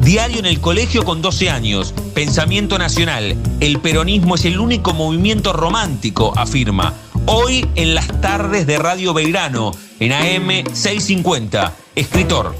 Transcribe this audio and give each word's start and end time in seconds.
diario 0.00 0.38
en 0.38 0.46
el 0.46 0.60
colegio 0.60 1.04
con 1.04 1.22
12 1.22 1.50
años, 1.50 1.92
pensamiento 2.14 2.78
nacional, 2.78 3.34
el 3.60 3.80
peronismo 3.80 4.34
es 4.34 4.44
el 4.44 4.58
único 4.58 4.94
movimiento 4.94 5.52
romántico, 5.52 6.32
afirma. 6.36 6.94
Hoy 7.26 7.64
en 7.76 7.94
las 7.94 8.20
tardes 8.20 8.66
de 8.66 8.78
Radio 8.78 9.14
Belgrano, 9.14 9.70
en 10.00 10.12
AM 10.12 10.48
650, 10.72 11.72
escritor. 11.94 12.54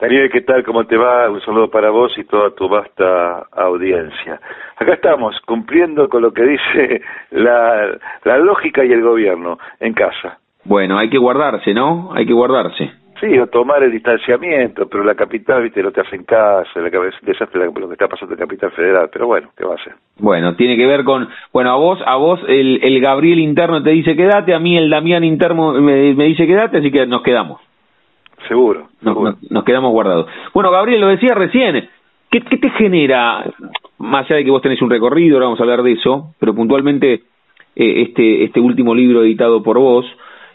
Daniel, 0.00 0.30
¿qué 0.32 0.40
tal? 0.40 0.64
¿Cómo 0.64 0.84
te 0.84 0.96
va? 0.96 1.28
Un 1.28 1.42
saludo 1.42 1.70
para 1.70 1.90
vos 1.90 2.16
y 2.16 2.24
toda 2.24 2.54
tu 2.54 2.68
vasta 2.70 3.46
audiencia. 3.52 4.40
Acá 4.76 4.94
estamos, 4.94 5.38
cumpliendo 5.44 6.08
con 6.08 6.22
lo 6.22 6.32
que 6.32 6.42
dice 6.42 7.02
la, 7.32 7.98
la 8.24 8.38
lógica 8.38 8.82
y 8.82 8.92
el 8.92 9.02
gobierno, 9.02 9.58
en 9.78 9.92
casa. 9.92 10.38
Bueno, 10.64 10.98
hay 10.98 11.10
que 11.10 11.18
guardarse, 11.18 11.74
¿no? 11.74 12.12
Hay 12.14 12.24
que 12.24 12.32
guardarse. 12.32 12.90
Sí, 13.20 13.38
o 13.38 13.46
tomar 13.48 13.82
el 13.82 13.92
distanciamiento, 13.92 14.88
pero 14.88 15.04
la 15.04 15.14
capital, 15.14 15.62
viste, 15.62 15.82
no 15.82 15.92
te 15.92 16.00
hacen 16.00 16.24
caso, 16.24 16.80
la 16.80 16.90
cabeza, 16.90 17.18
desastre 17.22 17.66
lo 17.66 17.86
que 17.88 17.92
está 17.92 18.08
pasando 18.08 18.32
en 18.34 18.40
la 18.40 18.46
capital 18.46 18.70
federal, 18.72 19.10
pero 19.12 19.26
bueno, 19.26 19.50
¿qué 19.56 19.64
va 19.66 19.74
a 19.74 19.84
ser? 19.84 19.92
Bueno, 20.18 20.54
tiene 20.56 20.76
que 20.76 20.86
ver 20.86 21.04
con, 21.04 21.28
bueno, 21.52 21.70
a 21.70 21.76
vos, 21.76 21.98
a 22.06 22.16
vos 22.16 22.40
el, 22.48 22.80
el 22.82 23.00
Gabriel 23.00 23.38
interno 23.40 23.82
te 23.82 23.90
dice 23.90 24.16
quédate, 24.16 24.54
a 24.54 24.58
mí 24.58 24.76
el 24.78 24.88
Damián 24.88 25.22
interno 25.24 25.72
me, 25.74 26.14
me 26.14 26.24
dice 26.24 26.46
quédate, 26.46 26.78
así 26.78 26.90
que 26.90 27.06
nos 27.06 27.22
quedamos. 27.22 27.60
Seguro, 28.48 28.88
Nos, 29.02 29.14
seguro. 29.14 29.30
nos- 29.32 29.50
nos 29.50 29.64
quedamos 29.64 29.92
guardados. 29.92 30.26
Bueno, 30.54 30.70
Gabriel, 30.70 31.00
lo 31.02 31.08
decía 31.08 31.34
recién, 31.34 31.88
¿qué, 32.30 32.40
¿qué 32.40 32.56
te 32.56 32.70
genera, 32.70 33.44
más 33.98 34.24
allá 34.26 34.36
de 34.36 34.44
que 34.44 34.50
vos 34.50 34.62
tenés 34.62 34.80
un 34.80 34.88
recorrido, 34.90 35.36
ahora 35.36 35.46
vamos 35.46 35.60
a 35.60 35.64
hablar 35.64 35.82
de 35.82 35.92
eso, 35.92 36.34
pero 36.40 36.54
puntualmente 36.54 37.12
eh, 37.76 38.02
este, 38.02 38.44
este 38.44 38.60
último 38.60 38.94
libro 38.94 39.22
editado 39.22 39.62
por 39.62 39.78
vos, 39.78 40.06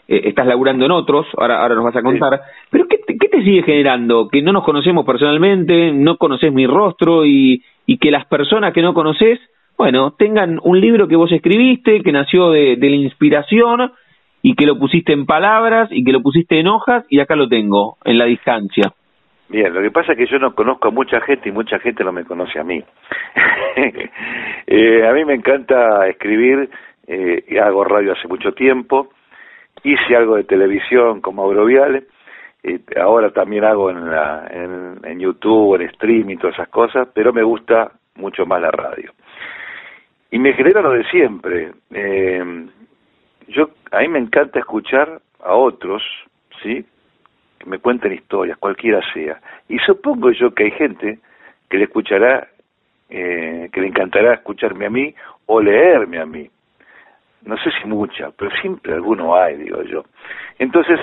eh, 0.08 0.22
estás 0.24 0.46
laburando 0.46 0.84
en 0.84 0.92
otros, 0.92 1.26
ahora, 1.36 1.60
ahora 1.60 1.74
nos 1.74 1.84
vas 1.84 1.96
a 1.96 2.02
contar, 2.02 2.40
pero 2.70 2.86
¿qué 2.88 2.98
te, 2.98 3.16
¿qué 3.18 3.28
te 3.28 3.42
sigue 3.42 3.62
generando? 3.62 4.28
Que 4.28 4.42
no 4.42 4.52
nos 4.52 4.64
conocemos 4.64 5.04
personalmente, 5.04 5.92
no 5.92 6.16
conoces 6.16 6.52
mi 6.52 6.66
rostro 6.66 7.24
y, 7.24 7.62
y 7.86 7.98
que 7.98 8.10
las 8.10 8.26
personas 8.26 8.72
que 8.72 8.82
no 8.82 8.94
conoces, 8.94 9.40
bueno, 9.76 10.12
tengan 10.12 10.58
un 10.62 10.80
libro 10.80 11.08
que 11.08 11.16
vos 11.16 11.30
escribiste, 11.32 12.02
que 12.02 12.12
nació 12.12 12.50
de, 12.50 12.76
de 12.76 12.90
la 12.90 12.96
inspiración 12.96 13.92
y 14.42 14.54
que 14.54 14.66
lo 14.66 14.78
pusiste 14.78 15.12
en 15.12 15.26
palabras 15.26 15.88
y 15.90 16.04
que 16.04 16.12
lo 16.12 16.22
pusiste 16.22 16.60
en 16.60 16.68
hojas 16.68 17.04
y 17.08 17.18
acá 17.18 17.34
lo 17.34 17.48
tengo, 17.48 17.96
en 18.04 18.18
la 18.18 18.26
distancia. 18.26 18.92
Bien, 19.48 19.72
lo 19.72 19.80
que 19.80 19.92
pasa 19.92 20.12
es 20.12 20.18
que 20.18 20.26
yo 20.26 20.38
no 20.38 20.54
conozco 20.54 20.88
a 20.88 20.90
mucha 20.90 21.20
gente 21.20 21.48
y 21.48 21.52
mucha 21.52 21.78
gente 21.78 22.02
no 22.02 22.12
me 22.12 22.24
conoce 22.24 22.58
a 22.58 22.64
mí. 22.64 22.82
Eh, 24.68 25.06
a 25.06 25.12
mí 25.12 25.24
me 25.24 25.34
encanta 25.34 26.08
escribir, 26.08 26.68
eh, 27.06 27.44
hago 27.62 27.84
radio 27.84 28.14
hace 28.14 28.26
mucho 28.26 28.50
tiempo, 28.50 29.10
hice 29.86 30.16
algo 30.16 30.36
de 30.36 30.44
televisión 30.44 31.20
como 31.20 31.42
Auroviale, 31.42 32.04
eh, 32.62 32.80
ahora 33.00 33.30
también 33.30 33.64
hago 33.64 33.90
en, 33.90 34.10
la, 34.10 34.48
en, 34.50 35.20
YouTube, 35.20 35.76
en 35.76 35.82
streaming 35.88 36.36
todas 36.36 36.54
esas 36.54 36.68
cosas, 36.68 37.08
pero 37.14 37.32
me 37.32 37.42
gusta 37.42 37.92
mucho 38.16 38.44
más 38.44 38.60
la 38.60 38.70
radio. 38.70 39.12
Y 40.30 40.38
me 40.38 40.52
genera 40.54 40.82
lo 40.82 40.90
de 40.90 41.04
siempre. 41.04 41.72
Eh, 41.92 42.66
yo 43.48 43.70
A 43.92 44.00
mí 44.00 44.08
me 44.08 44.18
encanta 44.18 44.58
escuchar 44.58 45.20
a 45.42 45.54
otros, 45.54 46.02
¿sí? 46.62 46.84
que 47.58 47.70
me 47.70 47.78
cuenten 47.78 48.12
historias, 48.12 48.58
cualquiera 48.58 49.00
sea. 49.12 49.40
Y 49.68 49.78
supongo 49.78 50.32
yo 50.32 50.52
que 50.52 50.64
hay 50.64 50.70
gente 50.72 51.20
que 51.70 51.78
le 51.78 51.84
escuchará, 51.84 52.48
eh, 53.08 53.68
que 53.72 53.80
le 53.80 53.86
encantará 53.86 54.34
escucharme 54.34 54.86
a 54.86 54.90
mí 54.90 55.14
o 55.46 55.60
leerme 55.60 56.18
a 56.18 56.26
mí. 56.26 56.50
No 57.46 57.56
sé 57.58 57.70
si 57.80 57.88
mucha, 57.88 58.30
pero 58.36 58.50
siempre 58.60 58.92
alguno 58.92 59.34
hay, 59.36 59.56
digo 59.56 59.82
yo. 59.82 60.04
Entonces, 60.58 61.00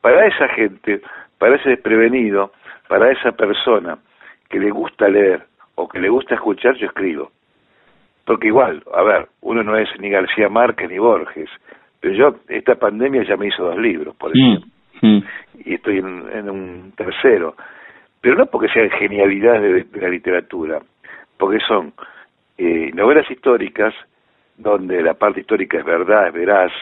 para 0.00 0.26
esa 0.26 0.48
gente, 0.48 1.00
para 1.38 1.56
ese 1.56 1.70
desprevenido, 1.70 2.52
para 2.88 3.12
esa 3.12 3.32
persona 3.32 3.98
que 4.48 4.58
le 4.58 4.70
gusta 4.70 5.08
leer 5.08 5.44
o 5.76 5.88
que 5.88 6.00
le 6.00 6.08
gusta 6.08 6.34
escuchar, 6.34 6.74
yo 6.76 6.86
escribo. 6.86 7.30
Porque 8.24 8.48
igual, 8.48 8.82
a 8.94 9.02
ver, 9.02 9.28
uno 9.42 9.62
no 9.62 9.76
es 9.76 9.88
ni 9.98 10.10
García 10.10 10.48
Márquez 10.48 10.88
ni 10.88 10.98
Borges, 10.98 11.50
pero 12.00 12.14
yo, 12.14 12.36
esta 12.48 12.74
pandemia 12.74 13.22
ya 13.24 13.36
me 13.36 13.48
hizo 13.48 13.64
dos 13.64 13.78
libros, 13.78 14.14
por 14.16 14.36
ejemplo 14.36 14.66
Mm. 15.02 15.18
y 15.64 15.74
estoy 15.74 15.98
en, 15.98 16.24
en 16.32 16.48
un 16.48 16.92
tercero. 16.96 17.56
Pero 18.20 18.36
no 18.36 18.46
porque 18.46 18.68
sean 18.68 18.88
genialidades 18.90 19.62
de, 19.62 19.84
de 19.84 20.00
la 20.00 20.08
literatura, 20.08 20.80
porque 21.36 21.58
son 21.66 21.92
eh, 22.56 22.90
novelas 22.94 23.28
históricas 23.30 23.92
donde 24.56 25.02
la 25.02 25.14
parte 25.14 25.40
histórica 25.40 25.78
es 25.78 25.84
verdad, 25.84 26.28
es 26.28 26.34
veraz, 26.34 26.72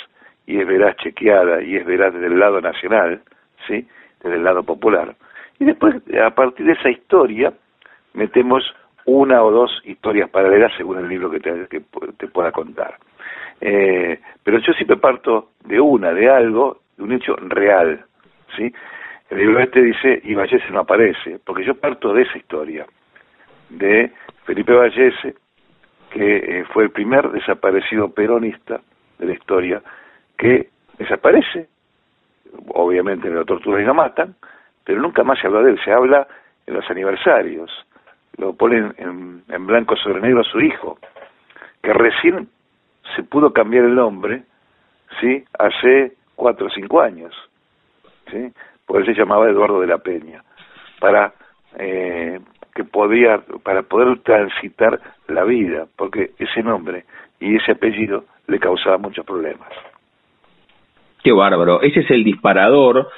y 0.47 0.59
es 0.59 0.67
veraz 0.67 0.97
chequeada, 0.97 1.63
y 1.63 1.77
es 1.77 1.85
veraz 1.85 2.13
desde 2.13 2.27
el 2.27 2.39
lado 2.39 2.61
nacional, 2.61 3.23
¿sí? 3.67 3.87
desde 4.23 4.37
el 4.37 4.45
lado 4.45 4.63
popular. 4.63 5.15
Y 5.59 5.65
después, 5.65 5.97
a 6.21 6.31
partir 6.31 6.67
de 6.67 6.73
esa 6.73 6.91
historia, 6.91 7.53
metemos 8.15 8.65
una 9.05 9.43
o 9.43 9.51
dos 9.51 9.71
historias 9.85 10.31
paralelas 10.31 10.73
según 10.77 10.99
el 10.99 11.09
libro 11.09 11.31
que 11.31 11.41
te, 11.41 11.67
que 11.69 11.83
te 12.17 12.29
pueda 12.29 12.53
contar. 12.53 12.97
Eh, 13.61 14.19
pero 14.43 14.59
yo 14.59 14.73
siempre 14.73 14.97
parto 14.97 15.51
de 15.65 15.81
una, 15.81 16.13
de 16.13 16.31
algo, 16.31 16.81
de 16.97 17.05
un 17.05 17.13
hecho 17.13 17.37
real, 17.37 18.05
¿sí? 18.57 18.73
El 19.29 19.39
libro 19.39 19.61
este 19.61 19.83
dice, 19.83 20.21
y 20.25 20.35
Vallese 20.35 20.71
no 20.71 20.81
aparece, 20.81 21.39
porque 21.45 21.65
yo 21.65 21.75
parto 21.75 22.13
de 22.13 22.23
esa 22.23 22.39
historia, 22.39 22.87
de 23.69 24.11
Felipe 24.45 24.73
Vallese, 24.73 25.35
que 26.11 26.37
eh, 26.37 26.65
fue 26.73 26.85
el 26.85 26.91
primer 26.91 27.31
desaparecido 27.31 28.13
peronista 28.13 28.81
de 29.19 29.27
la 29.27 29.33
historia, 29.33 29.83
que 30.37 30.69
desaparece, 30.99 31.69
obviamente 32.69 33.31
lo 33.31 33.45
torturan 33.45 33.83
y 33.83 33.87
lo 33.87 33.95
matan, 33.95 34.35
pero 34.85 35.01
nunca 35.01 35.23
más 35.23 35.39
se 35.39 35.47
habla 35.47 35.63
de 35.63 35.71
él, 35.71 35.81
se 35.85 35.93
habla 35.93 36.27
en 36.67 36.75
los 36.75 36.91
aniversarios, 36.91 37.71
lo 38.37 38.55
ponen 38.55 38.95
en, 38.99 39.43
en 39.49 39.67
blanco 39.67 39.97
sobre 39.97 40.21
negro 40.21 40.41
a 40.41 40.45
su 40.45 40.61
hijo, 40.61 40.99
que 41.83 41.93
recién 41.93 42.49
se 43.15 43.23
pudo 43.23 43.53
cambiar 43.53 43.85
el 43.85 43.95
nombre, 43.95 44.43
¿sí? 45.21 45.45
Hace 45.59 46.15
cuatro 46.35 46.67
o 46.67 46.71
cinco 46.71 47.01
años, 47.01 47.35
¿sí? 48.31 48.53
Porque 48.87 49.13
se 49.13 49.19
llamaba 49.19 49.49
Eduardo 49.49 49.81
de 49.81 49.87
la 49.87 49.99
Peña, 49.99 50.43
para 50.99 51.33
eh, 51.79 52.41
que 52.81 52.85
podía, 52.85 53.43
para 53.63 53.83
poder 53.83 54.21
transitar 54.21 54.99
la 55.29 55.45
vida, 55.45 55.87
porque 55.97 56.31
ese 56.39 56.63
nombre 56.63 57.05
y 57.39 57.57
ese 57.57 57.73
apellido 57.73 58.25
le 58.47 58.59
causaba 58.59 58.97
muchos 58.97 59.25
problemas. 59.27 59.69
Qué 61.23 61.33
bárbaro. 61.33 61.83
Ese 61.83 62.01
es 62.01 62.11
el 62.11 62.25
disparador. 62.25 63.09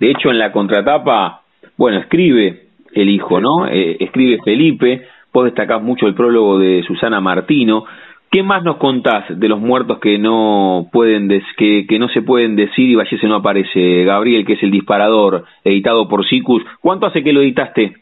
De 0.00 0.10
hecho, 0.10 0.30
en 0.30 0.38
la 0.38 0.50
contratapa, 0.50 1.42
bueno, 1.76 1.98
escribe 1.98 2.64
el 2.92 3.08
hijo, 3.08 3.40
¿no? 3.40 3.68
Eh, 3.68 3.96
escribe 4.00 4.42
Felipe. 4.44 5.06
Vos 5.32 5.44
destacás 5.44 5.80
mucho 5.80 6.06
el 6.06 6.14
prólogo 6.14 6.58
de 6.58 6.82
Susana 6.82 7.20
Martino. 7.20 7.84
¿Qué 8.30 8.42
más 8.42 8.64
nos 8.64 8.78
contás 8.78 9.24
de 9.38 9.48
los 9.48 9.60
muertos 9.60 9.98
que 9.98 10.18
no 10.18 10.88
pueden 10.90 11.28
que, 11.56 11.86
que 11.86 11.98
no 11.98 12.08
se 12.08 12.22
pueden 12.22 12.56
decir 12.56 12.88
y 12.88 12.94
Vallese 12.96 13.28
no 13.28 13.36
aparece? 13.36 14.04
Gabriel, 14.04 14.44
que 14.44 14.54
es 14.54 14.62
el 14.62 14.70
disparador, 14.70 15.44
editado 15.62 16.08
por 16.08 16.26
Sicus. 16.26 16.64
¿Cuánto 16.80 17.06
hace 17.06 17.22
que 17.22 17.32
lo 17.32 17.42
editaste? 17.42 18.01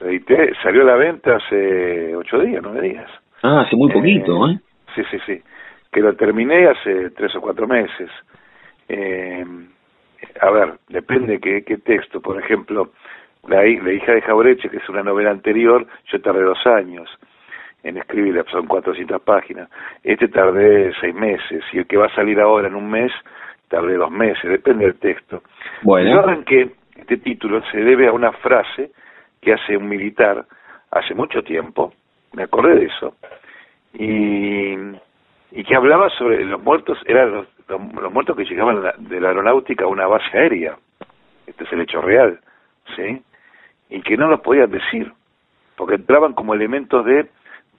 Lo 0.00 0.08
edité, 0.08 0.52
salió 0.62 0.82
a 0.82 0.86
la 0.86 0.96
venta 0.96 1.36
hace 1.36 2.14
ocho 2.16 2.38
días, 2.40 2.60
nueve 2.62 2.88
días. 2.88 3.10
Ah, 3.42 3.60
hace 3.60 3.76
muy 3.76 3.92
poquito, 3.92 4.48
¿eh? 4.48 4.58
Sí, 4.94 5.02
sí, 5.10 5.18
sí. 5.26 5.42
Que 5.92 6.00
lo 6.00 6.14
terminé 6.14 6.66
hace 6.66 7.10
tres 7.10 7.34
o 7.36 7.40
cuatro 7.40 7.66
meses. 7.66 8.10
Eh, 8.88 9.44
a 10.40 10.50
ver, 10.50 10.74
depende 10.88 11.38
qué, 11.40 11.62
qué 11.64 11.78
texto. 11.78 12.20
Por 12.20 12.38
ejemplo, 12.40 12.90
la, 13.48 13.62
la 13.62 13.92
hija 13.92 14.12
de 14.12 14.22
Jaureche, 14.22 14.68
que 14.68 14.78
es 14.78 14.88
una 14.88 15.02
novela 15.02 15.30
anterior, 15.30 15.86
yo 16.10 16.20
tardé 16.20 16.42
dos 16.42 16.66
años 16.66 17.08
en 17.84 17.98
escribirla, 17.98 18.44
son 18.50 18.66
400 18.66 19.20
páginas. 19.22 19.68
Este 20.02 20.28
tardé 20.28 20.92
seis 21.00 21.14
meses, 21.14 21.62
y 21.72 21.78
el 21.78 21.86
que 21.86 21.98
va 21.98 22.06
a 22.06 22.14
salir 22.14 22.40
ahora 22.40 22.68
en 22.68 22.74
un 22.74 22.90
mes, 22.90 23.12
tardé 23.68 23.94
dos 23.94 24.10
meses, 24.10 24.50
depende 24.50 24.86
del 24.86 24.96
texto. 24.96 25.42
Bueno. 25.82 26.18
Arranqué, 26.18 26.70
este 26.96 27.18
título 27.18 27.62
se 27.70 27.78
debe 27.78 28.08
a 28.08 28.12
una 28.12 28.32
frase 28.32 28.90
que 29.44 29.52
hace 29.52 29.76
un 29.76 29.88
militar 29.88 30.44
hace 30.90 31.14
mucho 31.14 31.42
tiempo, 31.42 31.92
me 32.32 32.44
acordé 32.44 32.76
de 32.76 32.86
eso, 32.86 33.14
y, 33.92 34.74
y 35.52 35.64
que 35.64 35.76
hablaba 35.76 36.08
sobre 36.10 36.44
los 36.44 36.62
muertos, 36.62 36.98
eran 37.06 37.32
los, 37.32 37.46
los, 37.68 38.12
muertos 38.12 38.36
que 38.36 38.44
llegaban 38.44 38.82
de 38.98 39.20
la 39.20 39.28
aeronáutica 39.28 39.84
a 39.84 39.88
una 39.88 40.06
base 40.06 40.36
aérea, 40.36 40.76
este 41.46 41.64
es 41.64 41.72
el 41.72 41.82
hecho 41.82 42.00
real, 42.00 42.40
¿sí? 42.96 43.22
Y 43.90 44.02
que 44.02 44.16
no 44.16 44.28
los 44.28 44.40
podían 44.40 44.70
decir, 44.70 45.12
porque 45.76 45.96
entraban 45.96 46.32
como 46.32 46.54
elementos 46.54 47.04
de 47.04 47.28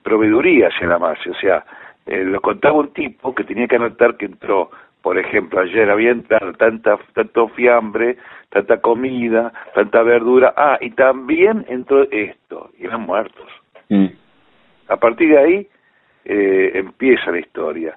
proveeduría 0.04 0.68
hacia 0.68 0.88
la 0.88 0.98
base, 0.98 1.30
o 1.30 1.36
sea, 1.36 1.66
eh, 2.06 2.24
lo 2.24 2.40
contaba 2.42 2.76
un 2.76 2.94
tipo 2.94 3.34
que 3.34 3.44
tenía 3.44 3.68
que 3.68 3.78
anotar 3.78 4.16
que 4.16 4.26
entró, 4.26 4.70
por 5.06 5.20
ejemplo, 5.20 5.60
ayer 5.60 5.88
había 5.92 6.10
entrado 6.10 6.54
tanta, 6.54 6.98
tanto 7.14 7.48
fiambre, 7.50 8.18
tanta 8.50 8.82
comida, 8.82 9.54
tanta 9.76 10.02
verdura, 10.02 10.52
ah, 10.58 10.80
y 10.82 10.90
también 10.96 11.64
entró 11.70 12.10
esto, 12.10 12.72
y 12.80 12.86
eran 12.86 13.02
muertos. 13.02 13.46
Mm. 13.90 14.08
A 14.88 14.98
partir 14.98 15.30
de 15.30 15.38
ahí 15.38 15.68
eh, 16.26 16.72
empieza 16.74 17.30
la 17.30 17.38
historia. 17.38 17.96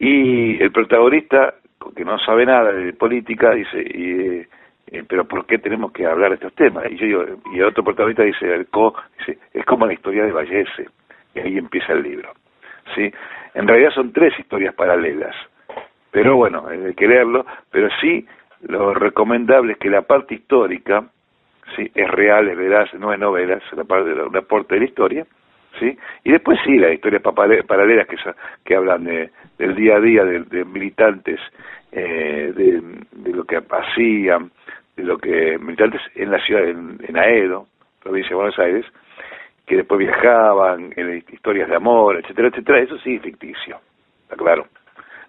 Y 0.00 0.60
el 0.60 0.72
protagonista, 0.72 1.54
que 1.94 2.04
no 2.04 2.18
sabe 2.18 2.44
nada 2.44 2.72
de 2.72 2.92
política, 2.92 3.52
dice, 3.52 3.80
y, 3.80 4.40
eh, 4.88 5.04
pero 5.08 5.24
¿por 5.28 5.46
qué 5.46 5.58
tenemos 5.58 5.92
que 5.92 6.06
hablar 6.06 6.30
de 6.30 6.34
estos 6.34 6.56
temas? 6.56 6.90
Y 6.90 6.96
yo 6.96 7.24
y 7.52 7.58
el 7.60 7.66
otro 7.66 7.84
protagonista 7.84 8.24
dice, 8.24 8.52
el 8.52 8.66
co, 8.66 8.96
dice, 9.16 9.38
es 9.54 9.64
como 9.64 9.86
la 9.86 9.92
historia 9.92 10.24
de 10.24 10.32
Vallese 10.32 10.88
y 11.36 11.38
ahí 11.38 11.56
empieza 11.56 11.92
el 11.92 12.02
libro. 12.02 12.32
¿sí? 12.96 13.12
En 13.54 13.68
realidad 13.68 13.92
son 13.94 14.12
tres 14.12 14.36
historias 14.40 14.74
paralelas, 14.74 15.36
pero 16.12 16.36
bueno, 16.36 16.68
hay 16.68 16.94
que 16.94 17.08
leerlo, 17.08 17.44
pero 17.70 17.88
sí 18.00 18.24
lo 18.68 18.94
recomendable 18.94 19.72
es 19.72 19.78
que 19.78 19.90
la 19.90 20.02
parte 20.02 20.34
histórica 20.34 21.04
sí 21.74 21.90
es 21.94 22.10
real, 22.10 22.48
es 22.48 22.56
veraz, 22.56 22.92
no 22.94 23.12
es 23.12 23.18
novela, 23.18 23.54
es 23.54 23.72
una 23.72 23.84
parte 23.84 24.10
de 24.10 24.22
un 24.22 24.36
aporte 24.36 24.74
de 24.74 24.80
la 24.80 24.86
historia, 24.86 25.26
¿sí? 25.80 25.96
Y 26.24 26.32
después 26.32 26.58
sí, 26.64 26.76
las 26.76 26.92
historias 26.92 27.22
paralelas 27.22 28.06
que, 28.06 28.16
que 28.62 28.76
hablan 28.76 29.04
de, 29.04 29.30
del 29.58 29.74
día 29.74 29.96
a 29.96 30.00
día 30.00 30.24
de, 30.24 30.64
militantes, 30.66 31.40
eh, 31.90 32.52
de, 32.54 33.32
lo 33.32 33.44
que 33.44 33.56
hacían, 33.56 34.50
de 34.96 35.04
lo 35.04 35.16
que 35.16 35.58
militantes 35.58 36.02
en 36.14 36.30
la 36.30 36.38
ciudad, 36.44 36.68
en, 36.68 36.98
en 37.08 37.16
Aedo, 37.16 37.66
provincia 38.02 38.30
de 38.30 38.36
Buenos 38.36 38.58
Aires, 38.58 38.84
que 39.66 39.76
después 39.76 39.98
viajaban, 39.98 40.92
en 40.94 41.24
historias 41.32 41.70
de 41.70 41.76
amor, 41.76 42.16
etcétera, 42.16 42.48
etcétera, 42.48 42.80
eso 42.80 42.98
sí 42.98 43.14
es 43.16 43.22
ficticio, 43.22 43.78
está 44.24 44.36
claro. 44.36 44.66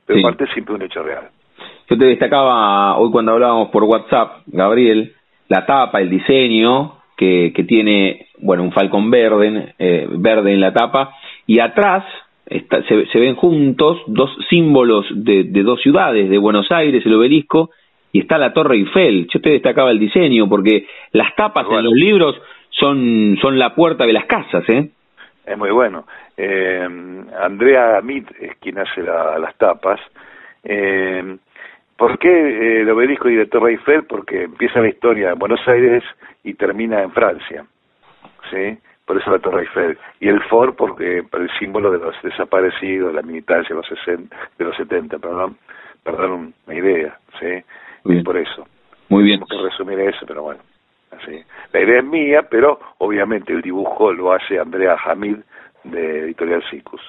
Pero 0.06 0.18
sí. 0.18 0.24
parte 0.24 0.48
siempre 0.54 0.76
un 0.76 0.82
hecho 0.82 1.04
real. 1.04 1.30
Yo 1.90 1.98
te 1.98 2.06
destacaba 2.06 2.98
hoy 2.98 3.12
cuando 3.12 3.34
hablábamos 3.34 3.70
por 3.70 3.84
WhatsApp, 3.84 4.44
Gabriel, 4.48 5.14
la 5.50 5.66
tapa, 5.66 6.02
el 6.02 6.10
diseño, 6.10 6.96
que, 7.18 7.54
que 7.56 7.64
tiene, 7.64 8.28
bueno, 8.40 8.64
un 8.64 8.72
falcón 8.72 9.12
verde, 9.12 9.76
eh, 9.80 10.08
verde 10.10 10.54
en 10.54 10.62
la 10.62 10.74
tapa, 10.74 11.14
y 11.46 11.60
atrás 11.60 12.04
está, 12.46 12.84
se, 12.84 13.06
se, 13.08 13.20
ven 13.20 13.36
juntos 13.36 14.02
dos 14.08 14.30
símbolos 14.50 15.06
de, 15.12 15.44
de, 15.44 15.64
dos 15.64 15.82
ciudades, 15.82 16.30
de 16.30 16.38
Buenos 16.38 16.72
Aires, 16.72 17.06
el 17.06 17.14
obelisco, 17.14 17.70
y 18.12 18.20
está 18.20 18.38
la 18.38 18.54
Torre 18.54 18.76
Eiffel. 18.78 19.28
Yo 19.34 19.42
te 19.42 19.52
destacaba 19.52 19.92
el 19.92 20.00
diseño, 20.00 20.48
porque 20.48 20.88
las 21.12 21.36
tapas 21.36 21.68
en 21.70 21.84
los 21.84 21.94
libros 21.94 22.36
son, 22.72 23.38
son 23.42 23.60
la 23.60 23.76
puerta 23.76 24.06
de 24.06 24.14
las 24.14 24.26
casas, 24.26 24.64
¿eh? 24.70 24.90
Es 25.46 25.58
muy 25.58 25.72
bueno. 25.72 26.06
Eh, 26.38 26.88
Andrea 27.40 27.98
Amit 27.98 28.30
es 28.40 28.56
quien 28.58 28.80
hace 28.80 29.02
las 29.02 29.56
tapas. 29.58 30.00
Eh, 30.64 31.38
¿Por 31.98 32.18
qué 32.18 32.30
eh, 32.30 32.82
el 32.82 32.90
obelisco 32.90 33.30
y 33.30 33.36
la 33.36 33.46
Torre 33.46 33.72
Eiffel? 33.72 34.06
Porque 34.06 34.44
empieza 34.44 34.82
la 34.82 34.90
historia 34.90 35.32
en 35.32 35.40
Buenos 35.40 35.66
Aires 35.68 36.04
y 36.44 36.54
termina 36.54 37.02
en 37.02 37.12
Francia. 37.12 37.66
¿Sí? 38.50 38.78
Por 39.06 39.20
eso 39.20 39.32
la 39.32 39.40
Torre 39.40 39.62
Eiffel. 39.62 39.98
Y 40.20 40.30
el 40.30 40.42
Ford 40.44 40.76
porque 40.76 41.24
por 41.30 41.42
el 41.42 41.50
símbolo 41.60 41.92
de 41.92 42.00
los 42.00 42.16
desaparecidos, 42.24 43.14
la 43.14 43.22
militancia 43.22 43.70
de 43.70 43.82
los, 43.82 43.88
60, 43.88 44.36
de 44.58 44.66
los 44.66 44.76
70, 44.78 45.20
perdón, 45.20 45.58
perdón, 46.04 46.54
una 46.66 46.76
idea. 46.76 47.18
¿sí? 47.40 47.64
Y 48.06 48.24
por 48.24 48.38
eso. 48.38 48.66
Muy 49.10 49.24
bien. 49.26 49.40
Tengo 49.42 49.64
que 49.64 49.70
resumir 49.70 50.00
eso, 50.00 50.26
pero 50.26 50.44
bueno. 50.44 50.62
La 51.72 51.82
idea 51.82 52.00
es 52.00 52.06
mía, 52.06 52.48
pero 52.50 52.80
obviamente 53.00 53.54
el 53.54 53.62
dibujo 53.62 54.12
lo 54.12 54.34
hace 54.34 54.60
Andrea 54.60 54.96
Hamid 55.06 55.38
de 55.84 56.20
Editorial 56.20 56.64
Cicus. 56.70 57.02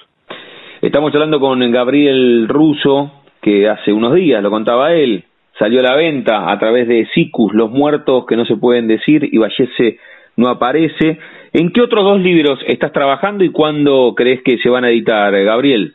Estamos 0.80 1.14
hablando 1.14 1.40
con 1.40 1.60
Gabriel 1.70 2.48
Russo, 2.48 3.22
que 3.40 3.68
hace 3.68 3.92
unos 3.92 4.14
días, 4.14 4.42
lo 4.42 4.50
contaba 4.50 4.92
él, 4.92 5.24
salió 5.58 5.80
a 5.80 5.82
la 5.82 5.96
venta 5.96 6.50
a 6.50 6.58
través 6.58 6.88
de 6.88 7.06
Cicus, 7.14 7.54
Los 7.54 7.70
Muertos 7.70 8.26
que 8.26 8.36
no 8.36 8.44
se 8.44 8.56
pueden 8.56 8.88
decir, 8.88 9.28
y 9.30 9.38
Vallese 9.38 9.98
no 10.36 10.48
aparece. 10.48 11.18
¿En 11.52 11.72
qué 11.72 11.80
otros 11.80 12.04
dos 12.04 12.20
libros 12.20 12.58
estás 12.66 12.92
trabajando 12.92 13.44
y 13.44 13.50
cuándo 13.50 14.14
crees 14.16 14.42
que 14.42 14.58
se 14.58 14.68
van 14.68 14.84
a 14.84 14.90
editar, 14.90 15.32
Gabriel? 15.44 15.94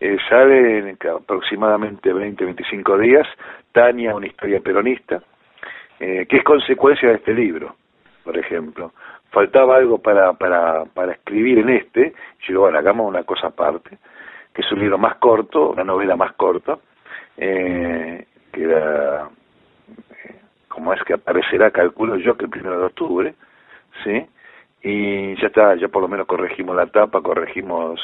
Eh, 0.00 0.16
sale 0.28 0.78
en 0.78 0.96
aproximadamente 1.14 2.12
20, 2.12 2.44
25 2.44 2.98
días, 2.98 3.26
Tania, 3.72 4.14
una 4.14 4.26
historia 4.26 4.60
peronista, 4.60 5.22
eh, 6.00 6.26
que 6.26 6.38
es 6.38 6.44
consecuencia 6.44 7.10
de 7.10 7.16
este 7.16 7.34
libro, 7.34 7.76
por 8.24 8.36
ejemplo. 8.36 8.92
Faltaba 9.30 9.76
algo 9.76 9.98
para, 9.98 10.32
para, 10.32 10.86
para 10.86 11.12
escribir 11.12 11.58
en 11.58 11.68
este, 11.68 12.00
y 12.00 12.46
yo 12.46 12.48
digo, 12.48 12.60
bueno, 12.62 12.78
hagamos 12.78 13.06
una 13.06 13.22
cosa 13.22 13.48
aparte, 13.48 13.98
que 14.54 14.62
es 14.62 14.72
un 14.72 14.80
libro 14.80 14.98
más 14.98 15.16
corto, 15.16 15.70
una 15.70 15.84
novela 15.84 16.16
más 16.16 16.32
corta, 16.32 16.78
eh, 17.36 18.26
que 18.50 18.62
era, 18.62 19.28
eh, 20.24 20.34
como 20.68 20.92
es 20.94 21.02
que 21.04 21.14
aparecerá, 21.14 21.70
calculo 21.70 22.16
yo, 22.16 22.36
que 22.36 22.46
el 22.46 22.50
primero 22.50 22.80
de 22.80 22.86
octubre, 22.86 23.34
¿sí? 24.02 24.26
Y 24.82 25.36
ya 25.36 25.48
está, 25.48 25.74
ya 25.76 25.88
por 25.88 26.00
lo 26.02 26.08
menos 26.08 26.26
corregimos 26.26 26.74
la 26.74 26.86
tapa, 26.86 27.20
corregimos 27.20 28.00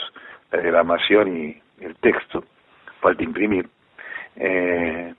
la 0.53 0.61
diagramación 0.61 1.37
y 1.37 1.62
el 1.81 1.97
texto, 1.97 2.45
falta 3.00 3.23
imprimir. 3.23 3.67
Eh, 4.37 5.15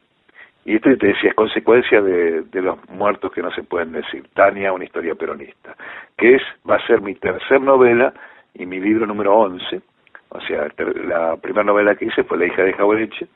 y 0.68 0.76
esto 0.76 0.90
te 0.98 1.08
decía, 1.08 1.30
es 1.30 1.36
consecuencia 1.36 2.02
de, 2.02 2.42
de, 2.42 2.62
los 2.62 2.78
muertos 2.90 3.32
que 3.32 3.42
no 3.42 3.50
se 3.52 3.64
pueden 3.64 3.94
decir. 3.94 4.28
Tania, 4.34 4.74
una 4.74 4.84
historia 4.84 5.16
peronista, 5.16 5.74
que 6.18 6.36
es 6.36 6.42
va 6.70 6.76
a 6.76 6.86
ser 6.86 7.00
mi 7.00 7.16
tercer 7.16 7.62
novela 7.62 8.14
y 8.54 8.66
mi 8.66 8.78
libro 8.82 9.08
número 9.08 9.34
11. 9.34 9.82
O 10.28 10.42
sea, 10.42 10.68
la 11.06 11.38
primera 11.38 11.64
novela 11.64 11.96
que 11.96 12.04
hice 12.04 12.26
fue 12.26 12.38
La 12.38 12.48
hija 12.48 12.64
de 12.64 12.74
Jaureche. 12.74 13.28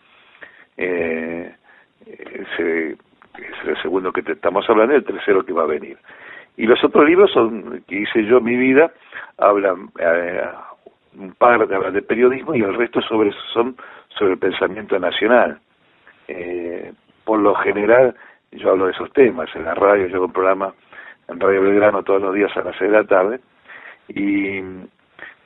Eh, 0.75 1.55
ese, 2.05 2.89
es 2.91 3.65
el 3.65 3.81
segundo 3.81 4.11
que 4.11 4.29
estamos 4.29 4.69
hablando 4.69 4.93
y 4.93 4.97
el 4.97 5.05
tercero 5.05 5.45
que 5.45 5.53
va 5.53 5.63
a 5.63 5.67
venir. 5.67 5.97
Y 6.57 6.65
los 6.65 6.83
otros 6.83 7.05
libros 7.05 7.31
son 7.31 7.81
que 7.88 7.95
hice 7.95 8.25
yo 8.25 8.39
en 8.39 8.43
mi 8.43 8.57
vida, 8.57 8.91
hablan 9.38 9.89
eh, 10.00 10.43
un 11.17 11.31
par 11.35 11.65
de, 11.65 11.91
de 11.91 12.01
periodismo 12.01 12.55
y 12.55 12.61
el 12.61 12.73
resto 12.73 13.01
sobre 13.03 13.31
son 13.53 13.77
sobre 14.19 14.33
el 14.33 14.38
pensamiento 14.38 15.00
nacional. 15.00 15.61
Eh, 16.27 16.91
por 17.31 17.39
lo 17.39 17.55
general 17.55 18.13
yo 18.51 18.71
hablo 18.71 18.88
de 18.88 18.91
esos 18.91 19.09
temas 19.13 19.47
en 19.55 19.63
la 19.63 19.73
radio, 19.73 20.05
yo 20.07 20.17
hago 20.17 20.25
un 20.25 20.33
programa 20.33 20.73
en 21.29 21.39
Radio 21.39 21.61
Belgrano 21.61 22.03
todos 22.03 22.21
los 22.21 22.35
días 22.35 22.51
a 22.57 22.61
las 22.61 22.75
seis 22.77 22.91
de 22.91 22.97
la 22.97 23.05
tarde 23.05 23.39
y 24.09 24.59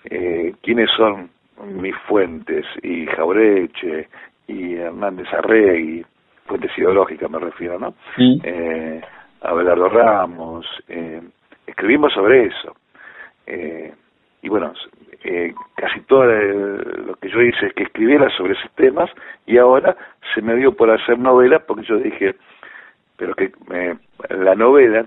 eh, 0.05 0.55
quiénes 0.63 0.89
son 0.97 1.29
mis 1.75 1.95
fuentes 2.07 2.65
y 2.81 3.05
Jaureche 3.05 4.09
y 4.47 4.73
Hernández 4.77 5.31
Arregui, 5.31 6.03
fuentes 6.47 6.75
ideológicas 6.75 7.29
me 7.29 7.37
refiero, 7.37 7.77
¿no? 7.77 7.93
Eh, 8.17 8.99
Abelardo 9.41 9.87
Ramos, 9.87 10.65
eh, 10.87 11.21
escribimos 11.67 12.11
sobre 12.13 12.45
eso. 12.45 12.75
Eh, 13.45 13.93
y 14.41 14.49
bueno, 14.49 14.73
eh, 15.27 15.55
casi 15.75 16.01
todo 16.01 16.25
lo 16.25 17.15
que 17.15 17.29
yo 17.29 17.41
hice 17.41 17.67
es 17.67 17.73
que 17.73 17.83
escribiera 17.83 18.29
sobre 18.37 18.53
esos 18.53 18.71
temas 18.75 19.09
y 19.45 19.57
ahora 19.57 19.95
se 20.33 20.41
me 20.41 20.55
dio 20.55 20.73
por 20.73 20.91
hacer 20.91 21.17
novela 21.17 21.59
porque 21.59 21.83
yo 21.83 21.97
dije, 21.97 22.35
pero 23.17 23.33
que 23.33 23.51
la 24.29 24.55
novela, 24.55 25.05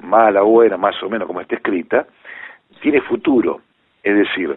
mala, 0.00 0.42
buena, 0.42 0.76
más 0.76 1.02
o 1.02 1.08
menos 1.08 1.26
como 1.26 1.40
está 1.40 1.56
escrita, 1.56 2.06
tiene 2.80 3.00
futuro. 3.00 3.60
Es 4.02 4.16
decir, 4.16 4.56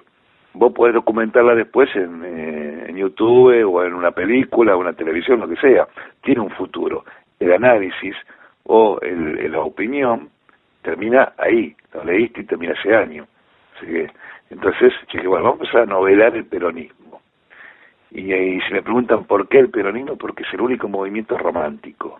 vos 0.53 0.71
podés 0.73 0.93
documentarla 0.93 1.55
después 1.55 1.89
en, 1.95 2.23
eh, 2.23 2.85
en 2.89 2.97
YouTube 2.97 3.65
o 3.65 3.83
en 3.83 3.93
una 3.93 4.11
película, 4.11 4.75
o 4.75 4.79
una 4.79 4.93
televisión, 4.93 5.39
lo 5.39 5.47
que 5.47 5.55
sea. 5.55 5.87
Tiene 6.21 6.41
un 6.41 6.51
futuro. 6.51 7.05
El 7.39 7.53
análisis 7.53 8.15
o 8.65 8.99
el, 9.01 9.51
la 9.51 9.61
opinión 9.61 10.29
termina 10.81 11.33
ahí. 11.37 11.75
Lo 11.93 12.03
leíste 12.03 12.41
y 12.41 12.45
termina 12.45 12.73
ese 12.73 12.95
año. 12.95 13.25
Así 13.75 13.85
que, 13.87 14.11
entonces, 14.51 14.93
dije, 15.11 15.27
bueno, 15.27 15.53
vamos 15.53 15.73
a 15.73 15.85
novelar 15.85 16.35
el 16.35 16.45
peronismo. 16.45 17.21
Y, 18.11 18.33
y 18.33 18.61
si 18.61 18.73
me 18.73 18.83
preguntan 18.83 19.23
por 19.23 19.47
qué 19.47 19.59
el 19.59 19.69
peronismo, 19.69 20.17
porque 20.17 20.43
es 20.43 20.53
el 20.53 20.59
único 20.59 20.89
movimiento 20.89 21.37
romántico. 21.37 22.19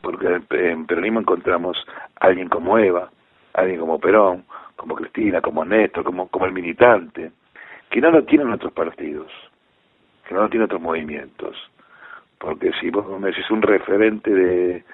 Porque 0.00 0.40
en 0.50 0.86
peronismo 0.86 1.20
encontramos 1.20 1.76
alguien 2.18 2.48
como 2.48 2.78
Eva, 2.78 3.10
alguien 3.52 3.80
como 3.80 4.00
Perón, 4.00 4.44
como 4.74 4.94
Cristina, 4.94 5.42
como 5.42 5.66
Néstor, 5.66 6.02
como, 6.02 6.28
como 6.28 6.46
el 6.46 6.52
militante, 6.52 7.30
que 7.90 8.00
no 8.00 8.10
lo 8.10 8.24
tienen 8.24 8.50
otros 8.50 8.72
partidos, 8.72 9.30
que 10.26 10.34
no 10.34 10.40
lo 10.40 10.48
tienen 10.48 10.64
otros 10.64 10.80
movimientos. 10.80 11.56
Porque 12.38 12.72
si 12.80 12.88
vos 12.88 13.06
me 13.20 13.28
decís 13.28 13.48
un 13.50 13.60
referente 13.60 14.30
de, 14.30 14.84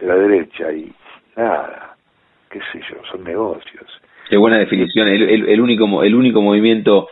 de 0.00 0.06
la 0.06 0.16
derecha 0.16 0.72
y 0.72 0.92
nada, 1.36 1.96
qué 2.50 2.58
sé 2.72 2.82
yo, 2.90 3.02
son 3.04 3.22
negocios. 3.22 4.00
Qué 4.30 4.36
buena 4.36 4.58
definición, 4.58 5.08
el, 5.08 5.48
el, 5.48 5.60
único 5.60 6.04
el 6.04 6.14
único 6.14 6.40
movimiento 6.40 7.08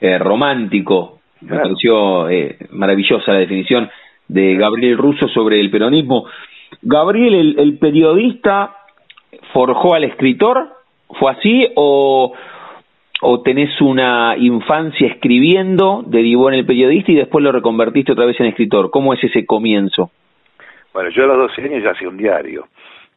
eh, 0.00 0.16
romántico, 0.16 1.20
me 1.42 1.58
pareció 1.58 2.30
eh, 2.30 2.56
maravillosa 2.70 3.34
la 3.34 3.40
definición 3.40 3.90
de 4.28 4.56
Gabriel 4.56 4.96
Russo 4.96 5.28
sobre 5.28 5.60
el 5.60 5.70
peronismo. 5.70 6.24
Gabriel, 6.80 7.34
el, 7.34 7.58
el 7.58 7.78
periodista 7.78 8.76
forjó 9.52 9.94
al 9.94 10.04
escritor? 10.04 10.70
¿Fue 11.20 11.32
así 11.32 11.68
o, 11.74 12.32
o 13.20 13.42
tenés 13.42 13.78
una 13.82 14.34
infancia 14.38 15.06
escribiendo, 15.06 16.02
derivó 16.06 16.48
en 16.48 16.54
el 16.54 16.64
periodista 16.64 17.12
y 17.12 17.16
después 17.16 17.44
lo 17.44 17.52
reconvertiste 17.52 18.12
otra 18.12 18.24
vez 18.24 18.40
en 18.40 18.46
escritor? 18.46 18.90
¿Cómo 18.90 19.12
es 19.12 19.22
ese 19.22 19.44
comienzo? 19.44 20.10
Bueno, 20.94 21.10
yo 21.10 21.24
a 21.24 21.26
los 21.26 21.50
12 21.50 21.62
años 21.62 21.82
ya 21.84 21.90
hacía 21.90 22.08
un 22.08 22.16
diario 22.16 22.68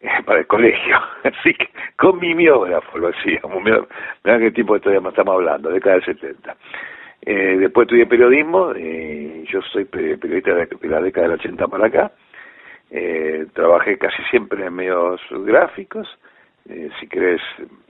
para 0.26 0.40
el 0.40 0.48
colegio, 0.48 0.98
así 1.24 1.54
que 1.54 1.70
con 1.96 2.20
mi 2.20 2.34
miógrafo 2.34 2.98
lo 2.98 3.10
hacía. 3.10 3.42
Mirá 4.24 4.40
qué 4.40 4.52
tipo 4.52 4.74
de 4.74 4.80
historia 4.80 5.02
estamos 5.08 5.36
hablando, 5.36 5.70
década 5.70 5.96
del 5.96 6.06
70. 6.06 6.56
Eh, 7.24 7.58
después 7.60 7.86
estudié 7.86 8.08
periodismo, 8.08 8.74
eh, 8.76 9.44
yo 9.48 9.62
soy 9.62 9.86
periodista 9.86 10.56
de 10.56 10.68
la 10.88 11.02
década 11.02 11.28
del 11.28 11.40
80 11.40 11.68
para 11.68 11.88
acá, 11.88 12.12
eh, 12.90 13.46
trabajé 13.54 13.98
casi 13.98 14.22
siempre 14.24 14.66
en 14.66 14.74
medios 14.74 15.22
gráficos, 15.30 16.08
eh, 16.68 16.90
si 17.00 17.08
querés, 17.08 17.42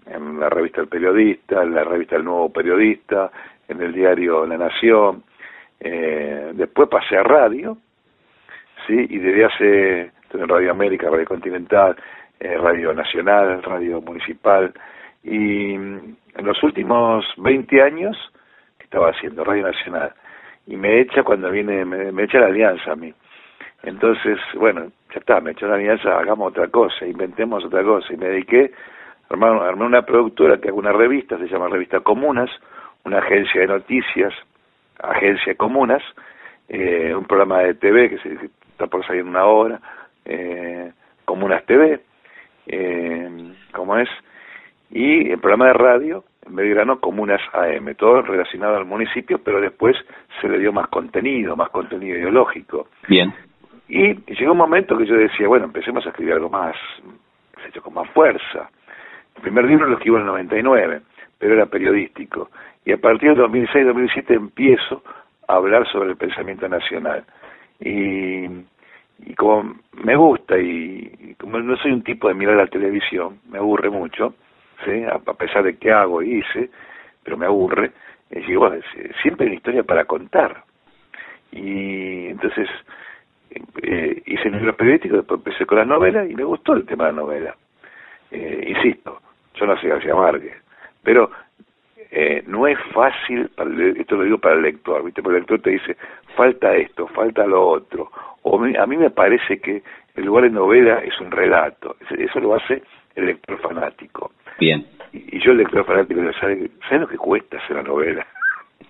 en 0.06 0.40
la 0.40 0.50
revista 0.50 0.82
El 0.82 0.88
Periodista, 0.88 1.64
en 1.64 1.74
la 1.74 1.84
revista 1.84 2.16
El 2.16 2.26
Nuevo 2.26 2.52
Periodista, 2.52 3.32
en 3.68 3.82
el 3.82 3.94
diario 3.94 4.46
La 4.46 4.58
Nación. 4.58 5.24
Eh, 5.80 6.52
después 6.54 6.88
pasé 6.88 7.18
a 7.18 7.24
radio, 7.24 7.78
¿sí? 8.86 9.08
y 9.10 9.18
desde 9.18 9.46
hace, 9.46 10.12
en 10.34 10.48
Radio 10.48 10.72
América, 10.72 11.10
Radio 11.10 11.26
Continental, 11.26 11.96
eh, 12.40 12.58
Radio 12.58 12.94
Nacional, 12.94 13.62
Radio 13.64 14.02
Municipal, 14.02 14.74
y 15.24 15.74
en 15.74 16.18
los 16.44 16.62
últimos 16.64 17.26
20 17.38 17.82
años, 17.82 18.18
que 18.78 18.86
estaba 18.86 19.10
haciendo 19.10 19.44
Radio 19.44 19.64
Nacional, 19.64 20.14
y 20.68 20.76
me 20.76 21.02
echa 21.02 21.24
cuando 21.24 21.50
viene, 21.52 21.86
me, 21.86 22.12
me 22.12 22.24
echa 22.24 22.40
la 22.40 22.48
alianza 22.48 22.92
a 22.92 22.96
mí. 22.96 23.14
Entonces, 23.84 24.38
bueno, 24.56 24.92
ya 25.14 25.20
está, 25.20 25.42
me 25.42 25.52
echó 25.52 25.68
la 25.68 25.76
alianza, 25.76 26.18
hagamos 26.18 26.50
otra 26.50 26.68
cosa, 26.68 27.06
inventemos 27.06 27.66
otra 27.66 27.84
cosa. 27.84 28.14
Y 28.14 28.18
me 28.18 28.28
dediqué, 28.28 28.72
armé, 29.30 29.48
armé 29.48 29.86
una 29.86 30.04
productora 30.04 30.60
que 30.60 30.70
hago 30.70 30.78
una 30.78 30.94
revista, 30.94 31.38
se 31.38 31.48
llama 31.48 31.68
Revista 31.68 32.00
Comunas, 32.02 32.50
una 33.06 33.20
agencia 33.20 33.62
de 33.62 33.68
noticias, 33.68 34.34
agencia 35.02 35.56
Comunas, 35.56 36.04
eh, 36.70 37.14
un 37.16 37.26
programa 37.26 37.60
de 37.60 37.74
TV 37.74 38.10
que 38.12 38.18
se, 38.20 38.50
está 38.72 38.88
por 38.88 39.06
salir 39.06 39.22
en 39.22 39.30
una 39.30 39.46
hora, 39.46 39.82
eh, 40.26 40.92
Comunas 41.26 41.66
TV, 41.66 42.02
eh, 42.68 43.54
como 43.72 43.98
es, 43.98 44.10
y 44.90 45.32
el 45.32 45.40
programa 45.40 45.68
de 45.68 45.74
radio, 45.74 46.24
en 46.46 46.56
Belgrano, 46.56 47.00
Comunas 47.00 47.42
AM, 47.54 47.96
todo 47.96 48.22
relacionado 48.22 48.78
al 48.78 48.86
municipio, 48.86 49.40
pero 49.44 49.62
después 49.62 49.96
se 50.42 50.50
le 50.50 50.60
dio 50.60 50.74
más 50.74 50.88
contenido, 50.88 51.56
más 51.56 51.70
contenido 51.70 52.18
ideológico. 52.18 52.88
Bien. 53.08 53.34
Y, 53.88 54.16
llegó 54.34 54.54
un 54.54 54.58
momento 54.58 54.98
que 54.98 55.06
yo 55.06 55.16
decía, 55.16 55.48
bueno, 55.48 55.66
empecemos 55.66 56.06
a 56.06 56.10
escribir 56.10 56.34
algo 56.34 56.50
más, 56.50 56.76
hecho 57.68 57.82
con 57.82 57.94
más 57.94 58.10
fuerza. 58.12 58.70
El 59.36 59.42
primer 59.42 59.66
libro 59.66 59.88
lo 59.88 59.96
escribo 59.96 60.18
en 60.18 60.24
el 60.24 60.28
99, 60.28 61.02
pero 61.38 61.54
era 61.54 61.66
periodístico. 61.66 62.50
Y 62.86 62.92
a 62.92 62.98
partir 62.98 63.36
del 63.36 63.46
2006-2007 63.46 64.32
empiezo 64.32 65.04
a 65.48 65.56
hablar 65.56 65.88
sobre 65.92 66.10
el 66.10 66.18
pensamiento 66.18 66.68
nacional. 66.68 67.24
Y, 67.80 68.48
y 69.26 69.34
como 69.36 69.76
me 70.04 70.16
gusta 70.16 70.58
y, 70.58 71.36
como 71.40 71.60
no 71.60 71.76
soy 71.78 71.92
un 71.92 72.04
tipo 72.04 72.28
de 72.28 72.34
mirar 72.34 72.56
la 72.56 72.68
televisión, 72.68 73.40
me 73.50 73.58
aburre 73.58 73.90
mucho, 73.90 74.36
¿sí? 74.86 75.04
a, 75.04 75.20
pesar 75.34 75.64
de 75.64 75.78
que 75.78 75.92
hago 75.92 76.22
y 76.22 76.40
hice, 76.40 76.70
pero 77.24 77.38
me 77.38 77.46
aburre, 77.46 77.92
y 78.32 78.40
digo, 78.42 78.62
bueno, 78.68 78.82
siempre 79.22 79.46
hay 79.46 79.52
una 79.52 79.58
historia 79.58 79.84
para 79.84 80.06
contar. 80.06 80.64
Y 81.52 82.28
entonces 82.28 82.70
eh, 83.84 84.24
hice 84.26 84.50
libros 84.50 84.76
periodísticos, 84.76 85.18
después 85.18 85.40
empecé 85.40 85.66
con 85.66 85.78
las 85.78 85.88
novelas 85.88 86.30
y 86.30 86.36
me 86.36 86.44
gustó 86.44 86.74
el 86.74 86.86
tema 86.86 87.06
de 87.06 87.12
la 87.12 87.22
novela. 87.22 87.56
Eh, 88.32 88.74
insisto, 88.76 89.22
yo 89.56 89.66
no 89.66 89.78
sé 89.78 89.90
García 89.90 90.16
Márquez, 90.16 90.56
pero 91.04 91.30
eh, 92.12 92.44
no 92.46 92.68
es 92.68 92.78
fácil, 92.94 93.50
esto 93.98 94.18
lo 94.18 94.24
digo 94.24 94.38
para 94.38 94.56
el 94.56 94.64
lector, 94.64 95.04
¿viste? 95.04 95.24
Porque 95.24 95.38
el 95.38 95.42
lector 95.44 95.62
te 95.62 95.70
dice, 95.72 95.96
falta 96.36 96.76
esto, 96.76 97.08
falta 97.08 97.46
lo 97.48 97.66
otro. 97.66 98.12
O 98.44 98.62
a 98.62 98.88
mí 98.88 98.98
me 98.98 99.12
parece 99.12 99.60
que 99.60 99.82
el 100.16 100.26
lugar 100.26 100.44
de 100.44 100.50
novela 100.50 101.00
es 101.00 101.18
un 101.22 101.32
relato, 101.32 101.96
eso 102.10 102.40
lo 102.42 102.56
hace 102.56 102.84
el 103.16 103.28
lector 103.28 103.60
fanático. 103.62 104.34
Bien. 104.60 104.86
Y, 105.14 105.40
yo 105.40 105.52
el 105.52 105.60
lector 105.60 105.86
fanático, 105.86 106.22
¿sabe, 106.40 106.70
¿sabe 106.90 107.02
lo 107.02 107.08
que 107.08 107.18
cuesta 107.18 107.58
hacer 107.58 107.78
la 107.78 107.84
novela? 107.84 108.28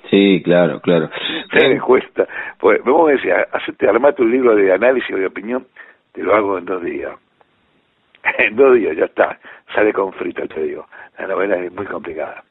Sí, 0.10 0.42
claro, 0.44 0.82
claro. 0.82 1.10
me 1.54 1.80
cuesta. 1.80 2.28
Pues, 2.60 2.84
vamos 2.84 3.10
a 3.10 3.12
decir, 3.14 3.34
hacerte, 3.34 3.88
armate 3.88 4.24
un 4.24 4.32
libro 4.32 4.56
de 4.56 4.74
análisis 4.74 5.14
o 5.14 5.18
de 5.18 5.28
opinión, 5.28 5.68
te 6.12 6.24
lo 6.24 6.34
hago 6.36 6.58
en 6.58 6.66
dos 6.66 6.84
días. 6.84 7.14
en 8.40 8.56
dos 8.56 8.76
días, 8.76 8.98
ya 8.98 9.06
está. 9.06 9.40
Sale 9.76 9.94
con 9.94 10.12
frito, 10.14 10.48
te 10.48 10.64
digo. 10.64 10.88
La 11.20 11.28
novela 11.28 11.58
es 11.58 11.72
muy 11.72 11.86
complicada. 11.86 12.44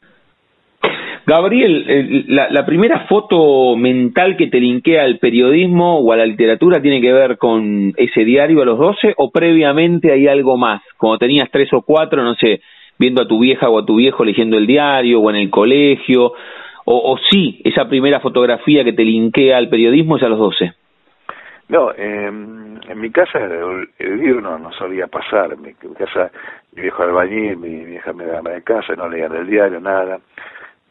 Gabriel, 1.26 2.24
la, 2.28 2.48
la, 2.50 2.66
primera 2.66 3.06
foto 3.06 3.76
mental 3.76 4.36
que 4.36 4.48
te 4.48 4.58
linkea 4.58 5.04
al 5.04 5.18
periodismo 5.18 5.98
o 5.98 6.12
a 6.12 6.16
la 6.16 6.26
literatura 6.26 6.80
tiene 6.80 7.00
que 7.00 7.12
ver 7.12 7.38
con 7.38 7.92
ese 7.96 8.24
diario 8.24 8.62
a 8.62 8.64
los 8.64 8.78
12 8.78 9.14
o 9.16 9.30
previamente 9.30 10.12
hay 10.12 10.26
algo 10.26 10.56
más? 10.56 10.82
Como 10.96 11.18
tenías 11.18 11.48
tres 11.50 11.72
o 11.72 11.82
cuatro, 11.82 12.22
no 12.22 12.34
sé, 12.34 12.60
viendo 12.98 13.22
a 13.22 13.28
tu 13.28 13.38
vieja 13.38 13.68
o 13.68 13.78
a 13.78 13.86
tu 13.86 13.96
viejo 13.96 14.24
leyendo 14.24 14.56
el 14.56 14.66
diario 14.66 15.20
o 15.20 15.30
en 15.30 15.36
el 15.36 15.50
colegio 15.50 16.32
o, 16.84 17.12
o 17.12 17.18
sí, 17.30 17.60
esa 17.64 17.88
primera 17.88 18.20
fotografía 18.20 18.82
que 18.82 18.92
te 18.92 19.04
linkea 19.04 19.58
al 19.58 19.68
periodismo 19.68 20.16
es 20.16 20.22
a 20.22 20.28
los 20.28 20.38
12? 20.38 20.72
No, 21.68 21.92
eh, 21.92 22.26
en 22.26 23.00
mi 23.00 23.10
casa 23.10 23.38
el, 23.38 24.18
libro 24.18 24.40
no, 24.40 24.58
no, 24.58 24.72
solía 24.72 25.06
pasar. 25.06 25.56
Mi, 25.56 25.72
casa, 25.74 26.32
mi 26.74 26.82
viejo 26.82 27.04
albañil, 27.04 27.56
mi 27.58 27.84
vieja 27.84 28.12
me 28.12 28.26
daba 28.26 28.50
de 28.50 28.62
casa, 28.62 28.94
no 28.96 29.08
leían 29.08 29.34
el 29.36 29.46
diario, 29.46 29.80
nada. 29.80 30.18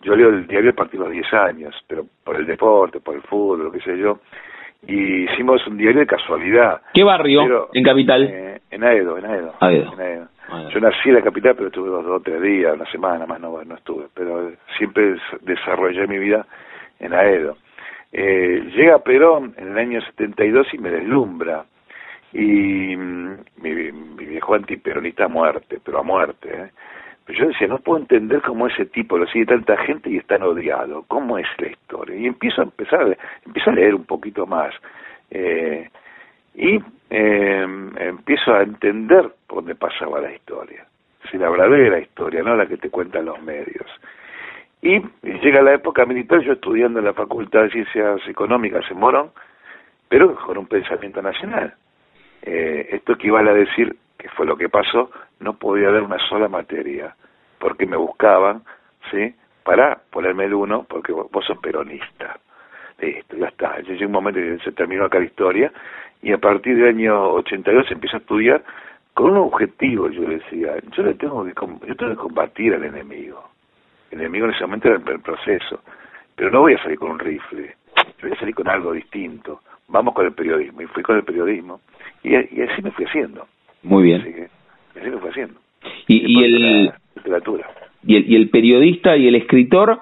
Yo 0.02 0.16
leo 0.16 0.30
el 0.30 0.48
diario 0.48 0.72
a 0.72 0.74
partir 0.74 1.00
de 1.00 1.06
los 1.06 1.14
10 1.14 1.34
años, 1.34 1.76
pero 1.88 2.06
por 2.24 2.38
el 2.38 2.46
deporte, 2.46 3.00
por 3.00 3.16
el 3.16 3.22
fútbol, 3.22 3.66
lo 3.66 3.72
que 3.72 3.82
sé 3.82 3.98
yo. 3.98 4.20
Y 4.88 5.26
hicimos 5.26 5.66
un 5.68 5.78
diario 5.78 6.00
de 6.00 6.08
casualidad. 6.08 6.82
¿Qué 6.94 7.04
barrio 7.04 7.70
en 7.74 7.84
Capital? 7.84 8.24
Eh, 8.24 8.62
en 8.72 8.84
Aedo, 8.84 9.18
en 9.18 9.26
Aedo. 9.26 9.54
Aedo. 9.60 9.94
En 9.94 10.00
Aedo. 10.00 10.28
Yo 10.74 10.80
nací 10.80 11.10
en 11.10 11.16
la 11.16 11.22
capital, 11.22 11.54
pero 11.56 11.68
estuve 11.68 11.90
dos 11.90 12.06
o 12.06 12.20
tres 12.22 12.42
días, 12.42 12.74
una 12.74 12.90
semana 12.92 13.26
más 13.28 13.40
no, 13.40 13.64
no 13.64 13.76
estuve, 13.76 14.08
pero 14.16 14.52
siempre 14.78 15.16
desarrollé 15.42 16.08
mi 16.08 16.18
vida 16.18 16.46
en 17.00 17.14
Aedo. 17.14 17.58
Eh, 18.12 18.72
llega 18.76 19.04
Perón 19.04 19.54
en 19.58 19.72
el 19.72 19.78
año 19.78 20.02
72 20.02 20.74
y 20.74 20.78
me 20.80 20.90
deslumbra. 20.90 21.66
Y 22.32 22.96
mm, 22.96 23.38
mi, 23.58 23.92
mi 23.92 24.26
viejo 24.26 24.56
antiperonista 24.56 25.26
a 25.26 25.28
muerte, 25.28 25.80
pero 25.84 26.00
a 26.00 26.04
muerte. 26.04 26.50
¿eh? 26.52 26.70
Yo 27.34 27.48
decía, 27.48 27.68
no 27.68 27.78
puedo 27.78 28.00
entender 28.00 28.42
cómo 28.42 28.68
ese 28.68 28.86
tipo 28.86 29.18
lo 29.18 29.28
sigue 29.28 29.46
tanta 29.46 29.78
gente 29.78 30.10
y 30.10 30.18
es 30.18 30.26
tan 30.26 30.42
odiado. 30.42 31.04
¿Cómo 31.08 31.38
es 31.38 31.48
la 31.60 31.68
historia? 31.68 32.16
Y 32.16 32.26
empiezo 32.26 32.62
a 32.62 32.66
empezar, 32.66 33.18
empiezo 33.46 33.70
a 33.70 33.74
leer 33.74 33.96
un 33.96 34.06
poquito 34.06 34.46
más. 34.48 34.74
Eh, 35.30 35.90
y 36.56 36.80
eh, 37.10 37.68
empiezo 37.98 38.54
a 38.54 38.64
entender 38.64 39.32
por 39.48 39.60
dónde 39.60 39.76
pasaba 39.76 40.20
la 40.20 40.34
historia, 40.34 40.86
si 41.30 41.38
la 41.38 41.50
verdadera 41.50 42.00
historia, 42.00 42.42
no 42.44 42.56
la 42.56 42.66
que 42.66 42.78
te 42.78 42.90
cuentan 42.90 43.26
los 43.26 43.42
medios. 43.42 43.86
Y 44.82 45.02
llega 45.24 45.62
la 45.62 45.74
época 45.74 46.06
militar, 46.06 46.40
yo 46.42 46.54
estudiando 46.54 47.00
en 47.00 47.06
la 47.06 47.14
Facultad 47.14 47.64
de 47.64 47.72
Ciencias 47.72 48.22
Económicas 48.28 48.90
en 48.90 48.98
Morón, 48.98 49.32
pero 50.08 50.36
con 50.36 50.58
un 50.58 50.68
pensamiento 50.68 51.22
nacional. 51.22 51.74
Eh, 52.42 52.88
esto 52.92 53.14
equivale 53.14 53.52
a 53.52 53.54
decir 53.54 53.96
que 54.20 54.30
fue 54.30 54.46
lo 54.46 54.56
que 54.56 54.70
pasó, 54.70 55.10
no 55.40 55.54
podía 55.54 55.88
haber 55.88 56.04
una 56.04 56.20
sola 56.28 56.48
materia, 56.48 57.16
porque 57.58 57.88
me 57.88 57.98
buscaban, 57.98 58.62
¿sí?, 59.10 59.34
para 59.64 60.00
ponerme 60.10 60.46
el 60.46 60.54
uno 60.54 60.86
porque 60.90 61.12
vos, 61.12 61.46
sos 61.46 61.58
peronista. 61.60 62.40
Listo, 63.00 63.38
ya 63.38 63.48
está. 63.48 63.80
Llegó 63.80 64.06
un 64.06 64.12
momento 64.12 64.40
que 64.40 64.60
se 64.64 64.72
terminó 64.72 65.06
acá 65.06 65.20
la 65.20 65.26
historia 65.26 65.72
y 66.22 66.34
a 66.34 66.38
partir 66.38 66.76
del 66.76 66.90
año 66.90 67.34
82 67.34 67.92
empezó 67.92 68.18
a 68.18 68.20
estudiar 68.20 68.64
con 69.14 69.32
un 69.32 69.38
objetivo, 69.38 70.10
yo 70.10 70.22
decía, 70.22 70.76
yo 70.96 71.04
le 71.04 71.14
tengo 71.16 71.44
que, 71.46 71.54
yo 71.88 71.96
tengo 71.96 72.12
que 72.12 72.18
combatir 72.18 72.74
al 72.74 72.84
enemigo. 72.84 73.50
El 74.12 74.22
enemigo 74.22 74.46
en 74.46 74.54
ese 74.54 74.62
momento 74.62 74.88
era 74.88 74.98
el 74.98 75.22
proceso, 75.22 75.82
pero 76.36 76.50
no 76.52 76.62
voy 76.62 76.74
a 76.74 76.82
salir 76.82 76.98
con 76.98 77.12
un 77.12 77.20
rifle, 77.20 77.76
voy 78.22 78.32
a 78.32 78.40
salir 78.40 78.56
con 78.56 78.68
algo 78.68 78.94
distinto. 78.94 79.62
Vamos 79.90 80.14
con 80.14 80.26
el 80.26 80.34
periodismo, 80.34 80.82
y 80.82 80.86
fui 80.88 81.04
con 81.04 81.18
el 81.18 81.24
periodismo, 81.24 81.82
y, 82.24 82.36
así 82.36 82.82
me 82.82 82.92
fui 82.92 83.06
haciendo. 83.06 83.48
Muy 83.84 84.04
bien. 84.04 84.22
Así, 84.22 85.00
así 85.00 85.10
me 85.10 85.18
fui 85.18 85.30
haciendo. 85.30 85.60
Y, 86.08 86.40
y 86.40 86.44
el... 86.44 86.92
literatura. 87.16 87.70
Y 88.06 88.16
el, 88.16 88.32
y 88.32 88.36
el 88.36 88.50
periodista 88.50 89.18
y 89.18 89.28
el 89.28 89.36
escritor 89.36 90.00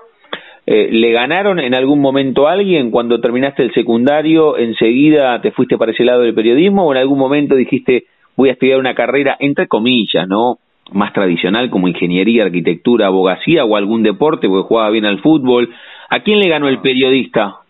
eh, 0.69 0.89
¿Le 0.91 1.13
ganaron 1.13 1.59
en 1.59 1.73
algún 1.73 2.01
momento 2.01 2.45
a 2.45 2.51
alguien 2.51 2.91
cuando 2.91 3.21
terminaste 3.21 3.63
el 3.63 3.73
secundario? 3.73 4.57
¿Enseguida 4.57 5.39
te 5.39 5.51
fuiste 5.51 5.77
para 5.77 5.93
ese 5.93 6.03
lado 6.03 6.23
del 6.23 6.35
periodismo 6.35 6.85
o 6.85 6.91
en 6.91 6.97
algún 6.97 7.17
momento 7.17 7.55
dijiste 7.55 8.03
voy 8.35 8.49
a 8.49 8.51
estudiar 8.51 8.77
una 8.77 8.93
carrera, 8.93 9.37
entre 9.39 9.67
comillas, 9.67 10.27
¿no? 10.27 10.57
Más 10.91 11.13
tradicional 11.13 11.69
como 11.69 11.87
ingeniería, 11.87 12.43
arquitectura, 12.43 13.07
abogacía 13.07 13.63
o 13.63 13.77
algún 13.77 14.03
deporte 14.03 14.49
porque 14.49 14.67
jugaba 14.67 14.89
bien 14.89 15.05
al 15.05 15.19
fútbol. 15.19 15.69
¿A 16.09 16.19
quién 16.19 16.39
le 16.39 16.49
ganó 16.49 16.67
el 16.67 16.79
periodista? 16.79 17.61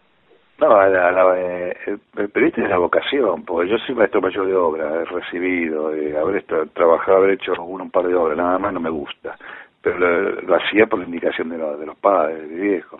No, 0.59 0.69
la, 0.69 1.35
eh, 1.37 1.77
el, 2.15 2.29
periodista 2.29 2.63
es 2.63 2.69
la 2.69 2.79
vocación, 2.79 3.45
porque 3.45 3.69
yo 3.69 3.77
soy 3.79 3.93
maestro 3.93 4.21
mayor 4.21 4.47
de 4.47 4.55
obra, 4.55 5.01
he 5.01 5.05
recibido, 5.05 5.93
eh, 5.93 6.17
haber 6.17 6.43
trabajado, 6.73 7.17
haber 7.17 7.31
hecho 7.31 7.53
un 7.63 7.91
par 7.91 8.07
de 8.07 8.15
obras, 8.15 8.37
nada 8.37 8.57
más 8.57 8.73
no 8.73 8.79
me 8.79 8.89
gusta 8.89 9.37
pero 9.81 10.41
lo, 10.41 10.55
hacía 10.55 10.85
por 10.87 10.99
la 10.99 11.05
indicación 11.05 11.49
de, 11.49 11.57
de 11.57 11.85
los 11.85 11.97
padres, 11.97 12.49
de 12.49 12.55
viejo. 12.55 12.99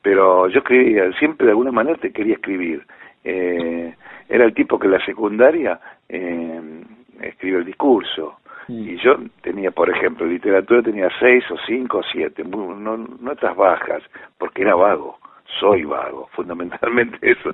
Pero 0.00 0.48
yo 0.48 0.58
escribía, 0.60 1.10
siempre 1.18 1.46
de 1.46 1.52
alguna 1.52 1.72
manera 1.72 1.98
te 1.98 2.12
quería 2.12 2.34
escribir. 2.34 2.86
Eh, 3.24 3.94
era 4.28 4.44
el 4.44 4.54
tipo 4.54 4.78
que 4.78 4.86
en 4.86 4.92
la 4.92 5.04
secundaria 5.04 5.78
eh, 6.08 6.82
escribe 7.20 7.58
el 7.58 7.64
discurso. 7.64 8.38
Mm. 8.68 8.88
Y 8.88 8.96
yo 8.98 9.16
tenía, 9.42 9.70
por 9.70 9.90
ejemplo, 9.90 10.26
literatura 10.26 10.82
tenía 10.82 11.10
seis 11.20 11.44
o 11.50 11.56
cinco 11.66 11.98
o 11.98 12.02
siete, 12.02 12.42
no, 12.44 12.96
notas 12.96 13.54
bajas, 13.54 14.02
porque 14.38 14.62
era 14.62 14.74
vago. 14.74 15.18
Soy 15.58 15.84
vago, 15.84 16.28
fundamentalmente 16.32 17.18
eso. 17.22 17.50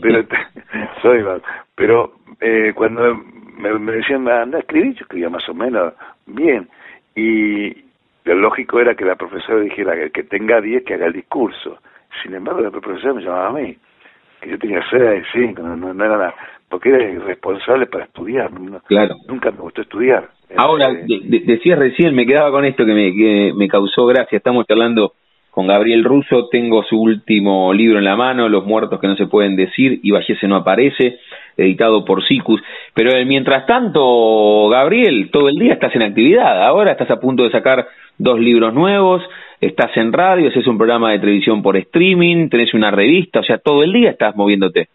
pero 0.00 0.24
soy 1.02 1.22
vago. 1.22 1.42
Pero 1.74 2.12
eh, 2.40 2.72
cuando 2.74 3.16
me, 3.58 3.78
me 3.78 3.92
decían, 3.92 4.28
anda 4.28 4.58
a 4.58 4.60
escribir, 4.60 4.94
yo 4.94 5.02
escribía 5.02 5.30
más 5.30 5.48
o 5.48 5.54
menos 5.54 5.94
bien. 6.26 6.68
Y, 7.14 7.74
lo 8.24 8.34
lógico 8.36 8.80
era 8.80 8.94
que 8.94 9.04
la 9.04 9.16
profesora 9.16 9.60
dijera 9.60 9.94
que 9.94 10.02
el 10.04 10.12
que 10.12 10.22
tenga 10.24 10.60
10 10.60 10.84
que 10.84 10.94
haga 10.94 11.06
el 11.06 11.12
discurso. 11.12 11.78
Sin 12.22 12.34
embargo, 12.34 12.60
la 12.60 12.70
profesora 12.70 13.14
me 13.14 13.22
llamaba 13.22 13.48
a 13.48 13.52
mí, 13.52 13.76
que 14.40 14.50
yo 14.50 14.58
tenía 14.58 14.82
6, 14.88 15.24
5, 15.32 15.62
no, 15.62 15.76
no, 15.76 16.04
era 16.04 16.16
nada, 16.16 16.34
porque 16.68 16.90
era 16.90 17.02
irresponsable 17.10 17.86
para 17.86 18.04
estudiar. 18.04 18.50
claro. 18.86 19.16
Nunca 19.26 19.50
me 19.50 19.58
gustó 19.58 19.82
estudiar. 19.82 20.28
Ahora, 20.56 20.90
eh, 20.90 21.42
decías 21.44 21.78
recién, 21.78 22.14
me 22.14 22.26
quedaba 22.26 22.50
con 22.50 22.64
esto 22.64 22.84
que 22.84 22.92
me, 22.92 23.12
que 23.12 23.52
me 23.56 23.68
causó 23.68 24.06
gracia, 24.06 24.36
estamos 24.36 24.66
hablando 24.68 25.14
con 25.52 25.66
Gabriel 25.66 26.02
Russo, 26.02 26.48
tengo 26.50 26.82
su 26.82 26.98
último 26.98 27.74
libro 27.74 27.98
en 27.98 28.06
la 28.06 28.16
mano, 28.16 28.48
Los 28.48 28.64
muertos 28.64 28.98
que 28.98 29.06
no 29.06 29.16
se 29.16 29.26
pueden 29.26 29.54
decir, 29.54 30.00
y 30.02 30.10
Vallese 30.10 30.48
no 30.48 30.56
aparece, 30.56 31.18
editado 31.58 32.06
por 32.06 32.24
Sicus. 32.24 32.62
Pero 32.94 33.12
mientras 33.26 33.66
tanto, 33.66 34.70
Gabriel, 34.70 35.28
todo 35.30 35.50
el 35.50 35.56
día 35.56 35.74
estás 35.74 35.94
en 35.94 36.04
actividad, 36.04 36.64
ahora 36.64 36.92
estás 36.92 37.10
a 37.10 37.20
punto 37.20 37.42
de 37.42 37.50
sacar 37.50 37.86
dos 38.16 38.40
libros 38.40 38.72
nuevos, 38.72 39.22
estás 39.60 39.94
en 39.98 40.14
radio, 40.14 40.48
es 40.48 40.66
un 40.66 40.78
programa 40.78 41.12
de 41.12 41.18
televisión 41.18 41.62
por 41.62 41.76
streaming, 41.76 42.48
tenés 42.48 42.72
una 42.72 42.90
revista, 42.90 43.40
o 43.40 43.44
sea, 43.44 43.58
todo 43.58 43.82
el 43.82 43.92
día 43.92 44.08
estás 44.08 44.34
moviéndote. 44.34 44.88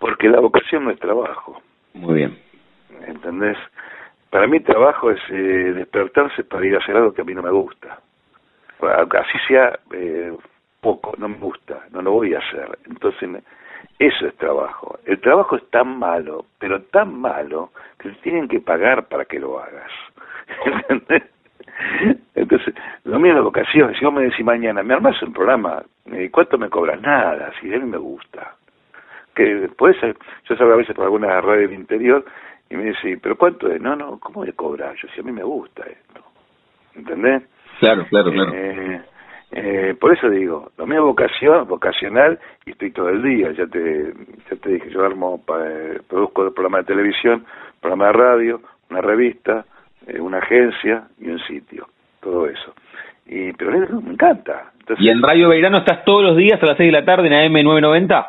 Porque 0.00 0.28
la 0.28 0.40
vocación 0.40 0.82
no 0.82 0.90
es 0.90 0.98
trabajo. 0.98 1.62
Muy 1.94 2.14
bien. 2.14 2.36
¿Entendés? 3.06 3.56
Para 4.30 4.48
mí 4.48 4.58
trabajo 4.58 5.12
es 5.12 5.20
eh, 5.30 5.74
despertarse 5.76 6.42
para 6.42 6.66
ir 6.66 6.74
a 6.74 6.78
hacer 6.78 6.96
algo 6.96 7.14
que 7.14 7.22
a 7.22 7.24
mí 7.24 7.34
no 7.34 7.42
me 7.42 7.52
gusta. 7.52 8.00
Así 8.80 9.38
sea 9.46 9.78
eh, 9.92 10.32
poco, 10.80 11.14
no 11.18 11.28
me 11.28 11.36
gusta, 11.38 11.84
no 11.90 12.02
lo 12.02 12.12
voy 12.12 12.34
a 12.34 12.38
hacer. 12.38 12.78
Entonces, 12.86 13.42
eso 13.98 14.26
es 14.26 14.36
trabajo. 14.36 14.98
El 15.04 15.20
trabajo 15.20 15.56
es 15.56 15.68
tan 15.70 15.98
malo, 15.98 16.46
pero 16.58 16.82
tan 16.82 17.20
malo, 17.20 17.70
que 17.98 18.10
te 18.10 18.16
tienen 18.16 18.48
que 18.48 18.60
pagar 18.60 19.08
para 19.08 19.24
que 19.24 19.40
lo 19.40 19.58
hagas. 19.58 19.90
Entonces, 22.34 22.74
lo 23.04 23.18
mío 23.18 23.32
es 23.32 23.36
la 23.36 23.42
vocación. 23.42 23.94
Si 23.94 24.04
vos 24.04 24.14
me 24.14 24.22
decís 24.22 24.44
mañana, 24.44 24.82
me 24.82 24.94
armas 24.94 25.20
un 25.22 25.32
programa, 25.32 25.82
¿cuánto 26.30 26.58
me 26.58 26.70
cobras? 26.70 27.00
Nada, 27.00 27.52
si 27.60 27.72
a 27.72 27.78
mí 27.78 27.84
me 27.84 27.98
gusta. 27.98 28.54
Que 29.34 29.68
puede 29.76 29.98
ser, 30.00 30.16
yo 30.48 30.56
salgo 30.56 30.74
a 30.74 30.76
veces 30.76 30.94
por 30.94 31.04
alguna 31.04 31.40
radio 31.40 31.68
del 31.68 31.78
interior 31.78 32.24
y 32.70 32.76
me 32.76 32.84
dice, 32.84 33.18
¿pero 33.22 33.36
cuánto 33.36 33.70
es? 33.70 33.80
No, 33.80 33.96
no, 33.96 34.18
¿cómo 34.18 34.44
me 34.44 34.52
cobras? 34.52 34.96
Yo, 35.00 35.08
si 35.08 35.20
a 35.20 35.22
mí 35.24 35.32
me 35.32 35.42
gusta 35.42 35.84
esto. 35.84 36.22
¿Entendés? 36.94 37.42
Claro, 37.78 38.06
claro, 38.08 38.32
claro. 38.32 38.52
Eh, 38.54 39.00
eh, 39.50 39.94
por 39.98 40.12
eso 40.12 40.28
digo, 40.28 40.72
lo 40.76 40.86
mío 40.86 40.98
es 40.98 41.04
vocación, 41.04 41.66
vocacional, 41.66 42.38
y 42.66 42.72
estoy 42.72 42.90
todo 42.90 43.08
el 43.08 43.22
día, 43.22 43.50
ya 43.52 43.66
te, 43.66 44.12
ya 44.50 44.56
te 44.56 44.70
dije, 44.70 44.90
yo 44.90 45.04
armo, 45.04 45.42
eh, 45.64 46.00
produzco 46.06 46.46
el 46.46 46.52
programa 46.52 46.78
de 46.78 46.84
televisión, 46.84 47.44
programa 47.80 48.08
de 48.08 48.12
radio, 48.12 48.60
una 48.90 49.00
revista, 49.00 49.64
eh, 50.06 50.20
una 50.20 50.38
agencia 50.38 51.04
y 51.18 51.28
un 51.28 51.38
sitio, 51.40 51.88
todo 52.20 52.46
eso. 52.46 52.74
Y, 53.26 53.52
pero 53.52 53.70
me 54.00 54.12
encanta. 54.12 54.72
¿Y 54.98 55.08
en 55.08 55.22
Radio 55.22 55.50
Beirano 55.50 55.78
estás 55.78 56.04
todos 56.04 56.22
los 56.22 56.36
días 56.36 56.62
a 56.62 56.66
las 56.66 56.76
6 56.76 56.92
de 56.92 56.98
la 57.00 57.04
tarde 57.04 57.28
en 57.28 57.52
AM990? 57.52 58.26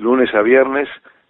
Lunes 0.00 0.32
a 0.34 0.42
viernes, 0.42 0.88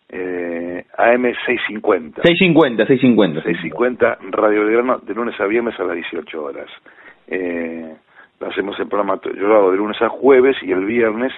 eh, 0.08 0.84
AM650. 0.96 2.22
650, 2.22 2.86
650. 2.86 3.42
650, 3.42 4.18
Radio 4.30 4.64
Belgrano, 4.64 4.98
de 4.98 5.14
lunes 5.14 5.38
a 5.38 5.46
viernes 5.46 5.78
a 5.78 5.84
las 5.84 5.96
18 5.96 6.42
horas. 6.42 6.68
Eh, 7.30 7.94
lo 8.40 8.46
hacemos 8.46 8.78
el 8.78 8.88
programa, 8.88 9.20
yo 9.24 9.48
lo 9.48 9.56
hago 9.56 9.70
de 9.70 9.76
lunes 9.76 10.00
a 10.00 10.08
jueves 10.08 10.56
y 10.62 10.70
el 10.72 10.84
viernes 10.84 11.32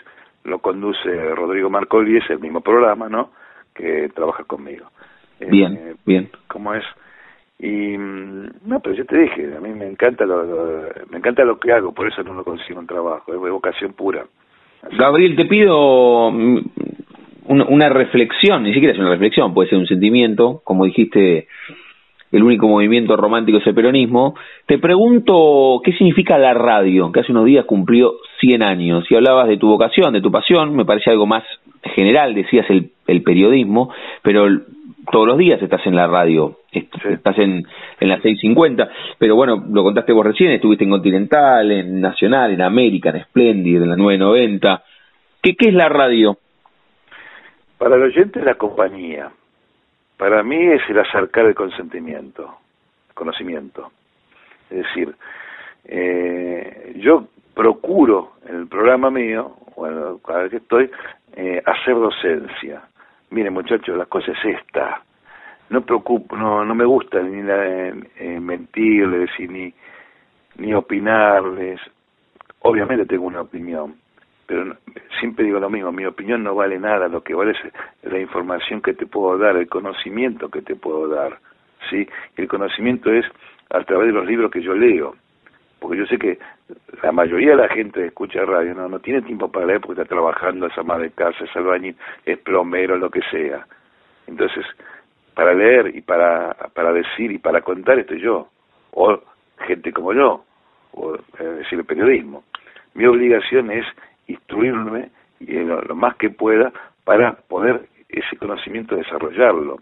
lo 0.44 0.59
conduce 0.59 1.09
Rodrigo 1.35 1.70
Marcoli, 1.70 2.18
es 2.18 2.29
el 2.31 2.40
mismo 2.40 2.61
programa, 2.61 3.09
¿no? 3.09 3.31
Que 3.74 4.09
trabaja 4.14 4.44
conmigo. 4.44 4.87
Bien, 5.40 5.74
eh, 5.74 5.94
bien. 6.05 6.31
¿Cómo 6.48 6.74
es? 6.74 6.85
Y 7.59 7.96
no, 7.98 8.81
pero 8.81 8.94
yo 8.94 9.05
te 9.05 9.18
dije, 9.18 9.55
a 9.57 9.61
mí 9.61 9.70
me 9.70 9.87
encanta 9.87 10.24
lo, 10.24 10.88
me 11.11 11.18
encanta 11.18 11.44
lo 11.44 11.59
que 11.59 11.72
hago, 11.72 11.92
por 11.92 12.09
eso 12.09 12.22
no 12.22 12.33
lo 12.33 12.44
consigo 12.44 12.81
en 12.81 12.87
trabajo, 12.87 13.33
es 13.33 13.38
vocación 13.50 13.92
pura. 13.92 14.24
Gabriel, 14.92 15.37
te 15.37 15.44
pido 15.44 16.31
mm, 16.31 16.59
una, 17.48 17.88
reflexión, 17.90 18.62
ni 18.62 18.72
siquiera 18.72 18.94
es 18.94 18.98
una 18.98 19.11
reflexión, 19.11 19.53
puede 19.53 19.68
ser 19.68 19.79
un 19.79 19.87
sentimiento, 19.87 20.62
como 20.64 20.87
dijiste, 20.87 21.48
el 22.33 22.43
único 22.43 22.69
movimiento 22.69 23.16
romántico 23.16 23.59
es 23.59 23.66
el 23.66 23.75
peronismo. 23.75 24.35
Te 24.66 24.79
pregunto, 24.79 25.81
¿qué 25.85 25.93
significa 25.93 26.38
la 26.38 26.55
radio? 26.55 27.11
Que 27.11 27.21
hace 27.21 27.33
unos 27.33 27.45
días 27.45 27.64
cumplió 27.64 28.14
100 28.40 28.62
años. 28.62 29.05
Y 29.11 29.16
hablabas 29.16 29.49
de 29.49 29.57
tu 29.57 29.69
vocación, 29.69 30.12
de 30.12 30.21
tu 30.21 30.31
pasión, 30.31 30.75
me 30.77 30.85
parece 30.85 31.11
algo 31.11 31.27
más 31.27 31.45
general, 31.83 32.35
decías 32.35 32.69
el, 32.71 32.90
el 33.07 33.23
periodismo, 33.23 33.93
pero 34.23 34.47
todos 35.11 35.27
los 35.27 35.38
días 35.38 35.61
estás 35.62 35.85
en 35.87 35.97
la 35.97 36.07
radio, 36.07 36.59
estás 36.73 37.38
en, 37.38 37.64
en 38.01 38.09
las 38.09 38.21
6.50, 38.21 38.88
pero 39.19 39.35
bueno, 39.35 39.64
lo 39.71 39.83
contaste 39.83 40.12
vos 40.12 40.27
recién, 40.27 40.53
estuviste 40.53 40.85
en 40.85 40.90
Continental, 40.90 41.71
en 41.71 42.01
Nacional, 42.01 42.53
en 42.53 42.62
América, 42.62 43.11
en 43.11 43.23
Splendid, 43.25 43.83
en 43.83 43.90
la 43.90 43.97
990. 43.97 44.85
¿Qué, 45.43 45.57
qué 45.57 45.69
es 45.69 45.75
la 45.75 45.88
radio? 45.88 46.38
Para 47.79 47.97
el 47.97 48.03
oyente 48.03 48.43
la 48.43 48.55
compañía. 48.55 49.31
Para 50.20 50.42
mí 50.42 50.66
es 50.66 50.83
el 50.90 50.98
acercar 50.98 51.46
el 51.46 51.54
consentimiento, 51.54 52.59
conocimiento. 53.14 53.90
Es 54.68 54.85
decir, 54.85 55.16
eh, 55.87 56.92
yo 56.96 57.24
procuro 57.54 58.33
en 58.46 58.56
el 58.56 58.66
programa 58.66 59.11
mío, 59.11 59.56
bueno, 59.76 60.18
cada 60.18 60.42
vez 60.42 60.50
que 60.50 60.56
estoy, 60.59 60.90
eh, 61.37 61.62
hacer 61.64 61.94
docencia. 61.94 62.83
Mire 63.30 63.48
muchachos, 63.48 63.96
la 63.96 64.04
cosa 64.04 64.33
es 64.33 64.59
esta, 64.59 65.02
no 65.70 65.80
preocupo, 65.80 66.37
no, 66.37 66.66
no 66.66 66.74
me 66.74 66.85
gusta 66.85 67.22
ni 67.22 67.40
eh, 67.42 68.38
mentirles 68.40 69.30
ni, 69.38 69.72
ni 70.59 70.74
opinarles, 70.74 71.80
obviamente 72.59 73.06
tengo 73.06 73.24
una 73.24 73.40
opinión, 73.40 73.94
pero 74.50 74.76
siempre 75.20 75.44
digo 75.44 75.60
lo 75.60 75.70
mismo, 75.70 75.92
mi 75.92 76.04
opinión 76.04 76.42
no 76.42 76.56
vale 76.56 76.76
nada, 76.76 77.06
lo 77.06 77.22
que 77.22 77.34
vale 77.34 77.52
es 77.52 77.58
la 78.02 78.18
información 78.18 78.82
que 78.82 78.94
te 78.94 79.06
puedo 79.06 79.38
dar, 79.38 79.56
el 79.56 79.68
conocimiento 79.68 80.48
que 80.48 80.60
te 80.60 80.74
puedo 80.74 81.06
dar, 81.06 81.38
¿sí? 81.88 82.04
el 82.36 82.48
conocimiento 82.48 83.12
es 83.12 83.24
a 83.70 83.84
través 83.84 84.08
de 84.08 84.12
los 84.12 84.26
libros 84.26 84.50
que 84.50 84.60
yo 84.60 84.74
leo, 84.74 85.14
porque 85.78 85.98
yo 85.98 86.06
sé 86.06 86.18
que 86.18 86.36
la 87.00 87.12
mayoría 87.12 87.50
de 87.50 87.58
la 87.58 87.68
gente 87.68 88.00
que 88.00 88.06
escucha 88.06 88.44
radio 88.44 88.74
no, 88.74 88.88
no 88.88 88.98
tiene 88.98 89.22
tiempo 89.22 89.52
para 89.52 89.66
leer 89.66 89.80
porque 89.80 90.02
está 90.02 90.12
trabajando, 90.12 90.66
es 90.66 90.76
ama 90.76 90.98
de 90.98 91.12
casa, 91.12 91.44
es 91.44 91.56
albañil, 91.56 91.94
es 92.24 92.36
plomero, 92.38 92.96
lo 92.96 93.08
que 93.08 93.20
sea. 93.30 93.64
Entonces, 94.26 94.66
para 95.32 95.54
leer 95.54 95.94
y 95.94 96.00
para, 96.00 96.56
para 96.74 96.92
decir 96.92 97.30
y 97.30 97.38
para 97.38 97.60
contar 97.60 98.00
estoy 98.00 98.20
yo, 98.20 98.48
o 98.90 99.20
gente 99.64 99.92
como 99.92 100.12
yo, 100.12 100.42
o 100.90 101.14
es 101.14 101.56
decir, 101.58 101.78
el 101.78 101.84
periodismo. 101.84 102.42
Mi 102.94 103.06
obligación 103.06 103.70
es 103.70 103.86
instruirme 104.26 105.11
lo, 105.40 105.83
lo 105.83 105.94
más 105.94 106.16
que 106.16 106.30
pueda 106.30 106.72
para 107.04 107.33
poder 107.33 107.88
ese 108.09 108.37
conocimiento 108.37 108.96
desarrollarlo. 108.96 109.78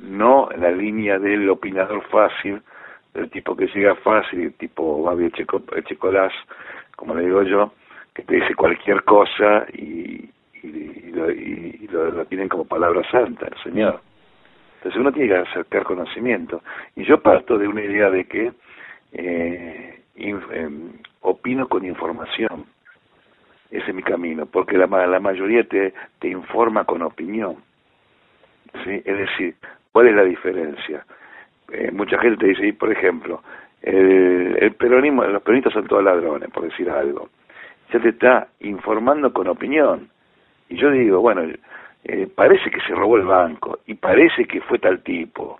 No 0.00 0.50
en 0.52 0.60
la 0.60 0.70
línea 0.70 1.18
del 1.18 1.48
opinador 1.48 2.02
fácil, 2.08 2.62
del 3.14 3.30
tipo 3.30 3.56
que 3.56 3.66
llega 3.68 3.94
fácil, 3.96 4.40
el 4.40 4.54
tipo 4.54 5.02
Babi 5.02 5.30
Checolás, 5.30 6.32
como 6.96 7.14
le 7.14 7.24
digo 7.24 7.42
yo, 7.42 7.72
que 8.14 8.22
te 8.22 8.36
dice 8.36 8.54
cualquier 8.54 9.02
cosa 9.04 9.66
y, 9.72 10.30
y, 10.62 11.10
lo, 11.12 11.30
y 11.30 11.88
lo, 11.90 12.24
tienen 12.26 12.48
como 12.48 12.66
palabra 12.66 13.02
santa, 13.10 13.46
el 13.46 13.62
Señor. 13.62 14.00
Entonces 14.76 15.00
uno 15.00 15.12
tiene 15.12 15.28
que 15.28 15.36
acercar 15.36 15.84
conocimiento. 15.84 16.62
Y 16.94 17.04
yo 17.04 17.20
parto 17.20 17.58
de 17.58 17.66
una 17.68 17.82
idea 17.82 18.10
de 18.10 18.24
que 18.24 18.52
eh, 19.12 20.00
em, 20.16 20.92
opino 21.22 21.68
con 21.68 21.84
información. 21.84 22.66
Ese 23.76 23.90
es 23.90 23.94
mi 23.94 24.02
camino, 24.02 24.46
porque 24.46 24.78
la, 24.78 24.86
la 24.86 25.20
mayoría 25.20 25.64
te, 25.64 25.92
te 26.18 26.28
informa 26.28 26.84
con 26.84 27.02
opinión. 27.02 27.56
¿sí? 28.84 29.02
Es 29.04 29.18
decir, 29.18 29.54
¿cuál 29.92 30.08
es 30.08 30.14
la 30.14 30.24
diferencia? 30.24 31.04
Eh, 31.72 31.90
mucha 31.92 32.18
gente 32.18 32.38
te 32.38 32.46
dice, 32.46 32.72
por 32.72 32.90
ejemplo, 32.90 33.42
el, 33.82 34.56
el 34.60 34.72
peronismo, 34.72 35.24
los 35.24 35.42
peronistas 35.42 35.72
son 35.72 35.86
todos 35.86 36.02
ladrones, 36.02 36.50
por 36.50 36.64
decir 36.64 36.88
algo. 36.88 37.28
Ya 37.92 38.00
te 38.00 38.10
está 38.10 38.48
informando 38.60 39.32
con 39.32 39.48
opinión. 39.48 40.08
Y 40.68 40.76
yo 40.76 40.90
digo, 40.90 41.20
bueno, 41.20 41.42
eh, 42.04 42.28
parece 42.34 42.70
que 42.70 42.80
se 42.80 42.94
robó 42.94 43.16
el 43.16 43.24
banco 43.24 43.80
y 43.86 43.94
parece 43.94 44.44
que 44.46 44.60
fue 44.60 44.78
tal 44.78 45.02
tipo. 45.02 45.58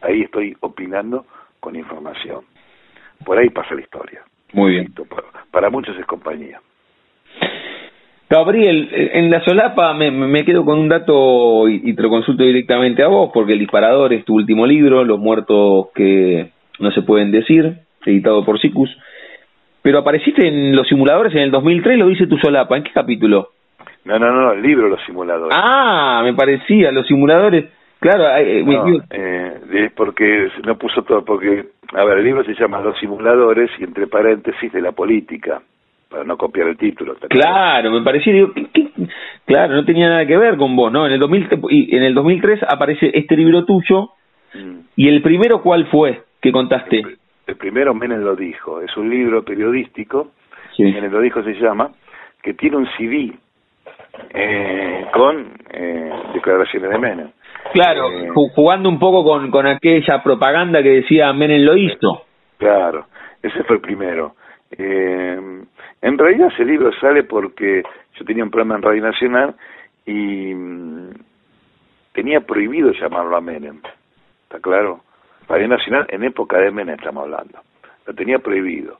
Ahí 0.00 0.22
estoy 0.22 0.56
opinando 0.60 1.26
con 1.60 1.76
información. 1.76 2.44
Por 3.24 3.38
ahí 3.38 3.50
pasa 3.50 3.74
la 3.74 3.82
historia. 3.82 4.22
Muy 4.52 4.72
bien. 4.72 4.94
Para, 5.50 5.70
muchos 5.70 5.96
es 5.96 6.06
compañía. 6.06 6.60
Gabriel, 8.32 8.88
en 9.12 9.30
la 9.30 9.44
solapa 9.44 9.92
me, 9.92 10.10
me 10.10 10.42
quedo 10.42 10.64
con 10.64 10.78
un 10.78 10.88
dato 10.88 11.68
y, 11.68 11.92
te 11.92 12.02
lo 12.02 12.08
consulto 12.08 12.42
directamente 12.42 13.02
a 13.02 13.08
vos, 13.08 13.30
porque 13.30 13.52
El 13.52 13.58
Disparador 13.58 14.14
es 14.14 14.24
tu 14.24 14.36
último 14.36 14.64
libro, 14.64 15.04
Los 15.04 15.18
Muertos 15.18 15.88
que 15.94 16.50
no 16.78 16.90
se 16.92 17.02
pueden 17.02 17.30
decir, 17.30 17.74
editado 18.06 18.42
por 18.42 18.58
Sicus. 18.58 18.88
Pero 19.82 19.98
apareciste 19.98 20.48
en 20.48 20.74
Los 20.74 20.88
Simuladores 20.88 21.34
en 21.34 21.42
el 21.42 21.50
2003, 21.50 21.98
lo 21.98 22.08
dice 22.08 22.26
tu 22.26 22.38
solapa. 22.38 22.74
¿En 22.74 22.84
qué 22.84 22.90
capítulo? 22.94 23.50
No, 24.06 24.18
no, 24.18 24.32
no, 24.32 24.52
el 24.52 24.62
libro 24.62 24.88
Los 24.88 25.04
Simuladores. 25.04 25.54
Ah, 25.54 26.22
me 26.24 26.32
parecía, 26.32 26.90
Los 26.90 27.06
Simuladores. 27.06 27.66
Claro, 28.00 28.34
eh, 28.38 28.64
eh, 29.10 29.90
porque 29.94 30.48
no 30.64 30.78
puso 30.78 31.02
todo, 31.02 31.22
porque, 31.22 31.66
a 31.92 32.04
ver, 32.04 32.16
el 32.16 32.24
libro 32.24 32.42
se 32.44 32.54
llama 32.54 32.80
Los 32.80 32.98
Simuladores 32.98 33.70
y 33.78 33.84
entre 33.84 34.06
paréntesis 34.06 34.72
de 34.72 34.80
la 34.80 34.92
política, 34.92 35.60
para 36.12 36.24
no 36.24 36.36
copiar 36.36 36.68
el 36.68 36.76
título. 36.76 37.16
Claro, 37.28 37.90
me 37.90 38.02
parecía, 38.02 38.34
digo, 38.34 38.52
claro, 39.46 39.74
no 39.74 39.84
tenía 39.84 40.08
nada 40.08 40.26
que 40.26 40.36
ver 40.36 40.56
con 40.58 40.76
vos, 40.76 40.92
¿no? 40.92 41.06
En 41.06 41.12
el, 41.12 41.18
2000, 41.18 41.48
y 41.70 41.96
en 41.96 42.02
el 42.02 42.14
2003 42.14 42.60
aparece 42.68 43.10
este 43.14 43.34
libro 43.36 43.64
tuyo, 43.64 44.10
mm. 44.54 44.78
y 44.96 45.08
el 45.08 45.22
primero, 45.22 45.62
¿cuál 45.62 45.86
fue 45.86 46.22
que 46.40 46.52
contaste? 46.52 47.02
El, 47.46 47.56
primero, 47.56 47.94
Menem 47.94 48.20
lo 48.20 48.36
dijo, 48.36 48.82
es 48.82 48.94
un 48.96 49.08
libro 49.08 49.42
periodístico, 49.42 50.32
sí. 50.76 50.84
Menem 50.84 51.10
lo 51.10 51.20
dijo 51.20 51.42
se 51.42 51.54
llama, 51.54 51.90
que 52.42 52.54
tiene 52.54 52.76
un 52.76 52.86
CD 52.96 53.32
eh, 54.34 55.06
con 55.12 55.52
eh, 55.72 56.10
declaraciones 56.34 56.90
de 56.90 56.98
Menem. 56.98 57.30
Claro, 57.72 58.10
eh, 58.10 58.28
jugando 58.54 58.88
un 58.88 58.98
poco 58.98 59.24
con, 59.24 59.50
con 59.50 59.66
aquella 59.66 60.22
propaganda 60.22 60.82
que 60.82 60.90
decía 60.90 61.32
Menem 61.32 61.62
lo 61.62 61.76
hizo. 61.76 62.24
Claro, 62.58 63.06
ese 63.42 63.64
fue 63.64 63.76
el 63.76 63.82
primero. 63.82 64.34
Eh, 64.70 65.62
en 66.02 66.18
realidad 66.18 66.48
ese 66.52 66.64
libro 66.64 66.92
sale 67.00 67.22
porque 67.22 67.82
yo 68.14 68.24
tenía 68.24 68.44
un 68.44 68.50
programa 68.50 68.76
en 68.76 68.82
Radio 68.82 69.02
Nacional 69.02 69.54
y 70.04 70.52
mm, 70.52 71.10
tenía 72.12 72.40
prohibido 72.40 72.92
llamarlo 72.92 73.36
a 73.36 73.40
Menem. 73.40 73.80
¿Está 74.42 74.58
claro? 74.60 75.00
Radio 75.48 75.68
Nacional 75.68 76.06
en 76.08 76.24
época 76.24 76.58
de 76.58 76.72
Menem 76.72 76.96
estamos 76.96 77.24
hablando. 77.24 77.60
Lo 78.04 78.14
tenía 78.14 78.40
prohibido. 78.40 78.98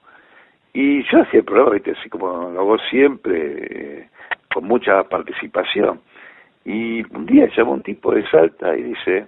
Y 0.72 1.02
yo 1.10 1.22
hacía 1.22 1.40
el 1.40 1.44
programa, 1.44 1.76
así 1.76 2.08
como 2.08 2.50
lo 2.50 2.60
hago 2.60 2.78
siempre, 2.88 4.08
con 4.54 4.64
mucha 4.64 5.02
participación. 5.02 6.00
Y 6.64 7.02
un 7.14 7.26
día 7.26 7.48
llamó 7.56 7.72
un 7.72 7.82
tipo 7.82 8.14
de 8.14 8.24
Salta 8.30 8.76
y 8.76 8.82
dice, 8.84 9.26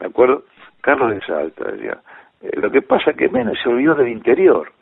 me 0.00 0.08
acuerdo, 0.08 0.44
Carlos 0.80 1.14
de 1.14 1.20
Salta, 1.20 1.70
decía, 1.70 1.98
eh, 2.42 2.50
lo 2.60 2.70
que 2.70 2.82
pasa 2.82 3.12
es 3.12 3.16
que 3.16 3.28
Menem 3.28 3.54
se 3.62 3.68
olvidó 3.68 3.94
del 3.94 4.08
interior. 4.08 4.72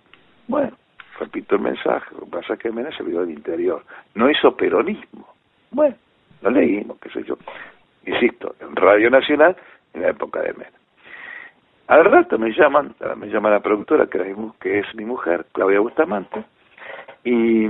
Bueno, 0.48 0.72
repito 1.18 1.56
el 1.56 1.62
mensaje, 1.62 2.14
lo 2.14 2.20
que 2.24 2.30
pasa 2.30 2.54
es 2.54 2.58
que 2.58 2.70
Menem 2.70 2.92
se 2.92 3.02
olvidó 3.02 3.20
del 3.20 3.30
interior. 3.30 3.82
No 4.14 4.30
hizo 4.30 4.56
peronismo. 4.56 5.28
Bueno, 5.70 5.96
lo 6.42 6.50
leímos, 6.50 6.98
qué 6.98 7.10
sé 7.10 7.22
yo. 7.24 7.36
Insisto, 8.06 8.54
en 8.60 8.74
Radio 8.76 9.10
Nacional, 9.10 9.56
en 9.92 10.02
la 10.02 10.10
época 10.10 10.40
de 10.40 10.52
Menem. 10.52 10.72
Al 11.86 12.04
rato 12.04 12.38
me 12.38 12.50
llaman, 12.50 12.94
me 13.16 13.26
llama 13.28 13.50
la 13.50 13.60
productora, 13.60 14.06
que, 14.06 14.34
que 14.60 14.78
es 14.78 14.94
mi 14.94 15.04
mujer, 15.04 15.46
Claudia 15.52 15.80
Bustamante, 15.80 16.44
y, 17.24 17.66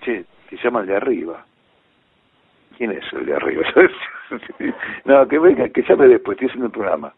che, 0.00 0.24
se 0.50 0.56
llama 0.56 0.80
el 0.80 0.86
de 0.86 0.96
arriba. 0.96 1.44
¿Quién 2.76 2.92
es 2.92 3.04
el 3.12 3.24
de 3.24 3.34
arriba? 3.34 3.62
no, 5.04 5.28
que 5.28 5.38
venga, 5.38 5.68
que 5.68 5.82
llame 5.82 6.08
después, 6.08 6.36
estoy 6.36 6.48
haciendo 6.48 6.66
el 6.66 6.72
programa. 6.72 7.12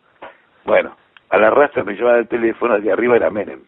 Bueno, 0.65 0.97
a 1.31 1.39
la 1.39 1.51
rastra 1.51 1.83
me 1.83 1.95
llama 1.95 2.19
el 2.19 2.29
teléfono, 2.29 2.77
el 2.77 2.85
de 2.85 2.93
arriba 2.93 3.17
era 3.17 3.31
Menem. 3.31 3.61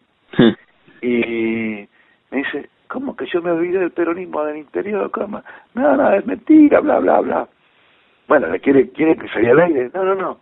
Y 1.01 1.87
me 2.31 2.37
dice, 2.37 2.69
¿cómo 2.87 3.15
que 3.15 3.25
yo 3.25 3.41
me 3.41 3.51
olvidé 3.51 3.79
del 3.79 3.91
peronismo 3.91 4.43
del 4.43 4.57
interior? 4.57 5.09
¿Cómo? 5.11 5.41
No, 5.73 5.95
no, 5.95 6.13
es 6.13 6.25
mentira, 6.25 6.79
bla, 6.79 6.99
bla, 6.99 7.19
bla. 7.21 7.47
Bueno, 8.27 8.47
¿quiere, 8.61 8.89
quiere 8.89 9.15
que 9.15 9.27
salga 9.29 9.51
al 9.51 9.59
aire? 9.61 9.91
No, 9.93 10.03
no, 10.03 10.15
no. 10.15 10.37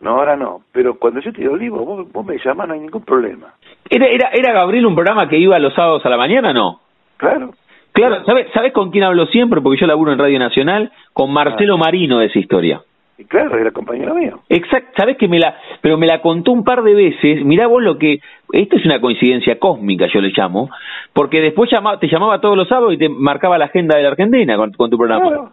No, 0.00 0.10
ahora 0.10 0.36
no. 0.36 0.62
Pero 0.72 0.98
cuando 0.98 1.20
yo 1.20 1.32
te 1.32 1.40
digo, 1.40 1.54
Olivo, 1.54 1.84
vos, 1.84 2.12
vos 2.12 2.26
me 2.26 2.38
llamás, 2.38 2.68
no 2.68 2.74
hay 2.74 2.80
ningún 2.80 3.04
problema. 3.04 3.54
¿Era, 3.88 4.06
era, 4.06 4.30
¿Era 4.32 4.52
Gabriel 4.52 4.86
un 4.86 4.94
programa 4.94 5.28
que 5.28 5.38
iba 5.38 5.58
los 5.58 5.74
sábados 5.74 6.04
a 6.04 6.10
la 6.10 6.16
mañana, 6.16 6.52
no? 6.52 6.80
Claro. 7.16 7.54
Claro, 7.92 8.24
¿sabes, 8.24 8.48
¿sabes 8.52 8.72
con 8.72 8.90
quién 8.90 9.04
hablo 9.04 9.26
siempre? 9.26 9.60
Porque 9.60 9.80
yo 9.80 9.86
laburo 9.86 10.12
en 10.12 10.18
Radio 10.18 10.38
Nacional, 10.38 10.90
con 11.12 11.32
Marcelo 11.32 11.74
ah. 11.74 11.78
Marino 11.78 12.18
de 12.18 12.26
esa 12.26 12.40
historia. 12.40 12.82
Y 13.16 13.24
claro, 13.24 13.56
era 13.58 13.70
compañero 13.70 14.14
mío. 14.14 14.40
Exacto, 14.48 14.90
sabes 14.96 15.16
que 15.16 15.28
me 15.28 15.38
la, 15.38 15.56
pero 15.80 15.96
me 15.96 16.06
la 16.06 16.20
contó 16.20 16.50
un 16.50 16.64
par 16.64 16.82
de 16.82 16.94
veces. 16.94 17.44
Mirá 17.44 17.68
vos 17.68 17.82
lo 17.82 17.96
que, 17.96 18.18
esto 18.52 18.76
es 18.76 18.84
una 18.84 19.00
coincidencia 19.00 19.58
cósmica, 19.58 20.06
yo 20.12 20.20
le 20.20 20.32
llamo, 20.36 20.68
porque 21.12 21.40
después 21.40 21.70
te 22.00 22.08
llamaba 22.08 22.40
todos 22.40 22.56
los 22.56 22.68
sábados 22.68 22.94
y 22.94 22.98
te 22.98 23.08
marcaba 23.08 23.56
la 23.56 23.66
agenda 23.66 23.96
de 23.96 24.02
la 24.02 24.08
Argentina 24.10 24.56
con, 24.56 24.90
tu 24.90 24.98
programa. 24.98 25.28
Claro, 25.28 25.52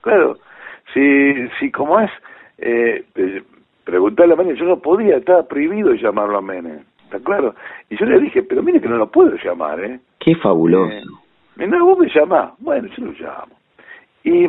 claro. 0.00 0.36
Sí, 0.94 1.48
sí, 1.58 1.70
¿cómo 1.72 1.98
es? 1.98 2.10
Eh, 2.58 3.04
preguntarle 3.84 4.34
a 4.34 4.36
Menem, 4.36 4.56
yo 4.56 4.64
no 4.66 4.78
podía, 4.78 5.16
estaba 5.16 5.42
prohibido 5.42 5.92
llamarlo 5.94 6.38
a 6.38 6.42
Menem, 6.42 6.84
¿está 7.04 7.18
claro? 7.18 7.56
Y 7.88 7.98
yo 7.98 8.06
le 8.06 8.20
dije, 8.20 8.42
pero 8.44 8.62
mire 8.62 8.80
que 8.80 8.88
no 8.88 8.96
lo 8.96 9.10
puedo 9.10 9.34
llamar, 9.42 9.80
¿eh? 9.80 9.98
Qué 10.20 10.36
fabuloso. 10.36 10.92
Eh, 10.92 11.66
no, 11.66 11.84
vos 11.84 11.98
me 11.98 12.08
llamás. 12.08 12.52
Bueno, 12.58 12.88
yo 12.96 13.04
lo 13.06 13.12
llamo. 13.12 13.54
Y 14.22 14.46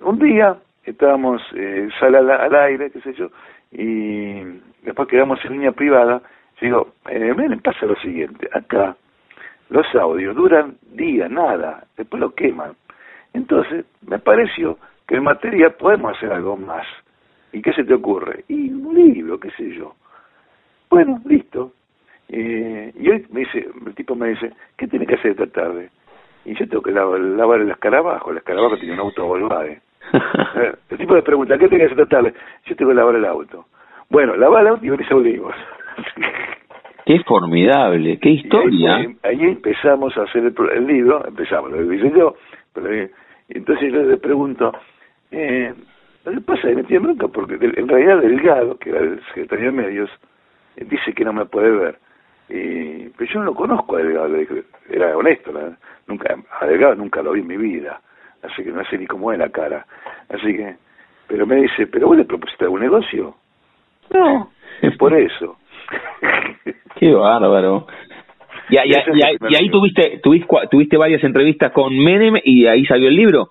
un 0.00 0.18
día 0.18 0.56
estábamos, 0.84 1.42
eh, 1.54 1.88
sale 1.98 2.18
al, 2.18 2.54
aire, 2.54 2.90
qué 2.90 3.00
sé 3.00 3.12
yo, 3.14 3.28
y 3.70 4.42
después 4.82 5.08
quedamos 5.08 5.44
en 5.44 5.52
línea 5.52 5.72
privada. 5.72 6.22
Yo 6.60 6.66
digo, 6.66 6.88
eh, 7.08 7.34
miren, 7.36 7.60
pasa 7.60 7.86
lo 7.86 7.96
siguiente, 7.96 8.48
acá 8.52 8.96
los 9.70 9.86
audios 9.94 10.36
duran 10.36 10.76
días, 10.92 11.30
nada, 11.30 11.84
después 11.96 12.20
lo 12.20 12.34
queman. 12.34 12.72
Entonces, 13.32 13.86
me 14.06 14.18
pareció 14.18 14.78
que 15.06 15.16
en 15.16 15.24
materia 15.24 15.70
podemos 15.70 16.16
hacer 16.16 16.32
algo 16.32 16.56
más. 16.56 16.86
¿Y 17.52 17.62
qué 17.62 17.72
se 17.72 17.84
te 17.84 17.94
ocurre? 17.94 18.44
Y 18.48 18.70
un 18.70 18.94
libro, 18.94 19.40
qué 19.40 19.50
sé 19.52 19.70
yo. 19.74 19.94
Bueno, 20.90 21.20
listo. 21.24 21.72
Eh, 22.28 22.92
y 22.98 23.08
hoy 23.08 23.26
me 23.30 23.40
dice, 23.40 23.66
el 23.86 23.94
tipo 23.94 24.14
me 24.14 24.28
dice, 24.28 24.52
¿qué 24.76 24.86
tiene 24.86 25.06
que 25.06 25.14
hacer 25.14 25.32
esta 25.32 25.46
tarde? 25.46 25.90
y 26.44 26.54
yo 26.54 26.68
tengo 26.68 26.82
que 26.82 26.90
lavar, 26.90 27.60
el 27.60 27.70
escarabajo, 27.70 28.30
el 28.30 28.38
escarabajo 28.38 28.76
tiene 28.76 28.94
un 28.94 29.00
auto 29.00 29.26
Volkswagen. 29.26 29.80
el 30.90 30.98
tipo 30.98 31.14
me 31.14 31.22
pregunta, 31.22 31.58
¿qué 31.58 31.68
tenés 31.68 31.88
que 31.88 31.94
hacer 31.94 32.08
tarde? 32.08 32.34
Yo 32.66 32.76
tengo 32.76 32.90
que 32.90 32.96
lavar 32.96 33.16
el 33.16 33.24
auto. 33.24 33.66
Bueno, 34.10 34.36
lavar 34.36 34.62
el 34.62 34.68
auto 34.68 34.84
y 34.84 34.90
venís 34.90 35.10
a 35.10 35.16
Olivos. 35.16 35.54
Qué 37.04 37.18
formidable, 37.24 38.18
qué 38.20 38.30
historia. 38.30 38.96
Ahí, 39.22 39.42
empezamos 39.42 40.16
a 40.16 40.22
hacer 40.22 40.52
el, 40.72 40.86
libro, 40.86 41.26
empezamos, 41.26 41.72
lo 41.72 41.92
hice 41.92 42.12
yo, 42.16 42.36
pero, 42.72 42.92
eh, 42.92 43.10
entonces 43.48 43.92
yo 43.92 44.02
le 44.02 44.16
pregunto, 44.18 44.72
eh, 45.32 45.74
¿qué 46.24 46.40
pasa? 46.42 46.68
Me 46.68 46.84
tiene 46.84 47.04
bronca 47.04 47.26
porque 47.26 47.54
en 47.54 47.88
realidad 47.88 48.20
Delgado, 48.20 48.78
que 48.78 48.90
era 48.90 49.00
el 49.00 49.20
secretario 49.26 49.66
de 49.66 49.72
medios, 49.72 50.10
eh, 50.76 50.84
dice 50.88 51.12
que 51.12 51.24
no 51.24 51.32
me 51.32 51.46
puede 51.46 51.70
ver. 51.70 51.98
Y, 52.48 53.08
pero 53.16 53.32
yo 53.32 53.40
no 53.40 53.46
lo 53.46 53.54
conozco 53.54 53.96
a 53.96 53.98
Delgado, 53.98 54.36
era 54.88 55.16
honesto, 55.16 55.52
nunca 56.06 56.36
a 56.60 56.66
Delgado 56.66 56.94
nunca 56.94 57.22
lo 57.22 57.32
vi 57.32 57.40
en 57.40 57.46
mi 57.48 57.56
vida, 57.56 58.00
así 58.42 58.62
que 58.64 58.70
no 58.70 58.84
sé 58.84 58.98
ni 58.98 59.06
cómo 59.06 59.32
es 59.32 59.38
la 59.38 59.48
cara. 59.48 59.86
Así 60.28 60.56
que, 60.56 60.76
pero 61.26 61.46
me 61.46 61.56
dice, 61.56 61.86
¿pero 61.86 62.08
vos 62.08 62.16
le 62.16 62.24
propusiste 62.24 62.64
algún 62.64 62.80
negocio? 62.80 63.34
No, 64.12 64.50
es 64.80 64.96
por 64.96 65.14
eso. 65.14 65.56
Qué 66.96 67.12
bárbaro. 67.12 67.86
Y, 68.68 68.76
ahí 68.78 69.70
tuviste, 69.70 70.20
tuviste, 70.22 70.48
tuviste 70.70 70.96
varias 70.96 71.22
entrevistas 71.24 71.72
con 71.72 71.96
Menem 71.96 72.36
y 72.42 72.66
ahí 72.66 72.86
salió 72.86 73.08
el 73.08 73.16
libro. 73.16 73.50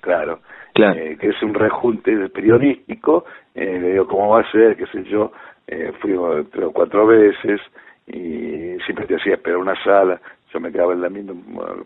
Claro, 0.00 0.40
claro. 0.74 0.98
Eh, 0.98 1.16
que 1.18 1.28
es 1.28 1.42
un 1.42 1.54
rejunte 1.54 2.28
periodístico, 2.28 3.24
eh, 3.54 3.78
le 3.80 3.92
digo 3.92 4.06
cómo 4.06 4.30
va 4.30 4.40
a 4.40 4.50
ser, 4.50 4.76
qué 4.76 4.86
sé 4.86 5.04
yo, 5.04 5.32
eh, 5.66 5.92
fui 6.00 6.12
tres 6.50 6.64
o 6.64 6.72
cuatro 6.72 7.06
veces 7.06 7.60
y 8.06 8.76
siempre 8.84 9.06
te 9.06 9.16
hacía 9.16 9.34
esperar 9.34 9.58
una 9.58 9.82
sala, 9.82 10.20
yo 10.52 10.60
me 10.60 10.72
quedaba 10.72 10.92
en 10.92 11.02
la 11.02 11.08
misma 11.08 11.34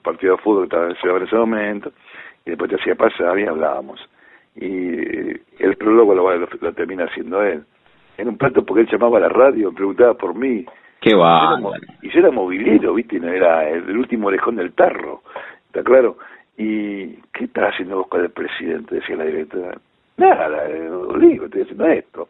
partido 0.02 0.36
de 0.36 0.42
fútbol 0.42 0.68
que 0.68 0.92
estaba 0.92 1.18
en 1.18 1.24
ese 1.24 1.36
momento, 1.36 1.92
y 2.44 2.50
después 2.50 2.70
te 2.70 2.76
hacía 2.76 2.94
pasar 2.94 3.38
y 3.38 3.46
hablábamos. 3.46 4.00
Y 4.56 5.30
el 5.62 5.76
prólogo 5.78 6.14
lo, 6.14 6.36
lo, 6.36 6.72
termina 6.72 7.04
haciendo 7.04 7.42
él. 7.42 7.64
En 8.18 8.28
un 8.28 8.36
plato 8.36 8.64
porque 8.64 8.82
él 8.82 8.88
llamaba 8.90 9.18
a 9.18 9.22
la 9.22 9.28
radio, 9.28 9.72
preguntaba 9.72 10.14
por 10.14 10.34
mí. 10.34 10.64
Qué 11.00 11.14
va. 11.14 11.58
Y 12.02 12.10
yo 12.10 12.20
era 12.20 12.30
movilero, 12.30 12.94
¿viste? 12.94 13.18
No 13.18 13.28
era 13.28 13.68
el, 13.68 13.96
último 13.96 14.28
orejón 14.28 14.56
del 14.56 14.72
tarro, 14.72 15.22
¿está 15.66 15.82
claro? 15.82 16.18
¿Y 16.56 17.14
qué 17.32 17.44
estás 17.44 17.72
haciendo 17.72 17.96
vos 17.96 18.08
con 18.08 18.20
el 18.20 18.30
presidente? 18.30 18.96
Decía 18.96 19.16
la 19.16 19.24
directora. 19.24 19.78
Nada, 20.18 20.68
eh, 20.68 20.90
digo, 21.18 21.46
estoy 21.46 21.62
haciendo 21.62 21.86
esto. 21.86 22.28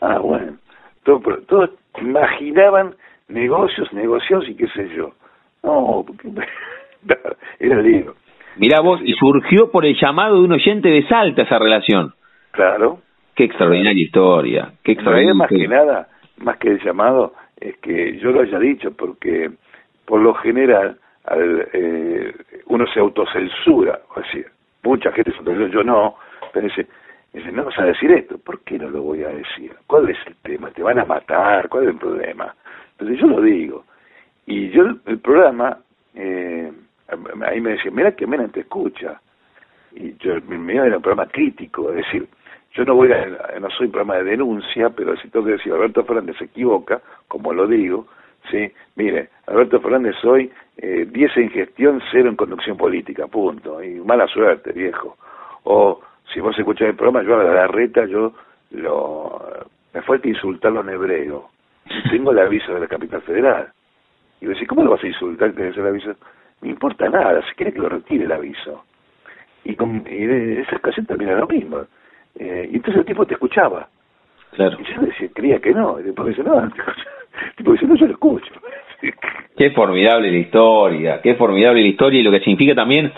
Ah, 0.00 0.18
bueno. 0.18 0.58
Todos, 1.04 1.46
todos 1.46 1.70
imaginaban 2.00 2.94
negocios, 3.28 3.92
negocios 3.92 4.48
y 4.48 4.56
qué 4.56 4.66
sé 4.68 4.88
yo. 4.94 5.12
No, 5.62 6.04
porque 6.06 6.28
era 7.60 7.80
lío. 7.80 8.14
Mirá 8.56 8.80
vos, 8.80 9.00
y 9.02 9.12
surgió 9.14 9.70
por 9.70 9.86
el 9.86 9.96
llamado 10.00 10.36
de 10.36 10.42
un 10.42 10.52
oyente 10.52 10.88
de 10.88 11.06
Salta 11.08 11.42
esa 11.42 11.58
relación. 11.58 12.12
Claro. 12.50 13.00
Qué 13.34 13.44
extraordinaria 13.44 14.04
historia. 14.04 14.72
Qué 14.82 14.92
extraordinaria 14.92 15.34
más 15.34 15.48
que 15.48 15.68
nada, 15.68 16.08
más 16.38 16.58
que 16.58 16.68
el 16.68 16.82
llamado, 16.82 17.34
es 17.58 17.76
que 17.78 18.18
yo 18.18 18.30
lo 18.30 18.42
haya 18.42 18.58
dicho, 18.58 18.92
porque 18.94 19.50
por 20.04 20.20
lo 20.20 20.34
general 20.34 20.98
al, 21.24 21.68
eh, 21.72 22.34
uno 22.66 22.86
se 22.92 23.00
autocensura, 23.00 24.00
o 24.14 24.20
decir, 24.20 24.46
mucha 24.82 25.12
gente 25.12 25.30
se 25.30 25.38
autocensura, 25.38 25.72
yo 25.72 25.82
no, 25.82 26.16
pero 26.52 26.66
dice, 26.66 26.86
dice, 27.32 27.50
no 27.52 27.64
vas 27.64 27.78
a 27.78 27.84
decir 27.84 28.10
esto, 28.12 28.38
¿por 28.38 28.60
qué 28.60 28.78
no 28.78 28.90
lo 28.90 29.02
voy 29.02 29.22
a 29.22 29.28
decir? 29.28 29.72
¿Cuál 29.86 30.10
es 30.10 30.18
el 30.26 30.36
tema? 30.42 30.70
¿Te 30.70 30.82
van 30.82 30.98
a 30.98 31.04
matar? 31.04 31.68
¿Cuál 31.68 31.84
es 31.84 31.90
el 31.90 31.98
problema? 31.98 32.54
Entonces 32.92 33.18
yo 33.18 33.26
lo 33.28 33.40
digo. 33.40 33.84
Y 34.46 34.70
yo 34.70 34.82
el 35.06 35.18
programa, 35.20 35.78
eh, 36.14 36.70
ahí 37.46 37.60
me 37.60 37.72
decía, 37.72 37.90
mira 37.90 38.12
que 38.12 38.26
Mena 38.26 38.48
te 38.48 38.60
escucha. 38.60 39.20
Y 39.94 40.16
yo, 40.18 40.40
mío 40.42 40.84
era 40.84 40.96
un 40.96 41.02
programa 41.02 41.30
crítico, 41.30 41.90
es 41.90 41.96
decir, 41.96 42.26
yo 42.74 42.84
no 42.84 42.94
voy 42.94 43.12
a, 43.12 43.26
no 43.60 43.68
soy 43.70 43.86
un 43.86 43.92
programa 43.92 44.16
de 44.16 44.24
denuncia, 44.24 44.88
pero 44.90 45.16
si 45.16 45.28
tengo 45.28 45.44
que 45.44 45.52
decir, 45.52 45.72
Alberto 45.72 46.04
Fernández 46.04 46.36
se 46.38 46.46
equivoca, 46.46 47.02
como 47.28 47.52
lo 47.52 47.66
digo, 47.66 48.06
sí, 48.50 48.72
mire, 48.96 49.28
Alberto 49.46 49.80
Fernández 49.80 50.16
hoy, 50.24 50.50
eh, 50.78 51.06
10 51.10 51.36
en 51.36 51.50
gestión, 51.50 52.02
cero 52.10 52.30
en 52.30 52.36
conducción 52.36 52.76
política, 52.78 53.26
punto, 53.26 53.82
y 53.82 54.00
mala 54.00 54.26
suerte, 54.26 54.72
viejo. 54.72 55.18
O 55.64 56.00
si 56.32 56.40
vos 56.40 56.58
escuchás 56.58 56.88
el 56.88 56.96
programa, 56.96 57.22
yo 57.22 57.38
a 57.38 57.44
la 57.44 57.66
reta, 57.66 58.06
yo 58.06 58.32
lo, 58.70 59.42
me 59.92 60.02
falta 60.02 60.28
insultarlo 60.28 60.80
en 60.80 60.88
hebreo. 60.88 61.50
Tengo 62.10 62.32
el 62.32 62.38
aviso 62.38 62.72
de 62.72 62.80
la 62.80 62.86
capital 62.86 63.20
federal. 63.22 63.68
Y 64.40 64.46
vos 64.46 64.54
decís, 64.54 64.68
¿cómo 64.68 64.82
lo 64.82 64.92
vas 64.92 65.04
a 65.04 65.06
insultar? 65.06 65.52
que 65.52 65.68
el 65.68 65.86
aviso? 65.86 66.14
No 66.62 66.70
importa 66.70 67.08
nada, 67.08 67.42
si 67.48 67.54
quiere 67.54 67.72
que 67.72 67.80
lo 67.80 67.88
retire 67.88 68.24
el 68.24 68.32
aviso. 68.32 68.84
Y, 69.64 69.74
con, 69.74 70.04
y 70.08 70.26
de 70.26 70.62
esa 70.62 70.76
ocasión 70.76 71.06
también 71.06 71.30
era 71.30 71.40
lo 71.40 71.46
mismo. 71.46 71.78
Eh, 72.38 72.68
y 72.72 72.76
entonces 72.76 73.00
el 73.00 73.06
tipo 73.06 73.26
te 73.26 73.34
escuchaba. 73.34 73.88
Claro. 74.52 74.78
Y 74.80 74.94
yo 74.94 75.02
decía, 75.02 75.28
creía 75.34 75.60
que 75.60 75.72
no. 75.72 75.98
Y 76.00 76.04
después 76.04 76.28
dice, 76.28 76.42
no, 76.42 76.60
el 76.64 76.72
tipo 77.56 77.72
dice, 77.72 77.86
no, 77.86 77.96
yo 77.96 78.06
lo 78.06 78.12
escucho. 78.12 78.52
Qué 79.56 79.70
formidable 79.72 80.30
la 80.30 80.38
historia, 80.38 81.20
qué 81.20 81.34
formidable 81.34 81.82
la 81.82 81.88
historia 81.88 82.20
y 82.20 82.22
lo 82.22 82.30
que 82.30 82.40
significa 82.40 82.74
también 82.74 83.12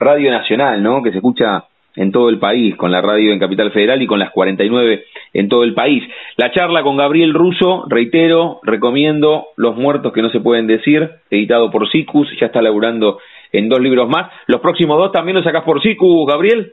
Radio 0.00 0.30
Nacional, 0.32 0.82
¿no? 0.82 1.02
Que 1.02 1.10
se 1.10 1.18
escucha 1.18 1.64
en 1.96 2.12
todo 2.12 2.28
el 2.28 2.38
país, 2.38 2.76
con 2.76 2.92
la 2.92 3.00
radio 3.00 3.32
en 3.32 3.38
Capital 3.38 3.72
Federal 3.72 4.00
y 4.00 4.06
con 4.06 4.18
las 4.18 4.30
49 4.30 5.04
en 5.32 5.48
todo 5.48 5.64
el 5.64 5.74
país. 5.74 6.04
La 6.36 6.52
charla 6.52 6.82
con 6.82 6.96
Gabriel 6.96 7.34
Russo, 7.34 7.84
reitero, 7.88 8.60
recomiendo 8.62 9.46
Los 9.56 9.76
muertos 9.76 10.12
que 10.12 10.22
no 10.22 10.28
se 10.28 10.40
pueden 10.40 10.66
decir, 10.66 11.10
editado 11.30 11.70
por 11.70 11.88
Sicus, 11.90 12.28
ya 12.38 12.46
está 12.46 12.62
laburando 12.62 13.18
en 13.52 13.68
dos 13.68 13.80
libros 13.80 14.08
más. 14.08 14.30
¿Los 14.46 14.60
próximos 14.60 14.98
dos 14.98 15.12
también 15.12 15.36
los 15.36 15.44
sacás 15.44 15.64
por 15.64 15.82
Sicus, 15.82 16.26
Gabriel? 16.26 16.72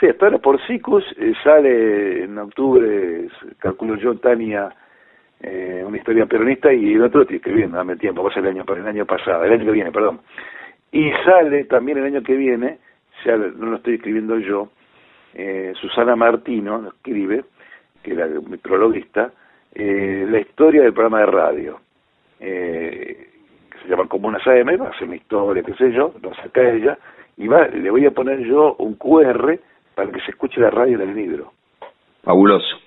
Sí, 0.00 0.06
espero 0.06 0.40
por 0.40 0.60
Sicus, 0.66 1.04
eh, 1.18 1.32
sale 1.44 2.24
en 2.24 2.36
octubre, 2.36 3.28
calculo 3.58 3.96
yo, 3.96 4.16
Tania, 4.16 4.68
eh, 5.40 5.84
una 5.86 5.96
historia 5.96 6.26
peronista 6.26 6.72
y 6.72 6.94
el 6.94 7.02
otro 7.02 7.22
estoy 7.22 7.36
escribiendo, 7.36 7.76
dame 7.76 7.96
tiempo, 7.96 8.22
va 8.22 8.30
a 8.30 8.34
ser 8.34 8.44
el 8.44 8.50
año, 8.50 8.64
el 8.66 8.86
año 8.86 9.06
pasado, 9.06 9.44
el 9.44 9.52
año 9.52 9.64
que 9.64 9.70
viene, 9.70 9.92
perdón. 9.92 10.20
Y 10.90 11.10
sale 11.24 11.64
también 11.64 11.98
el 11.98 12.04
año 12.04 12.22
que 12.22 12.34
viene 12.34 12.78
ya 13.24 13.36
no 13.36 13.70
lo 13.70 13.76
estoy 13.76 13.94
escribiendo 13.94 14.38
yo, 14.38 14.70
eh, 15.34 15.72
Susana 15.80 16.14
Martino 16.14 16.88
escribe, 16.88 17.44
que 18.02 18.12
era 18.12 18.26
mi 18.26 18.56
prologuista, 18.56 19.32
eh, 19.74 20.26
la 20.28 20.38
historia 20.38 20.82
del 20.82 20.92
programa 20.92 21.20
de 21.20 21.26
radio, 21.26 21.80
eh, 22.38 23.28
que 23.70 23.78
se 23.78 23.88
llama 23.88 24.06
Comunas 24.06 24.46
AM, 24.46 24.80
va 24.80 24.86
a 24.86 24.90
hacer 24.90 25.08
mi 25.08 25.16
historia, 25.16 25.62
qué 25.62 25.74
sé 25.74 25.92
yo, 25.92 26.14
lo 26.22 26.32
saca 26.34 26.70
ella, 26.70 26.96
y 27.36 27.48
va, 27.48 27.66
le 27.66 27.90
voy 27.90 28.06
a 28.06 28.12
poner 28.12 28.38
yo 28.40 28.76
un 28.78 28.94
QR 28.94 29.58
para 29.94 30.12
que 30.12 30.20
se 30.20 30.30
escuche 30.30 30.60
la 30.60 30.70
radio 30.70 30.98
del 30.98 31.14
libro. 31.14 31.52
Fabuloso. 32.22 32.78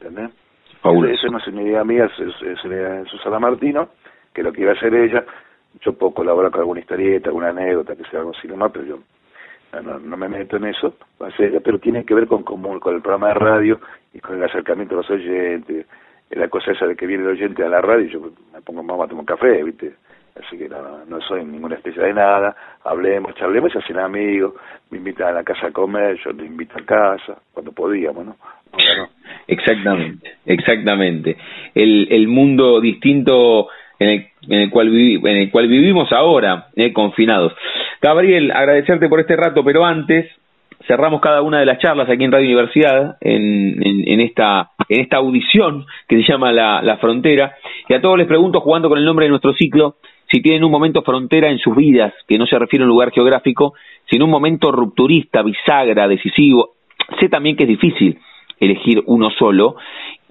¿Entendés? 0.00 0.30
Fabuloso. 0.82 1.14
Esa 1.14 1.28
no 1.28 1.38
es 1.38 1.46
una 1.46 1.62
idea 1.62 1.84
mía, 1.84 2.04
es, 2.04 2.42
es, 2.42 3.08
Susana 3.08 3.38
Martino, 3.38 3.88
que 4.34 4.42
lo 4.42 4.52
quiere 4.52 4.72
hacer 4.72 4.94
ella. 4.94 5.24
Yo 5.80 5.94
puedo 5.94 6.12
colaborar 6.12 6.50
con 6.50 6.60
alguna 6.60 6.80
historieta, 6.80 7.30
alguna 7.30 7.48
anécdota, 7.48 7.96
que 7.96 8.04
sea 8.04 8.20
algo 8.20 8.32
así 8.36 8.46
nomás, 8.46 8.70
pero 8.72 8.84
yo 8.84 8.98
no, 9.82 9.98
no 9.98 10.16
me 10.16 10.28
meto 10.28 10.56
en 10.56 10.66
eso, 10.66 10.94
pero 11.62 11.78
tiene 11.78 12.04
que 12.04 12.14
ver 12.14 12.26
con, 12.26 12.42
con, 12.42 12.62
con 12.78 12.94
el 12.94 13.02
programa 13.02 13.28
de 13.28 13.34
radio 13.34 13.80
y 14.12 14.20
con 14.20 14.36
el 14.36 14.44
acercamiento 14.44 14.94
a 14.94 14.98
los 14.98 15.10
oyentes, 15.10 15.86
la 16.30 16.48
cosa 16.48 16.72
esa 16.72 16.86
de 16.86 16.96
que 16.96 17.06
viene 17.06 17.24
el 17.24 17.30
oyente 17.30 17.64
a 17.64 17.68
la 17.68 17.80
radio 17.80 18.06
y 18.06 18.10
yo 18.10 18.20
me 18.52 18.60
pongo 18.62 18.82
mamá 18.82 19.04
a 19.04 19.08
tomar 19.08 19.24
café, 19.24 19.62
¿viste? 19.62 19.94
Así 20.34 20.58
que 20.58 20.68
no, 20.68 21.04
no 21.04 21.20
soy 21.20 21.44
ninguna 21.44 21.76
especie 21.76 22.02
de 22.02 22.12
nada, 22.12 22.56
hablemos, 22.82 23.34
charlemos, 23.36 23.72
se 23.72 23.78
hacen 23.78 23.98
amigos, 23.98 24.54
me 24.90 24.98
invitan 24.98 25.28
a 25.28 25.32
la 25.32 25.44
casa 25.44 25.68
a 25.68 25.72
comer, 25.72 26.18
yo 26.24 26.34
te 26.34 26.44
invito 26.44 26.76
a 26.76 26.84
casa, 26.84 27.38
cuando 27.52 27.70
podíamos, 27.70 28.26
¿no? 28.26 28.36
Exactamente, 29.46 30.32
exactamente. 30.46 31.36
El, 31.74 32.08
el 32.10 32.26
mundo 32.26 32.80
distinto 32.80 33.68
en 33.98 34.08
el, 34.08 34.26
en 34.48 34.60
el, 34.60 34.70
cual, 34.70 34.88
en 34.88 35.36
el 35.36 35.50
cual 35.50 35.68
vivimos 35.68 36.12
ahora, 36.12 36.68
eh, 36.76 36.92
confinados. 36.92 37.52
Gabriel, 38.00 38.50
agradecerte 38.50 39.08
por 39.08 39.20
este 39.20 39.36
rato, 39.36 39.64
pero 39.64 39.84
antes 39.84 40.30
cerramos 40.86 41.20
cada 41.20 41.42
una 41.42 41.60
de 41.60 41.66
las 41.66 41.78
charlas 41.78 42.08
aquí 42.08 42.24
en 42.24 42.32
Radio 42.32 42.46
Universidad, 42.46 43.16
en, 43.20 43.80
en, 43.82 44.20
esta, 44.20 44.70
en 44.88 45.00
esta 45.00 45.16
audición 45.16 45.86
que 46.08 46.16
se 46.16 46.30
llama 46.30 46.52
la, 46.52 46.82
la 46.82 46.98
Frontera, 46.98 47.54
y 47.88 47.94
a 47.94 48.00
todos 48.00 48.18
les 48.18 48.26
pregunto, 48.26 48.60
jugando 48.60 48.88
con 48.88 48.98
el 48.98 49.04
nombre 49.04 49.26
de 49.26 49.30
nuestro 49.30 49.54
ciclo, 49.54 49.96
si 50.30 50.40
tienen 50.42 50.64
un 50.64 50.70
momento 50.70 51.02
frontera 51.02 51.50
en 51.50 51.58
sus 51.58 51.76
vidas, 51.76 52.12
que 52.26 52.38
no 52.38 52.46
se 52.46 52.58
refiere 52.58 52.82
a 52.82 52.86
un 52.86 52.90
lugar 52.90 53.12
geográfico, 53.12 53.74
sino 54.10 54.24
un 54.24 54.30
momento 54.30 54.72
rupturista, 54.72 55.42
bisagra, 55.42 56.08
decisivo. 56.08 56.70
Sé 57.20 57.28
también 57.28 57.56
que 57.56 57.64
es 57.64 57.68
difícil 57.68 58.18
elegir 58.58 59.02
uno 59.06 59.30
solo, 59.30 59.76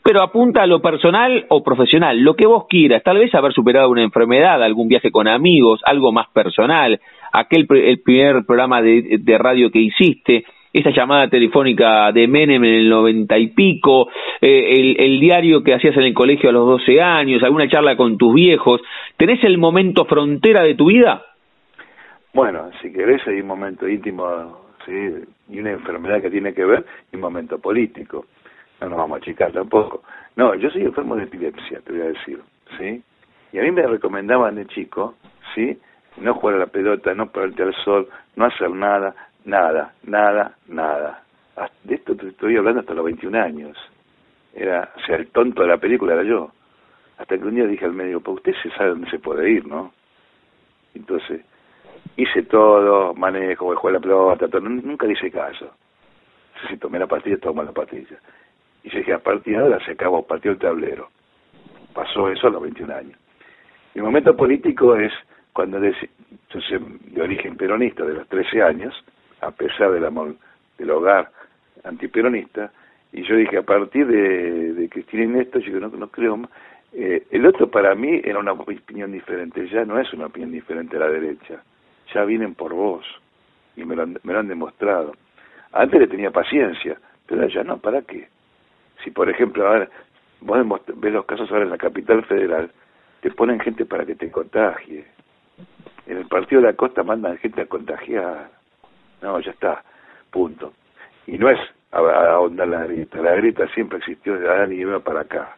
pero 0.03 0.21
apunta 0.21 0.61
a 0.61 0.67
lo 0.67 0.81
personal 0.81 1.45
o 1.47 1.63
profesional, 1.63 2.19
lo 2.19 2.35
que 2.35 2.45
vos 2.45 2.65
quieras, 2.67 3.01
tal 3.03 3.19
vez 3.19 3.33
haber 3.33 3.53
superado 3.53 3.89
una 3.89 4.03
enfermedad, 4.03 4.61
algún 4.61 4.89
viaje 4.89 5.11
con 5.11 5.29
amigos, 5.29 5.79
algo 5.85 6.11
más 6.11 6.27
personal, 6.29 6.99
aquel 7.31 7.65
el 7.69 8.01
primer 8.01 8.45
programa 8.45 8.81
de, 8.81 9.37
radio 9.39 9.71
que 9.71 9.79
hiciste, 9.79 10.43
esa 10.73 10.89
llamada 10.89 11.29
telefónica 11.29 12.11
de 12.11 12.27
Menem 12.27 12.63
en 12.65 12.73
el 12.73 12.89
noventa 12.89 13.37
y 13.37 13.47
pico, 13.47 14.09
eh, 14.41 14.75
el, 14.79 14.95
el, 14.99 15.19
diario 15.19 15.63
que 15.63 15.73
hacías 15.73 15.95
en 15.95 16.03
el 16.03 16.13
colegio 16.13 16.49
a 16.49 16.53
los 16.53 16.67
doce 16.67 17.01
años, 17.01 17.41
alguna 17.41 17.69
charla 17.69 17.95
con 17.95 18.17
tus 18.17 18.33
viejos, 18.33 18.81
¿tenés 19.15 19.41
el 19.43 19.57
momento 19.57 20.05
frontera 20.05 20.63
de 20.63 20.75
tu 20.75 20.87
vida? 20.87 21.23
Bueno, 22.33 22.71
si 22.81 22.91
querés 22.91 23.25
hay 23.27 23.39
un 23.39 23.47
momento 23.47 23.87
íntimo, 23.87 24.25
sí, 24.85 24.91
y 25.49 25.59
una 25.59 25.71
enfermedad 25.71 26.21
que 26.21 26.31
tiene 26.31 26.53
que 26.53 26.65
ver 26.65 26.83
y 27.11 27.15
un 27.15 27.21
momento 27.21 27.59
político 27.59 28.25
no 28.81 28.89
nos 28.89 28.97
vamos 28.97 29.15
a 29.15 29.21
achicar 29.21 29.51
tampoco. 29.51 30.03
No, 30.35 30.55
yo 30.55 30.69
soy 30.69 30.83
enfermo 30.83 31.15
de 31.15 31.23
epilepsia, 31.23 31.79
te 31.81 31.91
voy 31.91 32.01
a 32.01 32.05
decir, 32.05 32.41
¿sí? 32.77 33.03
Y 33.51 33.59
a 33.59 33.61
mí 33.61 33.71
me 33.71 33.85
recomendaban 33.85 34.55
de 34.55 34.65
chico, 34.67 35.15
¿sí? 35.53 35.79
No 36.17 36.33
jugar 36.35 36.55
a 36.55 36.59
la 36.59 36.67
pelota, 36.67 37.13
no 37.13 37.27
pararte 37.27 37.63
al 37.63 37.73
sol, 37.83 38.07
no 38.35 38.45
hacer 38.45 38.71
nada, 38.71 39.15
nada, 39.45 39.93
nada, 40.03 40.55
nada. 40.67 41.23
De 41.83 41.95
esto 41.95 42.15
te 42.15 42.29
estoy 42.29 42.57
hablando 42.57 42.81
hasta 42.81 42.93
los 42.93 43.05
21 43.05 43.39
años. 43.39 43.77
Era, 44.55 44.91
o 44.95 44.99
sea, 45.01 45.17
el 45.17 45.27
tonto 45.27 45.61
de 45.61 45.69
la 45.69 45.77
película 45.77 46.13
era 46.13 46.23
yo. 46.23 46.51
Hasta 47.17 47.37
que 47.37 47.43
un 47.43 47.55
día 47.55 47.65
dije 47.65 47.85
al 47.85 47.93
médico, 47.93 48.21
pues 48.21 48.37
usted 48.37 48.53
se 48.63 48.75
sabe 48.75 48.89
dónde 48.89 49.09
se 49.09 49.19
puede 49.19 49.49
ir, 49.49 49.67
¿no? 49.67 49.93
Entonces, 50.95 51.41
hice 52.15 52.43
todo, 52.43 53.13
manejo, 53.13 53.65
juego 53.75 53.91
la 53.91 53.99
pelota, 53.99 54.47
todo, 54.47 54.61
nunca 54.61 55.07
hice 55.07 55.31
caso. 55.31 55.71
Si 56.67 56.77
tomé 56.77 56.99
la 56.99 57.07
pastilla, 57.07 57.37
tomé 57.37 57.63
la 57.63 57.71
pastilla. 57.71 58.17
Y 58.83 58.89
yo 58.89 58.99
dije, 58.99 59.13
a 59.13 59.19
partir 59.19 59.57
de 59.57 59.63
ahora 59.63 59.83
se 59.85 59.91
acabó, 59.91 60.25
partió 60.25 60.51
el 60.51 60.57
tablero. 60.57 61.09
Pasó 61.93 62.29
eso 62.29 62.47
a 62.47 62.51
los 62.51 62.61
21 62.61 62.93
años. 62.93 63.17
El 63.95 64.03
momento 64.03 64.35
político 64.35 64.95
es 64.95 65.13
cuando 65.53 65.79
yo 65.83 66.61
soy 66.61 66.99
de 67.11 67.21
origen 67.21 67.55
peronista 67.55 68.03
de 68.03 68.13
los 68.13 68.27
13 68.27 68.61
años, 68.61 68.93
a 69.41 69.51
pesar 69.51 69.91
del 69.91 70.05
amor 70.05 70.35
del 70.77 70.89
hogar 70.91 71.31
antiperonista, 71.83 72.71
y 73.11 73.23
yo 73.23 73.35
dije, 73.35 73.57
a 73.57 73.61
partir 73.61 74.07
de, 74.07 74.73
de 74.73 74.89
Cristina 74.89 75.23
Inés, 75.23 75.47
yo 75.51 75.79
no, 75.79 75.89
no 75.89 76.07
creo 76.07 76.37
más, 76.37 76.49
eh, 76.93 77.25
el 77.31 77.45
otro 77.45 77.69
para 77.69 77.95
mí 77.95 78.21
era 78.23 78.39
una 78.39 78.53
opinión 78.53 79.11
diferente, 79.11 79.67
ya 79.67 79.85
no 79.85 79.99
es 79.99 80.11
una 80.13 80.27
opinión 80.27 80.51
diferente 80.51 80.97
a 80.97 81.01
la 81.01 81.09
derecha, 81.09 81.63
ya 82.13 82.23
vienen 82.23 82.55
por 82.55 82.73
vos, 82.73 83.05
y 83.75 83.83
me 83.83 83.95
lo 83.95 84.03
han, 84.03 84.17
me 84.23 84.33
lo 84.33 84.39
han 84.39 84.47
demostrado. 84.47 85.13
Antes 85.71 85.99
le 85.99 86.07
tenía 86.07 86.31
paciencia, 86.31 86.97
pero 87.27 87.47
ya 87.47 87.63
no, 87.63 87.77
¿para 87.77 88.03
qué? 88.03 88.27
Si 89.03 89.11
por 89.11 89.29
ejemplo, 89.29 89.67
ahora 89.67 89.89
vos 90.41 90.81
ves 90.95 91.13
los 91.13 91.25
casos 91.25 91.51
ahora 91.51 91.63
en 91.63 91.71
la 91.71 91.77
capital 91.77 92.23
federal, 92.25 92.71
te 93.21 93.31
ponen 93.31 93.59
gente 93.59 93.85
para 93.85 94.05
que 94.05 94.15
te 94.15 94.31
contagie. 94.31 95.05
En 96.05 96.17
el 96.17 96.27
partido 96.27 96.61
de 96.61 96.67
la 96.67 96.73
costa 96.73 97.03
mandan 97.03 97.37
gente 97.37 97.61
a 97.61 97.65
contagiar. 97.65 98.49
No, 99.21 99.39
ya 99.39 99.51
está, 99.51 99.83
punto. 100.31 100.73
Y 101.27 101.37
no 101.37 101.49
es 101.49 101.59
ahondar 101.91 102.67
la 102.67 102.85
grieta, 102.85 103.21
la 103.21 103.35
grieta 103.35 103.67
siempre 103.69 103.99
existió 103.99 104.37
de 104.37 104.49
Adán 104.49 104.73
y 104.73 104.81
Eva 104.81 104.99
para 104.99 105.21
acá. 105.21 105.57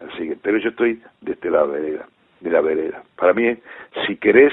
Así 0.00 0.28
que, 0.28 0.36
pero 0.36 0.58
yo 0.58 0.70
estoy 0.70 1.02
de 1.20 1.32
este 1.32 1.50
lado 1.50 1.72
de 1.72 2.00
la 2.40 2.60
vereda. 2.60 3.02
Para 3.16 3.34
mí, 3.34 3.54
si 4.06 4.16
querés, 4.16 4.52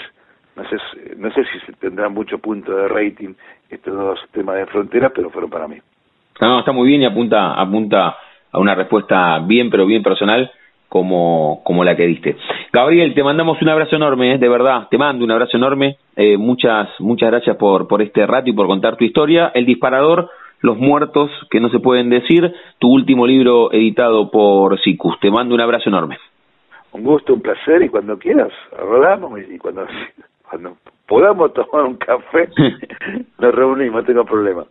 no 0.55 0.67
sé, 0.69 0.77
no 1.15 1.31
sé 1.31 1.45
si 1.45 1.59
se 1.61 1.73
tendrá 1.73 2.09
mucho 2.09 2.37
punto 2.39 2.75
de 2.75 2.87
rating 2.89 3.33
estos 3.69 3.93
dos 3.93 4.19
temas 4.31 4.57
de 4.57 4.65
frontera, 4.65 5.09
pero 5.09 5.29
fueron 5.29 5.49
para 5.49 5.67
mí. 5.67 5.81
No, 6.41 6.59
está 6.59 6.71
muy 6.71 6.87
bien 6.87 7.01
y 7.01 7.05
apunta, 7.05 7.53
apunta 7.53 8.17
a 8.51 8.59
una 8.59 8.75
respuesta 8.75 9.39
bien, 9.39 9.69
pero 9.69 9.85
bien 9.85 10.03
personal 10.03 10.51
como, 10.89 11.61
como 11.63 11.83
la 11.83 11.95
que 11.95 12.05
diste. 12.07 12.37
Gabriel, 12.71 13.13
te 13.13 13.23
mandamos 13.23 13.61
un 13.61 13.69
abrazo 13.69 13.95
enorme, 13.95 14.33
¿eh? 14.33 14.37
de 14.37 14.49
verdad, 14.49 14.87
te 14.89 14.97
mando 14.97 15.25
un 15.25 15.31
abrazo 15.31 15.57
enorme. 15.57 15.97
Eh, 16.15 16.37
muchas, 16.37 16.89
muchas 16.99 17.29
gracias 17.31 17.57
por, 17.57 17.87
por 17.87 18.01
este 18.01 18.25
rato 18.25 18.49
y 18.49 18.53
por 18.53 18.67
contar 18.67 18.95
tu 18.95 19.03
historia. 19.03 19.51
El 19.53 19.65
disparador, 19.65 20.29
Los 20.61 20.77
muertos 20.77 21.29
que 21.51 21.59
no 21.59 21.69
se 21.69 21.79
pueden 21.79 22.09
decir, 22.09 22.51
tu 22.79 22.89
último 22.89 23.27
libro 23.27 23.71
editado 23.71 24.31
por 24.31 24.79
Sicus. 24.81 25.19
Te 25.19 25.29
mando 25.29 25.53
un 25.53 25.61
abrazo 25.61 25.89
enorme. 25.89 26.17
Un 26.93 27.03
gusto, 27.03 27.33
un 27.33 27.41
placer 27.41 27.83
y 27.83 27.89
cuando 27.89 28.17
quieras, 28.17 28.51
rodamos 28.71 29.39
y 29.39 29.57
cuando, 29.59 29.85
cuando 30.49 30.77
podamos 31.07 31.53
tomar 31.53 31.85
un 31.85 31.95
café, 31.95 32.49
nos 33.39 33.55
reunimos, 33.55 34.01
no 34.01 34.03
tengo 34.03 34.25
problema. 34.25 34.65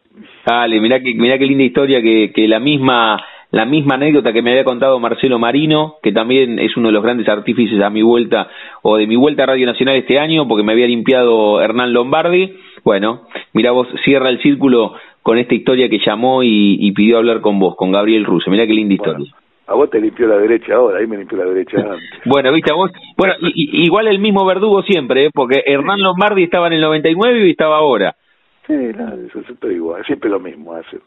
Dale, 0.46 0.80
mirá 0.80 1.00
que, 1.00 1.14
mirá 1.14 1.38
qué 1.38 1.46
linda 1.46 1.64
historia 1.64 2.00
que, 2.00 2.32
que 2.34 2.46
la 2.46 2.60
misma 2.60 3.18
la 3.52 3.64
misma 3.64 3.94
anécdota 3.94 4.32
que 4.32 4.42
me 4.42 4.50
había 4.50 4.64
contado 4.64 4.98
Marcelo 4.98 5.38
Marino, 5.38 5.94
que 6.02 6.12
también 6.12 6.58
es 6.58 6.76
uno 6.76 6.88
de 6.88 6.92
los 6.92 7.02
grandes 7.02 7.28
artífices 7.28 7.80
a 7.80 7.90
mi 7.90 8.02
vuelta 8.02 8.48
o 8.82 8.96
de 8.96 9.06
mi 9.06 9.16
vuelta 9.16 9.44
a 9.44 9.46
Radio 9.46 9.66
Nacional 9.66 9.96
este 9.96 10.18
año, 10.18 10.48
porque 10.48 10.64
me 10.64 10.72
había 10.72 10.86
limpiado 10.86 11.60
Hernán 11.60 11.92
Lombardi. 11.92 12.54
Bueno, 12.84 13.22
mira 13.52 13.70
vos, 13.70 13.88
cierra 14.04 14.28
el 14.30 14.42
círculo 14.42 14.94
con 15.22 15.38
esta 15.38 15.54
historia 15.54 15.88
que 15.88 16.00
llamó 16.04 16.42
y, 16.42 16.92
pidió 16.92 17.18
hablar 17.18 17.40
con 17.40 17.58
vos, 17.58 17.76
con 17.76 17.92
Gabriel 17.92 18.24
Russo. 18.24 18.50
Mira 18.50 18.66
qué 18.66 18.74
linda 18.74 18.94
historia. 18.94 19.32
A 19.68 19.74
vos 19.74 19.90
te 19.90 20.00
limpió 20.00 20.28
la 20.28 20.38
derecha 20.38 20.74
ahora, 20.74 20.98
ahí 20.98 21.06
me 21.06 21.16
limpió 21.16 21.38
la 21.38 21.44
derecha 21.44 21.78
antes. 21.78 22.10
bueno, 22.24 22.52
viste, 22.52 22.72
a 22.72 22.76
vos. 22.76 22.92
Bueno, 23.16 23.34
igual 23.40 24.06
el 24.06 24.20
mismo 24.20 24.46
verdugo 24.46 24.82
siempre, 24.82 25.26
¿eh? 25.26 25.30
porque 25.34 25.62
Hernán 25.66 26.00
Lombardi 26.00 26.44
estaba 26.44 26.68
en 26.68 26.74
el 26.74 26.80
99 26.82 27.46
y 27.46 27.50
estaba 27.50 27.76
ahora. 27.78 28.14
Sí, 28.66 28.74
no, 28.74 29.14
eso, 29.14 29.40
es 29.40 29.72
igual, 29.72 30.04
siempre 30.04 30.30
lo 30.30 30.40
mismo 30.40 30.74
hace. 30.74 30.98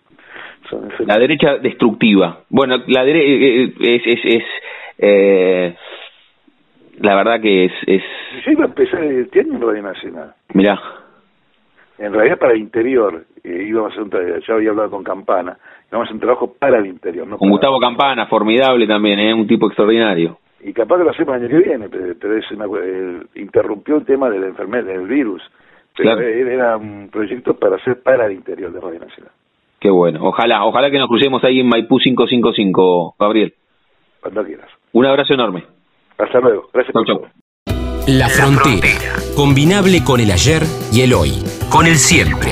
La 1.05 1.17
derecha 1.17 1.57
destructiva. 1.57 2.41
Bueno, 2.49 2.77
la 2.87 3.03
derecha 3.03 3.25
eh, 3.25 3.63
eh, 3.63 3.73
es, 3.79 4.01
es, 4.05 4.25
es 4.25 4.43
eh, 4.99 5.75
la 6.99 7.15
verdad 7.15 7.41
que 7.41 7.65
es, 7.65 7.71
es... 7.87 8.03
Yo 8.45 8.51
iba 8.51 8.65
a 8.65 8.67
empezar 8.67 9.03
este 9.03 9.39
año 9.39 9.55
en 9.55 9.61
Radio 9.61 9.83
Nacional. 9.83 10.33
Mirá. 10.53 10.79
En 11.97 12.13
realidad 12.13 12.37
para 12.37 12.53
el 12.53 12.59
interior, 12.59 13.25
eh, 13.43 13.65
íbamos 13.67 13.91
a 13.91 14.01
hacer 14.01 14.03
un 14.03 14.41
ya 14.41 14.53
había 14.53 14.69
hablado 14.69 14.91
con 14.91 15.03
Campana, 15.03 15.57
a 15.91 16.03
hacer 16.03 16.13
un 16.13 16.19
trabajo 16.19 16.53
para 16.57 16.79
el 16.79 16.87
interior. 16.87 17.27
No 17.27 17.37
con 17.37 17.49
Gustavo 17.49 17.79
Campana, 17.79 18.27
formidable 18.27 18.87
también, 18.87 19.19
¿eh? 19.19 19.33
un 19.33 19.47
tipo 19.47 19.67
extraordinario. 19.67 20.37
Y 20.61 20.73
capaz 20.73 20.97
que 20.97 21.03
lo 21.03 21.09
hacemos 21.11 21.35
el 21.35 21.43
año 21.43 21.49
que 21.49 21.69
viene, 21.69 21.89
pero, 21.89 22.37
es 22.37 22.51
una, 22.51 22.65
interrumpió 23.35 23.97
el 23.97 24.05
tema 24.05 24.29
de 24.29 24.39
la 24.39 24.47
enfermedad, 24.47 24.85
del 24.85 25.07
virus. 25.07 25.41
Pero 25.95 26.19
era 26.21 26.77
un 26.77 27.09
proyecto 27.11 27.55
para 27.55 27.75
hacer 27.75 28.01
para 28.01 28.25
el 28.27 28.33
interior 28.33 28.71
de 28.71 28.79
Radio 28.79 28.99
Nacional. 28.99 29.31
Qué 29.79 29.89
bueno. 29.89 30.19
Ojalá, 30.23 30.65
ojalá 30.65 30.91
que 30.91 30.99
nos 30.99 31.07
crucemos 31.07 31.43
ahí 31.43 31.59
en 31.59 31.67
Maipú 31.67 31.97
555, 31.97 33.15
Gabriel. 33.19 33.53
Cuando 34.21 34.43
quieras. 34.43 34.69
Un 34.91 35.05
abrazo 35.05 35.33
enorme. 35.33 35.63
Hasta 36.17 36.39
luego. 36.39 36.69
Gracias 36.73 36.93
por 36.93 37.29
La 38.07 38.27
frontera, 38.27 38.89
combinable 39.35 40.03
con 40.05 40.19
el 40.19 40.31
ayer 40.31 40.63
y 40.91 41.01
el 41.01 41.13
hoy, 41.13 41.31
con 41.71 41.85
el 41.85 41.95
siempre. 41.95 42.51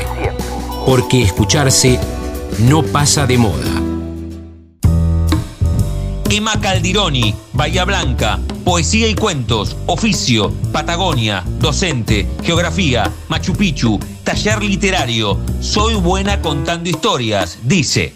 Porque 0.86 1.22
escucharse 1.22 2.00
no 2.60 2.82
pasa 2.82 3.28
de 3.28 3.38
moda. 3.38 3.70
Emma 6.30 6.60
Caldironi, 6.62 7.34
Bahía 7.54 7.86
Blanca, 7.86 8.40
Poesía 8.66 9.08
y 9.08 9.16
Cuentos, 9.16 9.78
Oficio, 9.88 10.52
Patagonia, 10.74 11.44
Docente, 11.60 12.26
Geografía, 12.44 13.06
Machu 13.30 13.56
Picchu, 13.56 14.00
Taller 14.26 14.62
Literario. 14.62 15.38
Soy 15.60 15.96
buena 15.96 16.42
contando 16.42 16.90
historias, 16.90 17.66
dice. 17.68 18.14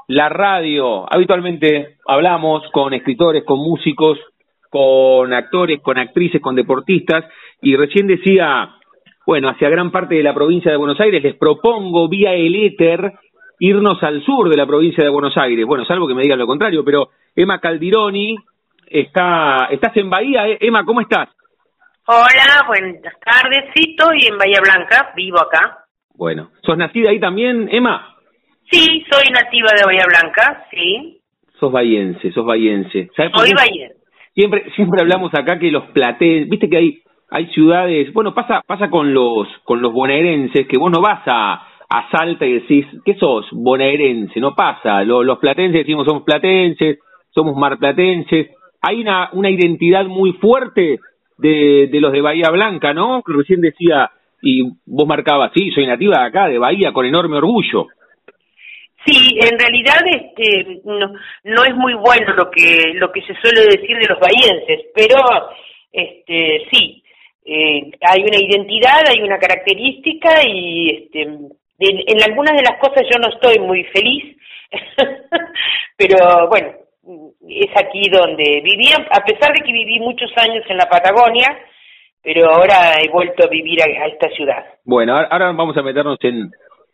la 0.08 0.28
radio, 0.28 1.06
habitualmente 1.12 1.98
hablamos 2.06 2.62
con 2.72 2.94
escritores, 2.94 3.44
con 3.44 3.58
músicos, 3.58 4.18
con 4.70 5.32
actores, 5.32 5.80
con 5.82 5.98
actrices, 5.98 6.40
con 6.40 6.56
deportistas, 6.56 7.24
y 7.60 7.76
recién 7.76 8.06
decía, 8.06 8.70
bueno, 9.26 9.48
hacia 9.48 9.68
gran 9.68 9.90
parte 9.90 10.14
de 10.14 10.22
la 10.22 10.34
provincia 10.34 10.70
de 10.70 10.78
Buenos 10.78 11.00
Aires, 11.00 11.22
les 11.22 11.36
propongo 11.36 12.08
vía 12.08 12.34
el 12.34 12.54
éter 12.54 13.12
irnos 13.60 14.02
al 14.02 14.24
sur 14.24 14.48
de 14.48 14.56
la 14.56 14.66
provincia 14.66 15.04
de 15.04 15.10
Buenos 15.10 15.36
Aires. 15.36 15.64
Bueno, 15.66 15.84
salvo 15.84 16.08
que 16.08 16.14
me 16.14 16.22
digan 16.22 16.38
lo 16.38 16.46
contrario, 16.46 16.84
pero 16.84 17.10
Emma 17.36 17.60
Caldironi 17.60 18.36
está, 18.86 19.68
estás 19.70 19.96
en 19.96 20.10
Bahía. 20.10 20.48
Eh, 20.48 20.58
Emma, 20.60 20.84
¿cómo 20.84 21.00
estás? 21.00 21.28
Hola, 22.12 22.66
buenas 22.66 23.14
tardes, 23.24 23.70
sí, 23.72 23.90
estoy 23.92 24.18
en 24.28 24.36
Bahía 24.36 24.58
Blanca, 24.60 25.12
vivo 25.14 25.38
acá. 25.38 25.84
Bueno, 26.16 26.50
¿sos 26.66 26.76
nacida 26.76 27.10
ahí 27.10 27.20
también, 27.20 27.68
Emma? 27.70 28.16
Sí, 28.68 29.04
soy 29.08 29.32
nativa 29.32 29.68
de 29.76 29.84
Bahía 29.86 30.06
Blanca, 30.08 30.66
sí. 30.72 31.20
Sos 31.60 31.70
bahiense, 31.70 32.32
sos 32.32 32.44
bahiense. 32.44 33.10
soy 33.14 33.52
bahiense. 33.56 33.94
Siempre, 34.34 34.72
siempre 34.74 35.02
hablamos 35.02 35.32
acá 35.34 35.60
que 35.60 35.70
los 35.70 35.84
platenses, 35.92 36.48
viste 36.48 36.68
que 36.68 36.78
hay, 36.78 36.98
hay 37.30 37.46
ciudades, 37.52 38.12
bueno, 38.12 38.34
pasa, 38.34 38.62
pasa 38.66 38.90
con 38.90 39.14
los, 39.14 39.46
con 39.62 39.80
los 39.80 39.92
bonaerenses, 39.92 40.66
que 40.66 40.78
vos 40.78 40.90
no 40.90 41.00
vas 41.00 41.22
a, 41.26 41.64
a 41.88 42.10
Salta 42.10 42.44
y 42.44 42.54
decís, 42.54 42.86
¿qué 43.04 43.14
sos? 43.20 43.46
Bonaerense, 43.52 44.40
no 44.40 44.56
pasa. 44.56 45.04
los 45.04 45.38
platenses 45.38 45.82
decimos 45.82 46.08
somos 46.08 46.24
platenses, 46.24 46.98
somos 47.30 47.56
marplatenses. 47.56 48.48
Hay 48.82 49.00
una, 49.00 49.28
una 49.32 49.48
identidad 49.48 50.06
muy 50.06 50.32
fuerte 50.32 50.98
de, 51.40 51.88
de 51.90 52.00
los 52.00 52.12
de 52.12 52.20
Bahía 52.20 52.50
Blanca, 52.50 52.92
¿no? 52.92 53.22
Recién 53.26 53.60
decía, 53.60 54.10
y 54.42 54.62
vos 54.86 55.06
marcabas, 55.06 55.52
sí, 55.54 55.70
soy 55.70 55.86
nativa 55.86 56.20
de 56.20 56.26
acá, 56.26 56.48
de 56.48 56.58
Bahía, 56.58 56.92
con 56.92 57.06
enorme 57.06 57.36
orgullo. 57.36 57.88
Sí, 59.06 59.38
en 59.40 59.58
realidad 59.58 60.00
este 60.06 60.80
no, 60.84 61.14
no 61.44 61.64
es 61.64 61.74
muy 61.74 61.94
bueno 61.94 62.34
lo 62.34 62.50
que 62.50 62.92
lo 62.94 63.10
que 63.10 63.22
se 63.22 63.34
suele 63.40 63.62
decir 63.62 63.96
de 63.96 64.06
los 64.06 64.20
bahienses, 64.20 64.88
pero 64.94 65.16
este 65.90 66.66
sí, 66.70 67.02
eh, 67.46 67.90
hay 68.02 68.20
una 68.20 68.38
identidad, 68.38 69.02
hay 69.08 69.22
una 69.22 69.38
característica 69.38 70.46
y 70.46 70.90
este 70.90 71.22
en, 71.22 72.22
algunas 72.22 72.54
de 72.54 72.62
las 72.62 72.78
cosas 72.78 73.06
yo 73.10 73.18
no 73.18 73.28
estoy 73.32 73.58
muy 73.58 73.84
feliz, 73.84 74.36
pero 75.96 76.48
bueno, 76.50 76.72
es 77.48 77.70
aquí 77.76 78.02
donde 78.10 78.60
viví, 78.62 78.88
a 78.92 79.24
pesar 79.24 79.52
de 79.54 79.64
que 79.64 79.72
viví 79.72 79.98
muchos 80.00 80.30
años 80.36 80.64
en 80.68 80.76
la 80.76 80.88
Patagonia, 80.88 81.58
pero 82.22 82.50
ahora 82.50 83.00
he 83.02 83.08
vuelto 83.08 83.44
a 83.44 83.48
vivir 83.48 83.80
a, 83.82 84.06
esta 84.06 84.28
ciudad. 84.30 84.64
Bueno, 84.84 85.16
ahora 85.16 85.52
vamos 85.52 85.76
a 85.76 85.82
meternos 85.82 86.18
en, 86.22 86.50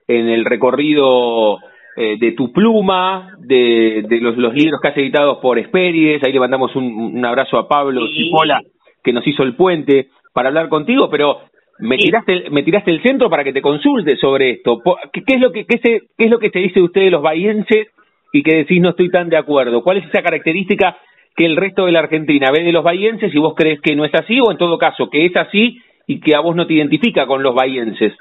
en 0.06 0.28
el 0.28 0.44
recorrido 0.44 1.58
eh, 1.96 2.16
de 2.18 2.32
tu 2.32 2.52
pluma, 2.52 3.36
de, 3.38 4.04
de 4.08 4.20
los, 4.20 4.36
los, 4.36 4.54
libros 4.54 4.80
que 4.80 4.88
has 4.88 4.96
editado 4.96 5.40
por 5.40 5.58
Esperides. 5.58 6.22
Ahí 6.22 6.32
le 6.32 6.40
mandamos 6.40 6.76
un, 6.76 6.84
un 6.84 7.24
abrazo 7.24 7.58
a 7.58 7.68
Pablo 7.68 8.06
Cipolla, 8.06 8.60
que 9.02 9.12
nos 9.12 9.26
hizo 9.26 9.42
el 9.42 9.56
puente 9.56 10.08
para 10.32 10.48
hablar 10.48 10.68
contigo, 10.68 11.10
pero 11.10 11.40
me 11.78 11.98
tiraste 11.98 12.50
me 12.50 12.62
tiraste 12.62 12.90
el 12.90 13.02
centro 13.02 13.28
para 13.28 13.44
que 13.44 13.52
te 13.52 13.62
consulte 13.62 14.16
sobre 14.16 14.50
esto. 14.52 14.80
¿Qué, 15.12 15.22
es 15.26 15.40
lo 15.40 15.50
que 15.50 15.66
qué, 15.66 15.78
se, 15.78 16.02
qué 16.16 16.24
es 16.24 16.30
lo 16.30 16.38
que 16.38 16.50
se 16.50 16.60
dice 16.60 16.80
de 16.80 16.86
ustedes 16.86 17.10
los 17.10 17.22
bahienses 17.22 17.88
y 18.32 18.42
que 18.42 18.56
decís 18.56 18.80
no 18.80 18.90
estoy 18.90 19.10
tan 19.10 19.28
de 19.28 19.36
acuerdo? 19.36 19.82
¿Cuál 19.82 19.98
es 19.98 20.06
esa 20.06 20.22
característica 20.22 20.96
que 21.36 21.46
el 21.46 21.56
resto 21.56 21.86
de 21.86 21.92
la 21.92 22.00
Argentina 22.00 22.50
ve 22.50 22.62
de 22.64 22.72
los 22.72 22.82
bahienses 22.82 23.34
y 23.34 23.38
vos 23.38 23.54
crees 23.54 23.80
que 23.80 23.94
no 23.94 24.04
es 24.04 24.14
así 24.14 24.40
o 24.40 24.50
en 24.50 24.58
todo 24.58 24.78
caso 24.78 25.10
que 25.10 25.26
es 25.26 25.36
así 25.36 25.80
y 26.06 26.20
que 26.20 26.34
a 26.34 26.40
vos 26.40 26.56
no 26.56 26.66
te 26.66 26.74
identifica 26.74 27.26
con 27.26 27.42
los 27.42 27.54
bahienses. 27.54 28.14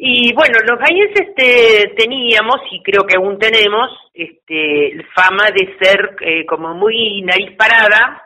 Y 0.00 0.32
bueno, 0.32 0.58
los 0.64 0.78
bahienses 0.78 1.28
este, 1.28 1.92
teníamos, 1.96 2.60
y 2.70 2.80
creo 2.84 3.02
que 3.02 3.16
aún 3.16 3.36
tenemos, 3.36 3.90
este, 4.14 5.04
fama 5.12 5.50
de 5.50 5.76
ser 5.80 6.16
eh, 6.20 6.46
como 6.46 6.72
muy 6.74 7.20
nariz 7.22 7.56
parada 7.56 8.22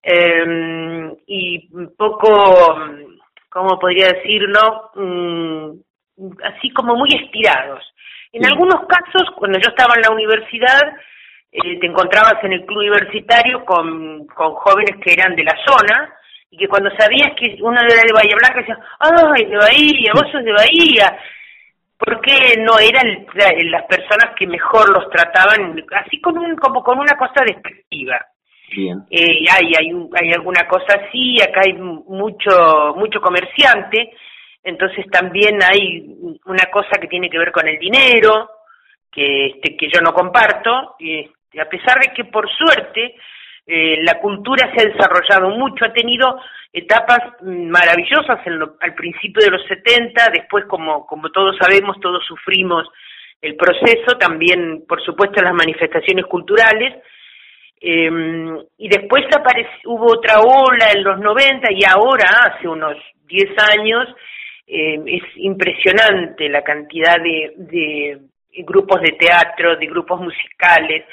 eh, 0.00 1.12
y 1.26 1.68
poco, 1.96 2.76
¿cómo 3.48 3.80
podría 3.80 4.12
decirlo? 4.12 4.90
Mm, 4.94 5.70
así 6.44 6.70
como 6.70 6.94
muy 6.94 7.08
estirados. 7.20 7.84
En 8.32 8.46
algunos 8.46 8.86
casos, 8.86 9.30
cuando 9.36 9.58
yo 9.58 9.70
estaba 9.70 9.94
en 9.96 10.02
la 10.02 10.10
universidad, 10.10 10.80
eh, 11.52 11.80
te 11.80 11.86
encontrabas 11.86 12.42
en 12.44 12.52
el 12.52 12.64
club 12.64 12.78
universitario 12.78 13.64
con, 13.64 14.26
con 14.26 14.54
jóvenes 14.54 14.96
que 15.02 15.12
eran 15.12 15.34
de 15.34 15.44
la 15.44 15.56
zona 15.66 16.14
y 16.50 16.56
que 16.56 16.68
cuando 16.68 16.90
sabías 16.96 17.32
que 17.38 17.56
uno 17.60 17.78
era 17.80 18.02
de 18.02 18.12
Bahía 18.14 18.36
Blanca 18.38 18.60
decía, 18.60 18.78
¡ay, 18.98 19.44
de 19.46 19.56
Bahía, 19.56 20.12
vos 20.14 20.30
sos 20.30 20.44
de 20.44 20.52
Bahía! 20.52 21.18
porque 22.00 22.56
no 22.58 22.78
eran 22.78 23.26
las 23.70 23.84
personas 23.84 24.34
que 24.34 24.46
mejor 24.46 24.88
los 24.88 25.10
trataban 25.10 25.84
así 26.02 26.18
con 26.20 26.38
un 26.38 26.56
como 26.56 26.82
con 26.82 26.98
una 26.98 27.14
cosa 27.16 27.44
despectiva 27.46 28.18
Bien. 28.74 29.04
Eh, 29.10 29.44
hay 29.50 29.72
hay 29.78 29.92
hay 30.14 30.32
alguna 30.32 30.66
cosa 30.66 30.94
así 30.98 31.36
acá 31.42 31.60
hay 31.66 31.74
mucho 31.74 32.94
mucho 32.96 33.20
comerciante 33.20 34.12
entonces 34.62 35.06
también 35.10 35.58
hay 35.62 36.38
una 36.44 36.66
cosa 36.70 36.98
que 37.00 37.08
tiene 37.08 37.30
que 37.30 37.38
ver 37.38 37.52
con 37.52 37.66
el 37.66 37.78
dinero 37.78 38.50
que 39.10 39.46
este 39.46 39.76
que 39.76 39.88
yo 39.92 40.00
no 40.00 40.12
comparto 40.12 40.96
y 40.98 41.28
a 41.58 41.64
pesar 41.68 41.98
de 42.00 42.12
que 42.14 42.24
por 42.24 42.48
suerte 42.50 43.16
eh, 43.72 44.02
la 44.02 44.18
cultura 44.18 44.68
se 44.74 44.82
ha 44.82 44.90
desarrollado 44.90 45.50
mucho, 45.50 45.84
ha 45.84 45.92
tenido 45.92 46.40
etapas 46.72 47.20
maravillosas 47.42 48.40
al 48.80 48.94
principio 48.94 49.44
de 49.44 49.50
los 49.50 49.64
70, 49.66 50.28
después 50.32 50.64
como, 50.66 51.06
como 51.06 51.30
todos 51.30 51.56
sabemos, 51.56 51.96
todos 52.00 52.24
sufrimos 52.26 52.88
el 53.40 53.54
proceso, 53.54 54.18
también 54.18 54.84
por 54.88 55.00
supuesto 55.04 55.40
las 55.42 55.54
manifestaciones 55.54 56.26
culturales, 56.26 56.96
eh, 57.80 58.10
y 58.76 58.88
después 58.88 59.24
hubo 59.84 60.14
otra 60.14 60.40
ola 60.40 60.90
en 60.92 61.04
los 61.04 61.18
90 61.20 61.72
y 61.72 61.84
ahora, 61.84 62.26
hace 62.52 62.66
unos 62.66 62.96
10 63.26 63.50
años, 63.78 64.08
eh, 64.70 65.00
es 65.06 65.22
impresionante 65.36 66.48
la 66.48 66.62
cantidad 66.62 67.16
de 67.20 68.18
grupos 68.64 69.00
de 69.02 69.12
teatro, 69.12 69.76
de 69.76 69.86
grupos 69.86 70.20
musicales, 70.20 71.04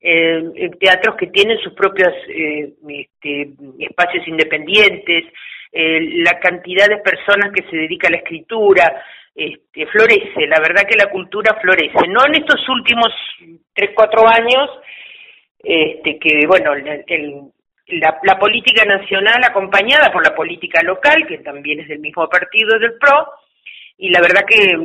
eh, 0.00 0.70
teatros 0.78 1.16
que 1.16 1.26
tienen 1.28 1.58
sus 1.58 1.72
propios 1.72 2.12
eh, 2.28 2.74
este, 2.88 3.50
espacios 3.80 4.28
independientes, 4.28 5.24
eh, 5.72 6.00
la 6.22 6.38
cantidad 6.38 6.86
de 6.86 6.98
personas 6.98 7.50
que 7.52 7.68
se 7.68 7.76
dedica 7.76 8.08
a 8.08 8.12
la 8.12 8.18
escritura, 8.18 9.02
este, 9.34 9.86
florece, 9.86 10.46
la 10.46 10.60
verdad 10.60 10.86
que 10.88 10.96
la 10.96 11.10
cultura 11.10 11.58
florece, 11.60 12.08
no 12.08 12.24
en 12.26 12.36
estos 12.36 12.68
últimos 12.68 13.08
tres, 13.74 13.90
cuatro 13.94 14.26
años, 14.28 14.70
este, 15.58 16.18
que 16.18 16.46
bueno, 16.46 16.72
la, 17.88 18.38
política 18.38 18.84
nacional 18.84 19.42
acompañada 19.44 20.12
por 20.12 20.24
la 20.24 20.34
política 20.34 20.82
local, 20.82 21.26
que 21.26 21.38
también 21.38 21.80
es 21.80 21.88
del 21.88 22.00
mismo 22.00 22.28
partido 22.28 22.78
del 22.78 22.94
PRO, 22.98 23.28
y 23.98 24.10
la 24.10 24.20
verdad 24.20 24.44
que 24.46 24.76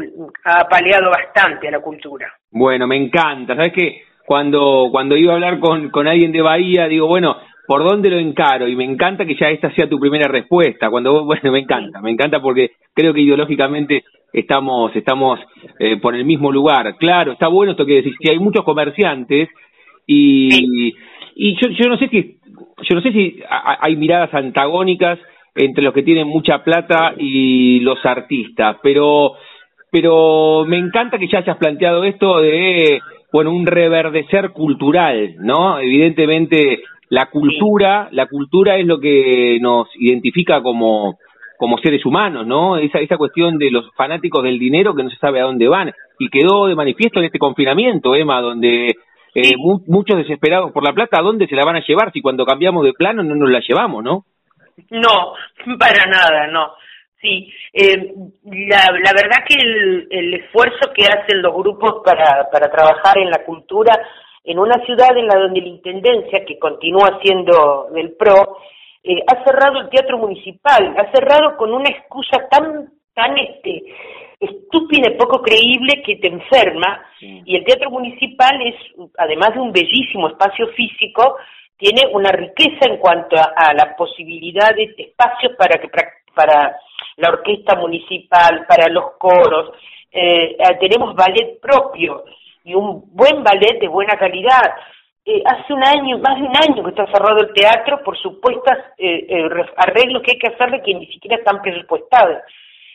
ha 0.46 0.68
paleado 0.68 1.10
bastante 1.10 1.68
a 1.68 1.72
la 1.72 1.80
cultura. 1.80 2.34
Bueno, 2.52 2.88
me 2.88 2.96
encanta, 2.98 3.56
¿sabes 3.56 3.74
qué? 3.74 4.02
cuando, 4.32 4.88
cuando 4.92 5.18
iba 5.18 5.34
a 5.34 5.36
hablar 5.36 5.60
con, 5.60 5.90
con 5.90 6.08
alguien 6.08 6.32
de 6.32 6.42
Bahía, 6.42 6.88
digo, 6.88 7.06
bueno, 7.06 7.36
¿por 7.68 7.84
dónde 7.84 8.10
lo 8.10 8.18
encaro? 8.18 8.66
Y 8.66 8.78
me 8.78 8.86
encanta 8.86 9.26
que 9.26 9.36
ya 9.36 9.50
esta 9.50 9.74
sea 9.74 9.90
tu 9.90 10.00
primera 10.00 10.28
respuesta. 10.30 10.90
Cuando 10.90 11.26
bueno, 11.26 11.52
me 11.52 11.60
encanta, 11.60 12.02
me 12.02 12.12
encanta 12.12 12.42
porque 12.42 12.72
creo 12.94 13.14
que 13.14 13.22
ideológicamente 13.22 14.06
estamos, 14.32 14.96
estamos 14.96 15.40
eh, 15.80 15.98
por 15.98 16.16
el 16.16 16.24
mismo 16.24 16.50
lugar. 16.50 16.96
Claro, 16.98 17.34
está 17.34 17.48
bueno 17.48 17.72
esto 17.72 17.86
que 17.86 17.96
decís, 17.96 18.16
que 18.20 18.32
hay 18.32 18.40
muchos 18.40 18.64
comerciantes 18.64 19.50
y, 20.08 20.94
y 21.36 21.56
yo, 21.62 21.70
yo 21.70 21.90
no 21.90 21.98
sé 21.98 22.08
si, 22.08 22.40
yo 22.82 22.96
no 22.96 23.02
sé 23.02 23.12
si 23.12 23.42
hay 23.80 23.96
miradas 23.96 24.34
antagónicas 24.34 25.20
entre 25.56 25.84
los 25.84 25.94
que 25.94 26.04
tienen 26.04 26.28
mucha 26.28 26.64
plata 26.64 27.14
y 27.18 27.80
los 27.82 28.06
artistas, 28.06 28.78
pero, 28.82 29.34
pero 29.92 30.66
me 30.66 30.78
encanta 30.78 31.18
que 31.18 31.28
ya 31.28 31.40
hayas 31.40 31.58
planteado 31.58 32.04
esto 32.04 32.40
de 32.40 33.02
bueno, 33.32 33.52
un 33.52 33.66
reverdecer 33.66 34.52
cultural, 34.52 35.36
¿no? 35.40 35.80
Evidentemente 35.80 36.84
la 37.10 37.28
cultura, 37.28 38.10
la 38.12 38.28
cultura 38.28 38.78
es 38.78 38.86
lo 38.86 39.00
que 39.00 39.58
nos 39.62 39.88
identifica 39.96 40.62
como 40.62 41.18
como 41.58 41.78
seres 41.78 42.04
humanos, 42.08 42.48
¿no? 42.48 42.78
Esa 42.78 43.00
esa 43.00 43.18
cuestión 43.18 43.60
de 43.60 43.70
los 43.70 43.92
fanáticos 43.96 44.44
del 44.44 44.58
dinero 44.58 44.96
que 44.96 45.04
no 45.04 45.10
se 45.10 45.18
sabe 45.18 45.40
a 45.40 45.44
dónde 45.44 45.68
van 45.68 45.92
y 46.18 46.30
quedó 46.30 46.68
de 46.68 46.76
manifiesto 46.76 47.20
en 47.20 47.26
este 47.26 47.38
confinamiento, 47.38 48.16
Emma, 48.16 48.42
donde 48.42 48.96
eh, 49.36 49.54
muchos 49.58 50.18
desesperados 50.18 50.72
por 50.72 50.84
la 50.84 50.94
plata, 50.94 51.20
¿a 51.20 51.24
dónde 51.24 51.48
se 51.48 51.56
la 51.56 51.66
van 51.66 51.78
a 51.78 51.86
llevar 51.86 52.12
si 52.12 52.22
cuando 52.22 52.46
cambiamos 52.46 52.84
de 52.84 52.94
plano 52.94 53.24
no 53.24 53.36
nos 53.36 53.50
la 53.50 53.62
llevamos, 53.68 54.04
no? 54.04 54.26
No, 54.90 55.34
para 55.80 56.06
nada, 56.06 56.48
no. 56.48 56.74
Sí, 57.22 57.54
eh, 57.74 58.14
la, 58.46 58.88
la 59.04 59.14
verdad 59.14 59.46
que 59.48 59.56
el, 59.56 60.08
el 60.10 60.34
esfuerzo 60.34 60.92
que 60.94 61.04
hacen 61.04 61.42
los 61.42 61.54
grupos 61.54 62.02
para, 62.04 62.50
para 62.52 62.72
trabajar 62.72 63.20
en 63.20 63.30
la 63.30 63.44
cultura 63.46 63.94
en 64.44 64.60
una 64.60 64.84
ciudad 64.86 65.16
en 65.16 65.28
la 65.28 65.40
donde 65.40 65.62
la 65.62 65.68
intendencia, 65.68 66.44
que 66.46 66.58
continúa 66.58 67.20
siendo 67.22 67.88
del 67.94 68.14
PRO, 68.14 68.58
eh, 69.04 69.24
ha 69.28 69.44
cerrado 69.44 69.82
el 69.82 69.90
teatro 69.90 70.18
municipal, 70.18 70.96
ha 70.98 71.12
cerrado 71.12 71.58
con 71.58 71.74
una 71.74 71.90
excusa 71.90 72.48
tan, 72.50 72.90
tan 73.14 73.38
este, 73.38 73.84
estúpida 74.42 75.10
y 75.10 75.18
poco 75.18 75.42
creíble 75.42 76.02
que 76.04 76.18
te 76.18 76.28
enferma, 76.28 77.06
y 77.22 77.56
el 77.56 77.64
teatro 77.64 77.92
municipal 77.92 78.60
es, 78.66 78.76
además 79.18 79.54
de 79.54 79.62
un 79.62 79.72
bellísimo 79.72 80.28
espacio 80.28 80.68
físico, 80.70 81.38
tiene 81.78 82.12
una 82.12 82.32
riqueza 82.32 82.90
en 82.90 82.98
cuanto 82.98 83.38
a, 83.38 83.54
a 83.56 83.74
la 83.74 83.96
posibilidad 83.96 84.76
de 84.76 84.94
espacios 84.98 85.54
para 85.58 85.80
que 85.80 85.90
para 86.34 86.78
la 87.18 87.30
orquesta 87.30 87.76
municipal, 87.76 88.66
para 88.68 88.88
los 88.90 89.14
coros, 89.18 89.72
eh, 90.12 90.58
eh, 90.60 90.78
tenemos 90.80 91.16
ballet 91.16 91.60
propio 91.62 92.26
y 92.64 92.74
un 92.74 93.04
buen 93.14 93.44
ballet 93.44 93.80
de 93.80 93.88
buena 93.88 94.18
calidad. 94.18 94.76
Eh, 95.24 95.42
hace 95.46 95.74
un 95.74 95.84
año, 95.84 96.18
más 96.18 96.36
de 96.36 96.48
un 96.48 96.56
año 96.56 96.84
que 96.84 96.90
está 96.90 97.06
cerrado 97.08 97.40
el 97.40 97.54
teatro 97.54 98.04
por 98.04 98.18
supuestas 98.18 98.78
arreglos 99.78 100.24
que 100.24 100.32
hay 100.32 100.40
que 100.40 100.54
hacerle 100.54 100.82
que 100.82 100.94
ni 100.94 101.08
siquiera 101.08 101.38
están 101.38 101.62
presupuestados. 101.62 102.40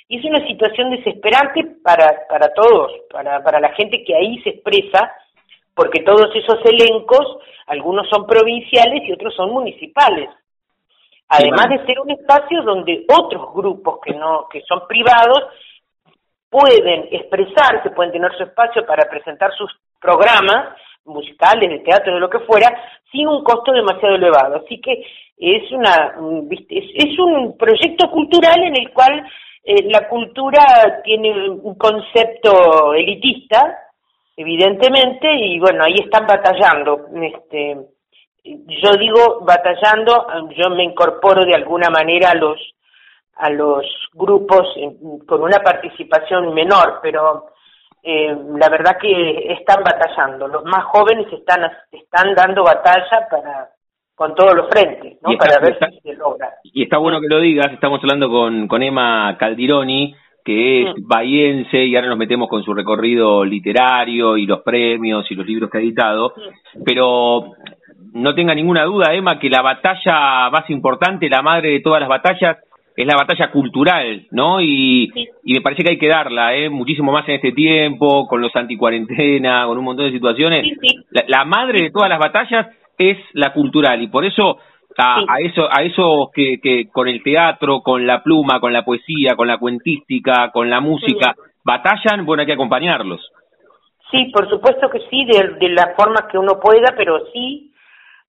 Y 0.09 0.19
es 0.19 0.25
una 0.25 0.47
situación 0.47 0.91
desesperante 0.91 1.65
para, 1.83 2.27
para 2.29 2.53
todos, 2.55 2.93
para, 3.11 3.43
para 3.43 3.61
la 3.61 3.73
gente 3.75 4.05
que 4.05 4.15
ahí 4.15 4.41
se 4.43 4.51
expresa, 4.51 5.13
porque 5.75 6.03
todos 6.03 6.31
esos 6.35 6.59
elencos, 6.65 7.39
algunos 7.67 8.09
son 8.09 8.27
provinciales 8.27 9.03
y 9.05 9.13
otros 9.13 9.35
son 9.35 9.51
municipales. 9.51 10.31
Además 11.29 11.69
de 11.69 11.85
ser 11.87 11.99
un 11.99 12.11
espacio 12.11 12.63
donde 12.63 13.05
otros 13.09 13.53
grupos 13.53 13.99
que 14.05 14.15
no 14.15 14.47
que 14.49 14.63
son 14.63 14.87
privados 14.87 15.43
pueden 16.49 17.09
expresarse, 17.11 17.91
pueden 17.91 18.13
tener 18.13 18.33
su 18.37 18.45
espacio 18.45 18.87
para 18.87 19.09
presentar 19.11 19.53
sus 19.55 19.71
programas 20.01 20.77
musicales, 21.05 21.69
de 21.71 21.79
teatro, 21.81 22.15
de 22.15 22.21
lo 22.21 22.31
que 22.31 22.41
fuera, 22.41 22.69
sin 23.11 23.27
un 23.27 23.43
costo 23.43 23.73
demasiado 23.73 24.15
elevado. 24.15 24.63
Así 24.65 24.81
que 24.81 25.05
es 25.37 25.71
una 25.73 26.15
es, 26.69 27.19
un 27.19 27.57
proyecto 27.57 28.11
cultural 28.11 28.63
en 28.63 28.77
el 28.77 28.93
cual 28.93 29.25
eh, 29.69 29.83
la 29.91 30.09
cultura 30.09 31.03
tiene 31.03 31.51
un 31.51 31.75
concepto 31.75 32.95
elitista, 32.95 33.77
evidentemente, 34.37 35.27
y 35.35 35.59
bueno, 35.59 35.83
ahí 35.83 35.97
están 36.05 36.25
batallando. 36.25 37.09
Este, 37.21 37.77
yo 38.45 38.93
digo 38.93 39.41
batallando, 39.41 40.25
yo 40.57 40.71
me 40.71 40.85
incorporo 40.85 41.45
de 41.45 41.57
alguna 41.57 41.91
manera 41.91 42.31
a 42.31 42.35
los 42.37 42.59
a 43.39 43.51
los 43.51 43.85
grupos 44.15 44.67
con 45.27 45.43
una 45.43 45.59
participación 45.59 46.55
menor, 46.55 47.01
pero 47.03 47.47
eh, 48.03 48.35
la 48.57 48.69
verdad 48.69 48.97
que 48.99 49.53
están 49.53 49.83
batallando. 49.83 50.47
Los 50.47 50.65
más 50.65 50.85
jóvenes 50.85 51.27
están 51.33 51.69
están 51.91 52.35
dando 52.37 52.63
batalla 52.63 53.29
para 53.29 53.69
con 54.17 54.35
todos 54.35 54.57
los 54.57 54.69
frentes, 54.69 55.19
¿no? 55.23 55.37
para 55.39 55.61
ver 55.61 55.79
si 55.79 56.01
se 56.01 56.17
logra. 56.17 56.51
Y 56.65 56.83
está 56.83 56.99
bueno 56.99 57.21
que 57.21 57.29
lo 57.29 57.39
digas. 57.39 57.73
Estamos 57.73 58.01
hablando 58.03 58.29
con 58.29 58.67
con 58.67 58.83
Emma 58.83 59.37
Caldironi 59.39 60.15
que 60.47 60.83
es 60.83 60.89
mm. 60.91 61.09
bahiense 61.09 61.85
y 61.85 61.97
ahora 61.97 62.09
nos 62.09 62.19
metemos 62.19 62.49
con 62.49 62.63
su 62.63 62.73
recorrido 62.73 63.45
literario 63.45 64.37
y 64.37 64.47
los 64.47 64.63
premios 64.63 65.29
y 65.29 65.35
los 65.35 65.45
libros 65.45 65.69
que 65.69 65.79
ha 65.79 65.81
editado, 65.81 66.35
pero 66.85 67.51
no 68.13 68.35
tenga 68.35 68.55
ninguna 68.55 68.85
duda, 68.85 69.13
Emma, 69.13 69.41
que 69.41 69.51
la 69.51 69.61
batalla 69.61 70.49
más 70.51 70.71
importante, 70.71 71.29
la 71.29 71.43
madre 71.43 71.71
de 71.71 71.81
todas 71.81 72.01
las 72.01 72.09
batallas, 72.09 72.59
es 72.97 73.07
la 73.07 73.17
batalla 73.17 73.51
cultural, 73.51 74.27
¿no? 74.31 74.61
Y, 74.61 75.13
y 75.45 75.53
me 75.53 75.61
parece 75.61 75.83
que 75.83 75.91
hay 75.91 75.99
que 75.99 76.09
darla, 76.09 76.55
¿eh? 76.57 76.71
Muchísimo 76.71 77.13
más 77.13 77.29
en 77.29 77.35
este 77.35 77.53
tiempo, 77.53 78.27
con 78.27 78.41
los 78.41 78.55
anticuarentena, 78.57 79.67
con 79.67 79.77
un 79.77 79.85
montón 79.85 80.07
de 80.07 80.13
situaciones. 80.13 80.65
La, 81.11 81.45
madre 81.45 81.83
de 81.83 81.91
todas 81.91 82.09
las 82.09 82.19
batallas 82.19 82.69
es 82.99 83.19
la 83.33 83.53
cultural. 83.53 84.03
Y 84.03 84.09
por 84.09 84.25
eso 84.25 84.59
a, 84.99 85.19
a 85.29 85.41
eso 85.41 85.69
a 85.71 85.83
eso 85.83 86.31
que, 86.33 86.59
que 86.63 86.89
con 86.91 87.09
el 87.09 87.23
teatro, 87.23 87.81
con 87.83 88.07
la 88.07 88.23
pluma, 88.23 88.61
con 88.61 88.73
la 88.73 88.85
poesía, 88.85 89.37
con 89.37 89.49
la 89.49 89.59
cuentística, 89.59 90.51
con 90.53 90.71
la 90.71 90.81
música 90.81 91.35
batallan, 91.65 92.25
bueno, 92.25 92.43
hay 92.43 92.47
que 92.47 92.53
acompañarlos. 92.53 93.21
Sí, 94.11 94.31
por 94.33 94.49
supuesto 94.49 94.89
que 94.89 95.01
sí, 95.11 95.25
de, 95.25 95.57
de 95.59 95.69
la 95.71 95.95
forma 95.97 96.29
que 96.31 96.39
uno 96.39 96.61
pueda, 96.61 96.95
pero 96.97 97.27
sí 97.33 97.73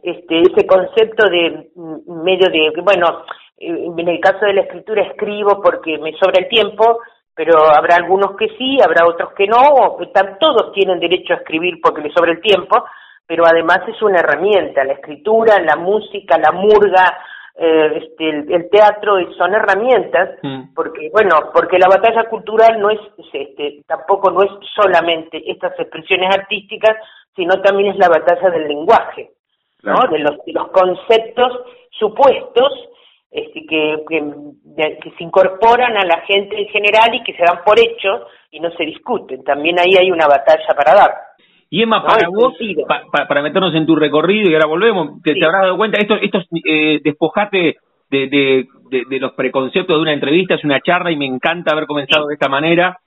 este, 0.02 0.42
ese 0.42 0.66
concepto 0.66 1.28
de 1.30 1.70
mm, 1.76 2.24
medio 2.24 2.50
de, 2.50 2.72
bueno, 2.82 3.24
eh, 3.58 3.88
en 3.98 4.08
el 4.08 4.20
caso 4.20 4.46
de 4.46 4.54
la 4.54 4.62
escritura 4.62 5.04
escribo 5.04 5.62
porque 5.62 5.98
me 5.98 6.14
sobra 6.14 6.40
el 6.40 6.48
tiempo, 6.48 7.00
pero 7.36 7.54
habrá 7.76 7.96
algunos 7.96 8.36
que 8.38 8.48
sí, 8.58 8.78
habrá 8.84 9.06
otros 9.08 9.34
que 9.34 9.48
no, 9.48 9.98
todos 10.40 10.72
tienen 10.74 11.00
derecho 11.00 11.34
a 11.34 11.38
escribir 11.38 11.80
porque 11.82 12.02
les 12.02 12.14
sobra 12.14 12.32
el 12.32 12.42
tiempo, 12.42 12.86
pero 13.28 13.46
además 13.46 13.82
es 13.88 14.02
una 14.02 14.20
herramienta, 14.20 14.84
la 14.86 14.94
escritura, 14.94 15.60
la 15.60 15.76
música, 15.76 16.38
la 16.38 16.52
murga, 16.54 17.18
eh, 17.60 18.04
este, 18.04 18.30
el, 18.30 18.70
teatro 18.70 19.18
son 19.38 19.54
herramientas, 19.54 20.38
mm. 20.42 20.74
porque 20.74 21.10
bueno, 21.12 21.52
porque 21.54 21.78
la 21.78 21.90
batalla 21.90 22.24
cultural 22.30 22.80
no 22.80 22.90
es, 22.90 23.00
este, 23.34 23.82
tampoco 23.86 24.32
no 24.32 24.44
es 24.44 24.52
solamente 24.74 25.44
estas 25.52 25.78
expresiones 25.80 26.34
artísticas, 26.34 26.96
sino 27.36 27.62
también 27.62 27.94
es 27.94 27.98
la 27.98 28.10
batalla 28.10 28.50
del 28.50 28.68
lenguaje, 28.68 29.32
¿no? 29.84 30.08
De 30.10 30.20
los, 30.20 30.38
de 30.46 30.54
los 30.54 30.70
conceptos 30.70 31.62
supuestos 31.92 32.72
este, 33.32 33.66
que, 33.66 34.04
que, 34.08 35.12
se 35.18 35.24
incorporan 35.24 35.98
a 35.98 36.06
la 36.06 36.22
gente 36.22 36.60
en 36.60 36.68
general 36.70 37.14
y 37.14 37.24
que 37.24 37.34
se 37.34 37.44
dan 37.44 37.64
por 37.66 37.78
hecho 37.80 38.28
y 38.52 38.60
no 38.60 38.72
se 38.72 38.86
discuten. 38.86 39.44
También 39.44 39.80
ahí 39.80 39.96
hay 40.00 40.12
una 40.12 40.28
batalla 40.28 40.74
para 40.76 40.94
dar. 40.94 41.27
Y 41.70 41.84
Emma, 41.84 42.04
para 42.04 42.30
vos, 42.30 42.54
para 43.12 43.42
meternos 43.42 43.76
en 43.76 43.86
tu 43.86 43.96
recorrido 43.96 44.50
y 44.50 44.54
ahora 44.54 44.68
volvemos, 44.68 45.22
te, 45.22 45.34
habrás 45.44 45.64
dado 45.64 45.78
cuenta, 45.78 46.00
esto, 46.00 46.16
esto 46.16 46.40
eh, 46.66 47.02
despojate 47.04 47.76
de, 48.10 48.28
de, 48.28 48.68
de, 49.10 49.20
los 49.20 49.34
preconceptos 49.34 49.98
de 49.98 50.02
una 50.02 50.14
entrevista, 50.14 50.56
es 50.56 50.64
una 50.64 50.80
charla 50.80 51.12
y 51.12 51.18
me 51.18 51.26
encanta 51.26 51.74
haber 51.74 51.86
comenzado 51.86 52.28
de 52.28 52.36
esta 52.36 52.48
manera. 52.48 52.98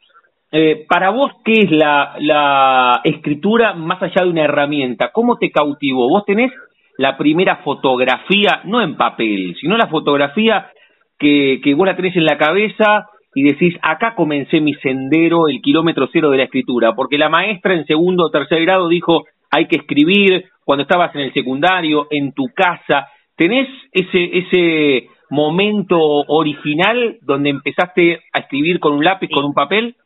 Eh, 0.53 0.85
para 0.89 1.11
vos, 1.11 1.33
¿qué 1.45 1.53
es 1.63 1.71
la, 1.71 2.17
la 2.19 3.01
escritura 3.05 3.73
más 3.73 4.03
allá 4.03 4.25
de 4.25 4.31
una 4.31 4.45
herramienta? 4.45 5.11
¿Cómo 5.13 5.39
te 5.39 5.51
cautivó? 5.51 6.09
¿Vos 6.09 6.25
tenés 6.27 6.53
la 6.99 7.17
primera 7.17 7.57
fotografía, 7.65 8.61
no 8.65 8.83
en 8.83 8.97
papel, 8.97 9.57
sino 9.59 9.79
la 9.79 9.87
fotografía 9.87 10.71
que, 11.19 11.61
que 11.63 11.73
vos 11.75 11.87
la 11.87 11.97
tenés 11.97 12.15
en 12.17 12.27
la 12.27 12.37
cabeza 12.37 13.09
y 13.35 13.45
decís, 13.45 13.75
acá 13.83 14.15
comencé 14.15 14.61
mi 14.61 14.75
sendero, 14.75 15.49
el 15.49 15.61
kilómetro 15.61 16.09
cero 16.13 16.31
de 16.31 16.39
la 16.39 16.45
escritura, 16.45 16.95
porque 16.95 17.19
la 17.19 17.29
maestra 17.29 17.75
en 17.75 17.87
segundo 17.87 18.25
o 18.25 18.31
tercer 18.31 18.63
grado 18.63 18.89
dijo, 18.89 19.25
hay 19.51 19.67
que 19.67 19.77
escribir, 19.77 20.47
cuando 20.65 20.83
estabas 20.83 21.15
en 21.15 21.23
el 21.23 21.33
secundario, 21.33 22.07
en 22.11 22.33
tu 22.33 22.47
casa, 22.55 23.09
¿tenés 23.37 23.69
ese, 23.93 24.39
ese 24.39 25.09
momento 25.31 25.99
original 25.99 27.19
donde 27.23 27.51
empezaste 27.51 28.21
a 28.33 28.41
escribir 28.41 28.81
con 28.81 28.95
un 28.95 29.05
lápiz, 29.05 29.29
con 29.33 29.45
un 29.45 29.55
papel? 29.55 29.97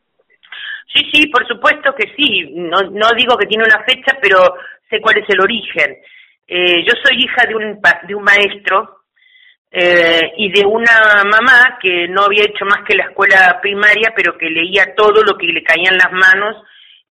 Sí, 0.93 1.03
sí, 1.11 1.27
por 1.27 1.45
supuesto 1.47 1.93
que 1.97 2.13
sí. 2.15 2.51
No, 2.53 2.77
no 2.91 3.09
digo 3.17 3.35
que 3.37 3.47
tiene 3.47 3.63
una 3.63 3.83
fecha, 3.83 4.17
pero 4.21 4.37
sé 4.89 5.01
cuál 5.01 5.17
es 5.17 5.29
el 5.29 5.41
origen. 5.41 5.97
Eh, 6.47 6.83
yo 6.85 6.93
soy 7.03 7.23
hija 7.23 7.45
de 7.47 7.55
un, 7.55 7.79
de 8.07 8.15
un 8.15 8.23
maestro 8.23 8.97
eh, 9.77 10.31
y 10.37 10.49
de 10.53 10.65
una 10.65 11.21
mamá 11.25 11.77
que 11.81 12.07
no 12.07 12.23
había 12.23 12.45
hecho 12.45 12.63
más 12.63 12.87
que 12.87 12.95
la 12.95 13.07
escuela 13.09 13.59
primaria, 13.61 14.13
pero 14.15 14.37
que 14.37 14.49
leía 14.49 14.95
todo 14.95 15.21
lo 15.21 15.37
que 15.37 15.47
le 15.47 15.61
caía 15.63 15.89
en 15.91 15.97
las 15.97 16.13
manos 16.13 16.63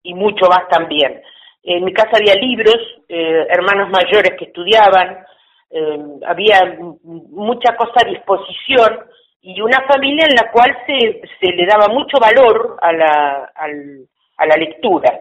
y 0.02 0.14
mucho 0.14 0.46
más 0.46 0.66
también. 0.70 1.20
En 1.62 1.84
mi 1.84 1.92
casa 1.92 2.12
había 2.14 2.34
libros, 2.36 2.78
eh, 3.06 3.46
hermanos 3.50 3.90
mayores 3.90 4.32
que 4.38 4.46
estudiaban, 4.46 5.26
eh, 5.70 5.98
había 6.26 6.78
mucha 7.02 7.76
cosa 7.76 8.00
a 8.00 8.08
disposición 8.08 8.98
y 9.42 9.60
una 9.60 9.82
familia 9.86 10.24
en 10.26 10.34
la 10.34 10.50
cual 10.50 10.74
se, 10.86 11.20
se 11.38 11.52
le 11.52 11.66
daba 11.66 11.88
mucho 11.88 12.16
valor 12.18 12.78
a 12.80 12.92
la, 12.94 13.52
al, 13.56 14.08
a 14.38 14.46
la 14.46 14.56
lectura, 14.56 15.20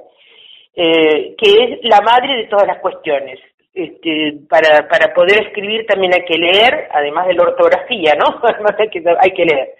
eh, 0.73 1.35
que 1.37 1.49
es 1.49 1.79
la 1.83 1.99
madre 1.99 2.37
de 2.37 2.47
todas 2.47 2.67
las 2.67 2.79
cuestiones 2.79 3.37
este, 3.73 4.37
para, 4.47 4.87
para 4.87 5.13
poder 5.13 5.47
escribir 5.47 5.85
también 5.87 6.13
hay 6.13 6.25
que 6.25 6.37
leer, 6.37 6.89
además 6.91 7.27
de 7.27 7.33
la 7.33 7.43
ortografía, 7.43 8.13
¿no? 8.15 8.39
Además 8.43 8.75
hay 8.77 9.31
que, 9.31 9.45
leer. 9.45 9.75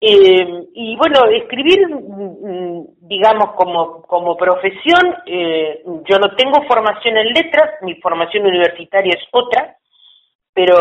Eh, 0.00 0.46
y 0.74 0.96
bueno, 0.96 1.26
escribir, 1.26 1.88
mm, 1.88 3.08
digamos, 3.08 3.54
como, 3.56 4.02
como 4.02 4.36
profesión, 4.36 5.16
eh, 5.26 5.82
yo 6.08 6.18
no 6.18 6.36
tengo 6.36 6.62
formación 6.68 7.16
en 7.16 7.32
letras, 7.32 7.82
mi 7.82 7.96
formación 7.96 8.46
universitaria 8.46 9.14
es 9.16 9.26
otra, 9.32 9.76
pero 10.54 10.76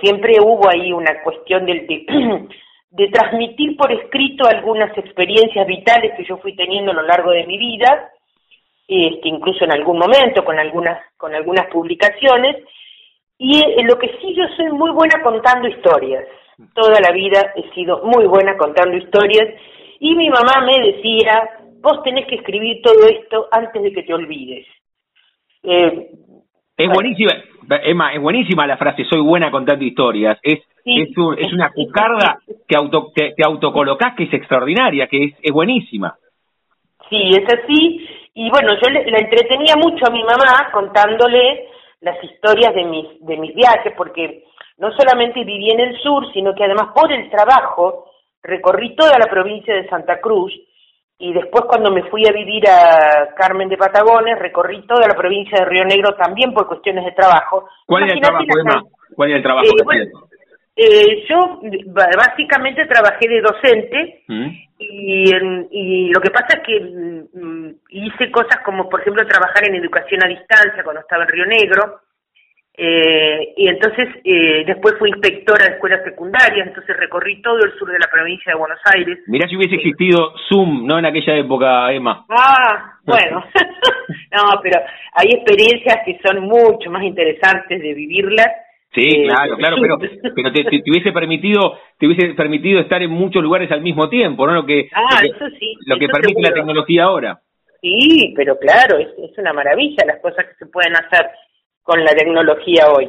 siempre 0.00 0.34
hubo 0.40 0.68
ahí 0.68 0.92
una 0.92 1.22
cuestión 1.22 1.66
de, 1.66 1.74
de, 1.82 2.06
de 2.90 3.08
transmitir 3.08 3.76
por 3.76 3.92
escrito 3.92 4.48
algunas 4.48 4.96
experiencias 4.98 5.66
vitales 5.66 6.14
que 6.16 6.24
yo 6.24 6.36
fui 6.38 6.56
teniendo 6.56 6.90
a 6.90 6.94
lo 6.94 7.02
largo 7.02 7.30
de 7.30 7.46
mi 7.46 7.58
vida, 7.58 8.10
este, 8.88 9.28
incluso 9.28 9.64
en 9.64 9.72
algún 9.72 9.98
momento 9.98 10.44
con 10.44 10.58
algunas, 10.58 11.00
con 11.16 11.34
algunas 11.34 11.66
publicaciones, 11.66 12.56
y 13.38 13.56
en 13.58 13.80
eh, 13.80 13.88
lo 13.88 13.98
que 13.98 14.08
sí 14.20 14.34
yo 14.34 14.44
soy 14.56 14.70
muy 14.72 14.90
buena 14.90 15.22
contando 15.22 15.68
historias. 15.68 16.24
Toda 16.74 17.00
la 17.00 17.12
vida 17.12 17.52
he 17.54 17.74
sido 17.74 18.02
muy 18.04 18.26
buena 18.26 18.56
contando 18.56 18.96
historias 18.96 19.48
y 20.00 20.14
mi 20.14 20.30
mamá 20.30 20.64
me 20.64 20.92
decía, 20.92 21.50
vos 21.80 22.02
tenés 22.02 22.26
que 22.26 22.36
escribir 22.36 22.80
todo 22.82 23.06
esto 23.06 23.46
antes 23.50 23.82
de 23.82 23.92
que 23.92 24.02
te 24.02 24.14
olvides. 24.14 24.66
Eh, 25.62 26.10
es 26.78 26.88
buenísima, 26.90 27.32
Emma, 27.82 28.14
es 28.14 28.20
buenísima 28.20 28.66
la 28.66 28.76
frase, 28.76 29.04
soy 29.04 29.20
buena 29.20 29.50
contando 29.50 29.84
historias. 29.84 30.38
Es, 30.42 30.60
es, 30.84 31.08
es 31.38 31.52
una 31.52 31.72
cucarda 31.72 32.38
que, 32.66 32.76
auto, 32.76 33.12
que, 33.14 33.34
que 33.34 33.42
autocolocás 33.44 34.14
que 34.14 34.24
es 34.24 34.32
extraordinaria, 34.32 35.08
que 35.08 35.24
es, 35.24 35.34
es 35.42 35.52
buenísima. 35.52 36.14
Sí, 37.10 37.30
es 37.30 37.44
así. 37.52 38.08
Y 38.36 38.50
bueno, 38.50 38.74
yo 38.74 38.90
le, 38.90 39.10
la 39.10 39.18
entretenía 39.18 39.76
mucho 39.76 40.04
a 40.06 40.12
mi 40.12 40.22
mamá 40.22 40.70
contándole 40.70 41.70
las 42.00 42.22
historias 42.22 42.74
de 42.74 42.84
mis, 42.84 43.26
de 43.26 43.36
mis 43.38 43.54
viajes, 43.54 43.94
porque 43.96 44.44
no 44.76 44.92
solamente 44.92 45.42
viví 45.42 45.70
en 45.70 45.80
el 45.80 45.98
sur, 46.02 46.30
sino 46.34 46.54
que 46.54 46.64
además 46.64 46.88
por 46.94 47.10
el 47.10 47.30
trabajo 47.30 48.10
recorrí 48.42 48.94
toda 48.94 49.18
la 49.18 49.30
provincia 49.30 49.74
de 49.74 49.88
Santa 49.88 50.20
Cruz 50.20 50.52
y 51.18 51.32
después 51.32 51.64
cuando 51.66 51.90
me 51.90 52.02
fui 52.10 52.26
a 52.28 52.32
vivir 52.32 52.62
a 52.68 53.34
Carmen 53.34 53.70
de 53.70 53.78
Patagones 53.78 54.38
recorrí 54.38 54.86
toda 54.86 55.08
la 55.08 55.14
provincia 55.14 55.58
de 55.58 55.64
Río 55.64 55.84
Negro 55.86 56.14
también 56.14 56.52
por 56.52 56.68
cuestiones 56.68 57.06
de 57.06 57.12
trabajo. 57.12 57.66
¿Cuál 57.86 58.04
es 58.04 58.12
el 58.12 58.20
trabajo, 58.20 58.44
¿Cuál 59.14 59.30
es 59.30 59.36
el 59.36 59.42
trabajo? 59.42 59.66
Eh, 59.66 60.10
eh, 60.78 61.24
yo 61.26 61.58
básicamente 61.86 62.84
trabajé 62.84 63.26
de 63.28 63.40
docente 63.40 64.24
mm. 64.28 64.48
y, 64.78 65.30
y 65.70 66.10
lo 66.10 66.20
que 66.20 66.30
pasa 66.30 66.58
es 66.58 66.62
que 66.66 66.80
mm, 66.80 67.70
hice 67.88 68.30
cosas 68.30 68.60
como, 68.62 68.86
por 68.86 69.00
ejemplo, 69.00 69.26
trabajar 69.26 69.66
en 69.66 69.76
educación 69.76 70.22
a 70.22 70.28
distancia 70.28 70.84
cuando 70.84 71.00
estaba 71.00 71.24
en 71.24 71.30
Río 71.30 71.46
Negro. 71.46 72.00
Eh, 72.78 73.54
y 73.56 73.68
entonces 73.68 74.06
eh, 74.22 74.64
después 74.66 74.96
fui 74.98 75.08
inspectora 75.08 75.64
de 75.64 75.76
escuelas 75.76 76.04
secundarias, 76.04 76.66
entonces 76.66 76.94
recorrí 76.98 77.40
todo 77.40 77.56
el 77.64 77.72
sur 77.78 77.90
de 77.90 77.98
la 77.98 78.10
provincia 78.12 78.52
de 78.52 78.58
Buenos 78.58 78.80
Aires. 78.94 79.18
Mirá 79.28 79.48
si 79.48 79.56
hubiese 79.56 79.76
existido 79.76 80.34
Zoom, 80.46 80.86
¿no? 80.86 80.98
En 80.98 81.06
aquella 81.06 81.36
época, 81.36 81.90
Emma. 81.90 82.26
Ah, 82.28 82.98
bueno. 83.06 83.42
no, 84.36 84.60
pero 84.62 84.78
hay 85.14 85.28
experiencias 85.32 86.00
que 86.04 86.20
son 86.22 86.42
mucho 86.42 86.90
más 86.90 87.02
interesantes 87.02 87.80
de 87.80 87.94
vivirlas 87.94 88.48
Sí, 88.94 89.08
eh, 89.08 89.26
claro, 89.26 89.56
claro, 89.58 89.76
pero, 89.80 89.98
pero 90.34 90.52
te, 90.52 90.64
te, 90.64 90.90
hubiese 90.90 91.12
permitido 91.12 91.78
te 91.98 92.06
hubiese 92.06 92.34
permitido 92.34 92.80
estar 92.80 93.02
en 93.02 93.10
muchos 93.10 93.42
lugares 93.42 93.70
al 93.70 93.82
mismo 93.82 94.08
tiempo, 94.08 94.46
¿no? 94.46 94.54
Lo 94.54 94.66
que, 94.66 94.88
ah, 94.92 95.20
eso 95.22 95.46
sí, 95.58 95.74
lo 95.86 95.98
que 95.98 96.08
permite 96.08 96.42
la 96.42 96.54
tecnología 96.54 97.04
ahora. 97.04 97.40
Sí, 97.80 98.32
pero 98.36 98.58
claro, 98.58 98.98
es, 98.98 99.08
es 99.18 99.38
una 99.38 99.52
maravilla 99.52 100.04
las 100.06 100.20
cosas 100.20 100.46
que 100.46 100.54
se 100.54 100.66
pueden 100.66 100.96
hacer 100.96 101.30
con 101.82 102.02
la 102.02 102.10
tecnología 102.12 102.88
hoy. 102.90 103.08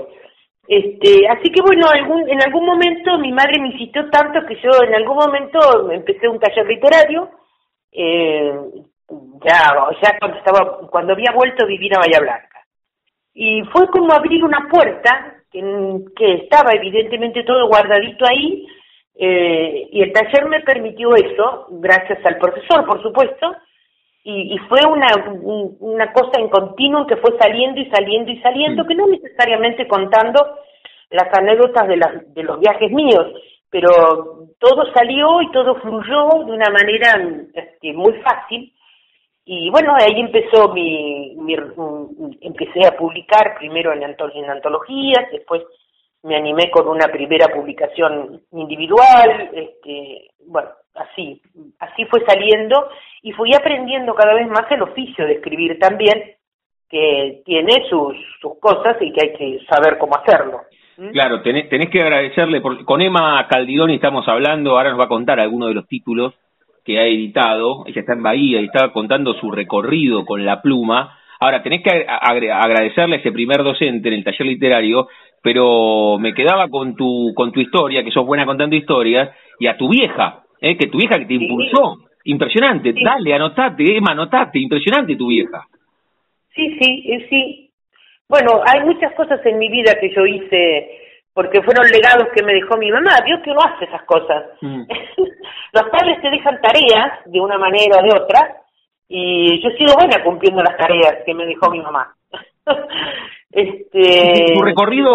Este, 0.68 1.26
así 1.30 1.50
que 1.50 1.62
bueno, 1.62 1.88
algún, 1.90 2.30
en 2.30 2.44
algún 2.44 2.66
momento 2.66 3.18
mi 3.20 3.32
madre 3.32 3.62
me 3.62 3.70
insistió 3.70 4.10
tanto 4.10 4.46
que 4.46 4.56
yo 4.56 4.70
en 4.86 4.96
algún 4.96 5.16
momento 5.16 5.90
empecé 5.92 6.28
un 6.28 6.40
taller 6.40 6.68
literario, 6.68 7.30
eh, 7.92 8.54
ya, 9.46 9.74
ya 10.04 10.18
cuando 10.20 10.38
estaba, 10.38 10.88
cuando 10.90 11.14
había 11.14 11.32
vuelto 11.32 11.64
a 11.64 11.68
vivir 11.68 11.96
a 11.96 12.00
Bahía 12.00 12.20
Blanca. 12.20 12.66
Y 13.34 13.64
fue 13.72 13.88
como 13.88 14.14
abrir 14.14 14.44
una 14.44 14.68
puerta 14.70 15.37
que, 15.52 16.34
estaba 16.34 16.72
evidentemente 16.74 17.44
todo 17.44 17.68
guardadito 17.68 18.26
ahí, 18.28 18.68
eh, 19.20 19.88
y 19.92 20.02
el 20.02 20.12
taller 20.12 20.46
me 20.48 20.62
permitió 20.62 21.16
eso, 21.16 21.68
gracias 21.72 22.24
al 22.26 22.38
profesor, 22.38 22.86
por 22.86 23.02
supuesto, 23.02 23.56
y, 24.24 24.54
y 24.54 24.58
fue 24.68 24.80
una, 24.88 25.08
una 25.80 26.12
cosa 26.12 26.40
en 26.40 26.50
continuo 26.50 27.08
que 27.08 27.18
fue 27.18 27.38
saliendo 27.40 27.80
y 27.80 27.90
saliendo 27.90 28.32
y 28.32 28.42
saliendo, 28.42 28.86
que 28.86 28.96
no 28.96 29.08
necesariamente 29.08 29.88
contando 29.88 30.58
las 31.10 31.34
anécdotas 31.34 31.88
de, 31.88 31.98
las, 31.98 32.34
de 32.34 32.44
los 32.44 32.60
viajes 32.60 32.92
míos, 32.92 33.26
pero 33.70 34.48
todo 34.60 34.94
salió 34.94 35.42
y 35.42 35.52
todo 35.52 35.76
fluyó 35.76 36.46
de 36.46 36.52
una 36.52 36.70
manera 36.70 37.22
este, 37.54 37.94
muy 37.94 38.14
fácil 38.22 38.74
Y 39.50 39.70
bueno, 39.70 39.94
ahí 39.96 40.20
empezó 40.20 40.74
mi, 40.74 41.34
mi 41.38 41.56
empecé 42.42 42.86
a 42.86 42.98
publicar 42.98 43.56
primero 43.58 43.94
en, 43.94 44.04
en 44.04 44.50
antologías, 44.50 45.32
después 45.32 45.64
me 46.24 46.36
animé 46.36 46.70
con 46.70 46.86
una 46.90 47.08
primera 47.08 47.48
publicación 47.48 48.42
individual, 48.52 49.50
este, 49.54 50.32
bueno, 50.48 50.68
así, 50.96 51.42
así 51.80 52.04
fue 52.08 52.26
saliendo 52.26 52.90
y 53.22 53.32
fui 53.32 53.56
aprendiendo 53.56 54.14
cada 54.16 54.34
vez 54.34 54.50
más 54.50 54.70
el 54.70 54.82
oficio 54.82 55.26
de 55.26 55.36
escribir 55.36 55.80
también, 55.80 56.36
que 56.90 57.42
tiene 57.46 57.88
sus, 57.90 58.18
sus 58.42 58.60
cosas 58.60 58.98
y 59.00 59.14
que 59.14 59.28
hay 59.28 59.34
que 59.34 59.66
saber 59.70 59.98
cómo 59.98 60.18
hacerlo. 60.18 60.64
¿Mm? 60.98 61.12
Claro, 61.12 61.42
tenés, 61.42 61.70
tenés 61.70 61.90
que 61.90 62.02
agradecerle, 62.02 62.60
por, 62.60 62.84
con 62.84 63.02
Emma 63.02 63.48
Caldironi 63.48 63.96
estamos 63.96 64.28
hablando, 64.28 64.72
ahora 64.72 64.90
nos 64.90 65.00
va 65.00 65.06
a 65.06 65.10
contar 65.10 65.40
algunos 65.40 65.70
de 65.70 65.76
los 65.76 65.88
títulos 65.88 66.34
que 66.88 66.98
ha 66.98 67.06
editado, 67.06 67.84
ella 67.86 68.00
está 68.00 68.14
en 68.14 68.24
Bahía 68.24 68.62
y 68.62 68.66
estaba 68.66 68.94
contando 68.94 69.34
su 69.34 69.52
recorrido 69.52 70.24
con 70.24 70.46
la 70.46 70.62
pluma. 70.62 71.20
Ahora, 71.42 71.62
tenés 71.62 71.84
que 71.84 72.06
agradecerle 72.08 73.18
a 73.18 73.20
ese 73.20 73.34
primer 73.34 73.62
docente 73.62 74.08
en 74.08 74.14
el 74.14 74.24
taller 74.24 74.48
literario, 74.48 75.10
pero 75.44 76.18
me 76.18 76.34
quedaba 76.34 76.70
con 76.70 76.96
tu, 76.96 77.34
con 77.36 77.52
tu 77.52 77.60
historia, 77.60 78.06
que 78.06 78.12
sos 78.12 78.26
buena 78.26 78.46
contando 78.46 78.74
historias, 78.74 79.30
y 79.60 79.68
a 79.68 79.76
tu 79.76 79.90
vieja, 79.90 80.44
¿eh? 80.62 80.78
que 80.78 80.88
tu 80.88 80.98
vieja 80.98 81.20
que 81.20 81.26
te 81.26 81.34
impulsó. 81.34 81.98
Impresionante, 82.24 82.94
dale, 83.04 83.34
anotate, 83.34 83.84
Emma, 83.98 84.14
anotate, 84.14 84.58
impresionante 84.58 85.18
tu 85.18 85.28
vieja. 85.28 85.66
Sí, 86.56 86.78
sí, 86.80 87.04
eh, 87.06 87.28
sí. 87.30 87.70
Bueno, 88.30 88.62
hay 88.66 88.86
muchas 88.86 89.14
cosas 89.14 89.46
en 89.46 89.58
mi 89.58 89.68
vida 89.68 89.98
que 90.00 90.14
yo 90.16 90.26
hice 90.26 90.90
porque 91.38 91.62
fueron 91.62 91.86
legados 91.92 92.30
que 92.34 92.42
me 92.42 92.52
dejó 92.52 92.78
mi 92.78 92.90
mamá. 92.90 93.12
Dios 93.24 93.42
que 93.44 93.52
uno 93.52 93.60
hace 93.62 93.86
esas 93.86 94.02
cosas. 94.06 94.44
Mm. 94.60 94.82
Los 95.72 95.84
padres 95.92 96.20
te 96.20 96.32
dejan 96.32 96.60
tareas 96.60 97.20
de 97.28 97.40
una 97.40 97.60
manera 97.60 98.00
o 98.00 98.02
de 98.02 98.10
otra 98.10 98.56
y 99.08 99.62
yo 99.62 99.70
he 99.70 99.78
sido 99.78 99.94
buena 99.94 100.24
cumpliendo 100.24 100.64
las 100.64 100.76
tareas 100.76 101.18
que 101.24 101.36
me 101.36 101.46
dejó 101.46 101.70
mi 101.70 101.80
mamá. 101.80 102.12
este 103.52 104.56
tu 104.56 104.64
recorrido 104.64 105.14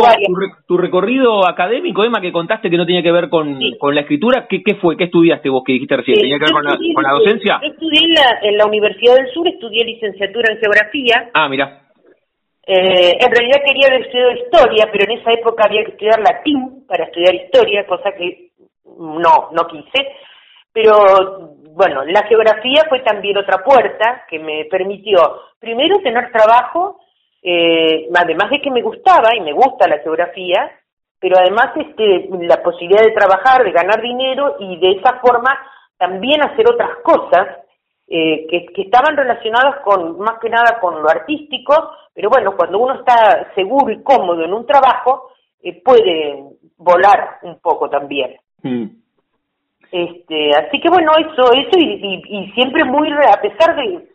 tu, 0.67 0.79
recorrido 0.79 1.47
académico 1.47 2.03
Emma 2.03 2.21
que 2.21 2.33
contaste 2.33 2.71
que 2.71 2.79
no 2.79 2.87
tenía 2.87 3.03
que 3.03 3.13
ver 3.13 3.29
con, 3.29 3.59
con 3.79 3.95
la 3.95 4.01
escritura 4.01 4.47
¿qué, 4.49 4.63
qué 4.63 4.77
fue 4.77 4.97
qué 4.97 5.05
estudiaste 5.05 5.51
vos 5.51 5.63
que 5.63 5.75
dijiste 5.75 5.99
recién 5.99 6.19
tenía 6.19 6.39
que 6.39 6.47
ver 6.47 6.53
con 6.53 6.65
la, 6.65 6.79
con 6.95 7.05
la 7.05 7.13
docencia 7.13 7.61
yo 7.63 7.69
estudié 7.69 8.01
en 8.07 8.15
la, 8.15 8.39
en 8.43 8.57
la 8.57 8.65
Universidad 8.65 9.17
del 9.17 9.31
Sur 9.35 9.47
estudié 9.47 9.85
licenciatura 9.85 10.51
en 10.51 10.59
geografía 10.59 11.31
ah 11.35 11.47
mira 11.51 11.82
eh, 12.65 13.19
en 13.19 13.31
realidad 13.31 13.63
quería 13.67 13.89
haber 13.89 14.03
estudiado 14.03 14.33
historia, 14.33 14.89
pero 14.93 15.05
en 15.05 15.19
esa 15.19 15.33
época 15.33 15.65
había 15.65 15.85
que 15.85 15.93
estudiar 15.93 16.21
latín 16.21 16.87
para 16.87 17.05
estudiar 17.05 17.35
historia, 17.35 17.87
cosa 17.87 18.13
que 18.13 18.51
no, 18.85 19.51
no 19.51 19.67
quise. 19.67 20.09
Pero 20.73 21.57
bueno, 21.75 22.05
la 22.05 22.23
geografía 22.27 22.85
fue 22.89 23.01
también 23.01 23.37
otra 23.37 23.65
puerta 23.65 24.25
que 24.29 24.39
me 24.39 24.67
permitió, 24.67 25.19
primero, 25.59 25.99
tener 26.03 26.31
trabajo, 26.31 27.01
eh, 27.43 28.09
además 28.15 28.51
de 28.51 28.61
que 28.61 28.71
me 28.71 28.83
gustaba 28.83 29.35
y 29.37 29.41
me 29.41 29.53
gusta 29.53 29.89
la 29.89 29.99
geografía, 29.99 30.71
pero 31.19 31.37
además 31.39 31.71
este, 31.77 32.29
la 32.41 32.63
posibilidad 32.63 33.03
de 33.03 33.13
trabajar, 33.13 33.65
de 33.65 33.73
ganar 33.73 34.01
dinero 34.01 34.57
y 34.61 34.79
de 34.79 34.99
esa 34.99 35.19
forma 35.21 35.59
también 35.99 36.43
hacer 36.43 36.67
otras 36.69 36.97
cosas 37.03 37.62
eh, 38.15 38.47
que, 38.47 38.83
estaban 38.83 39.17
relacionadas 39.17 39.81
con 39.81 40.19
más 40.19 40.39
que 40.39 40.51
nada 40.51 40.79
con 40.83 41.03
lo 41.03 41.09
artístico, 41.09 41.93
pero 42.13 42.29
bueno, 42.29 42.55
cuando 42.55 42.79
uno 42.79 42.97
está 42.97 43.51
seguro 43.55 43.91
y 43.91 44.03
cómodo 44.03 44.45
en 44.45 44.53
un 44.53 44.67
trabajo, 44.67 45.31
eh, 45.63 45.81
puede 45.83 46.45
volar 46.77 47.39
un 47.41 47.59
poco 47.61 47.89
también. 47.89 48.37
Mm. 48.63 48.85
Este, 49.91 50.51
así 50.51 50.79
que 50.79 50.91
bueno, 50.91 51.11
eso, 51.21 51.55
eso 51.55 51.79
y, 51.79 52.53
siempre 52.55 52.85
muy, 52.85 53.11
a 53.11 53.41
pesar 53.41 53.77
de, 53.77 54.07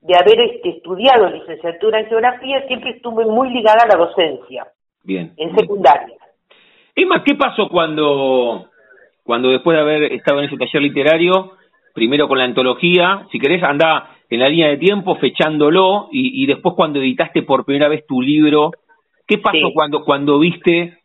de 0.00 0.14
haber 0.16 0.40
este, 0.40 0.70
estudiado 0.70 1.28
licenciatura 1.28 2.00
en 2.00 2.06
geografía, 2.06 2.66
siempre 2.66 2.90
estuve 2.90 3.24
muy 3.24 3.50
ligada 3.50 3.84
a 3.84 3.86
la 3.86 4.04
docencia. 4.04 4.66
Bien. 5.04 5.32
En 5.36 5.54
secundaria. 5.54 6.16
Emma, 6.96 7.22
¿qué 7.22 7.36
pasó 7.36 7.68
cuando, 7.68 8.68
cuando 9.22 9.50
después 9.50 9.76
de 9.76 9.80
haber 9.80 10.12
estado 10.12 10.40
en 10.40 10.46
ese 10.46 10.56
taller 10.56 10.82
literario, 10.82 11.52
primero 11.94 12.28
con 12.28 12.38
la 12.38 12.44
antología, 12.44 13.26
si 13.30 13.38
querés, 13.38 13.62
anda 13.62 14.10
en 14.28 14.40
la 14.40 14.48
línea 14.48 14.68
de 14.68 14.76
tiempo 14.76 15.14
fechándolo 15.16 16.08
y, 16.10 16.44
después 16.46 16.74
cuando 16.74 16.98
editaste 16.98 17.42
por 17.42 17.64
primera 17.64 17.88
vez 17.88 18.04
tu 18.06 18.20
libro, 18.20 18.72
¿qué 19.26 19.38
pasó 19.38 19.70
cuando, 19.72 20.04
cuando 20.04 20.38
viste 20.40 20.98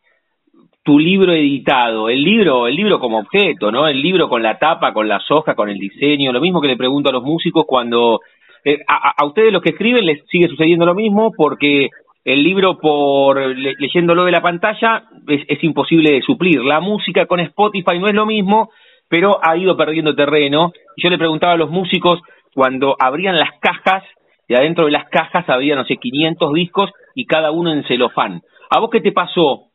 tu 0.82 0.98
libro 0.98 1.32
editado? 1.32 2.08
El 2.08 2.24
libro, 2.24 2.66
el 2.66 2.74
libro 2.74 2.98
como 2.98 3.20
objeto, 3.20 3.70
¿no? 3.70 3.86
El 3.86 4.02
libro 4.02 4.28
con 4.28 4.42
la 4.42 4.58
tapa, 4.58 4.92
con 4.92 5.06
las 5.06 5.22
hojas, 5.30 5.54
con 5.54 5.68
el 5.68 5.78
diseño, 5.78 6.32
lo 6.32 6.40
mismo 6.40 6.60
que 6.60 6.68
le 6.68 6.76
pregunto 6.76 7.10
a 7.10 7.12
los 7.12 7.22
músicos 7.22 7.64
cuando 7.66 8.20
eh, 8.64 8.78
a, 8.88 9.24
ustedes 9.24 9.52
los 9.52 9.62
que 9.62 9.70
escriben 9.70 10.04
les 10.04 10.26
sigue 10.26 10.48
sucediendo 10.48 10.84
lo 10.84 10.94
mismo 10.94 11.32
porque 11.34 11.88
el 12.24 12.42
libro 12.42 12.78
por 12.78 13.38
leyéndolo 13.56 14.24
de 14.24 14.32
la 14.32 14.42
pantalla 14.42 15.04
es, 15.28 15.42
es 15.46 15.62
imposible 15.62 16.12
de 16.12 16.22
suplir. 16.22 16.62
La 16.64 16.80
música 16.80 17.26
con 17.26 17.38
Spotify 17.38 17.98
no 18.00 18.08
es 18.08 18.14
lo 18.14 18.26
mismo 18.26 18.70
pero 19.10 19.40
ha 19.42 19.56
ido 19.56 19.76
perdiendo 19.76 20.14
terreno. 20.14 20.72
Yo 20.96 21.10
le 21.10 21.18
preguntaba 21.18 21.54
a 21.54 21.56
los 21.56 21.68
músicos 21.68 22.20
cuando 22.54 22.96
abrían 22.98 23.38
las 23.38 23.50
cajas, 23.60 24.04
y 24.48 24.54
adentro 24.54 24.86
de 24.86 24.92
las 24.92 25.08
cajas 25.10 25.44
había, 25.48 25.76
no 25.76 25.84
sé, 25.84 25.96
500 25.96 26.52
discos 26.54 26.90
y 27.14 27.26
cada 27.26 27.50
uno 27.50 27.72
en 27.72 27.84
celofán. 27.84 28.40
¿A 28.70 28.80
vos 28.80 28.88
qué 28.90 29.00
te 29.00 29.12
pasó 29.12 29.66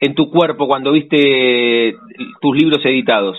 en 0.00 0.14
tu 0.14 0.30
cuerpo 0.30 0.66
cuando 0.66 0.92
viste 0.92 1.94
tus 2.40 2.56
libros 2.56 2.84
editados? 2.84 3.38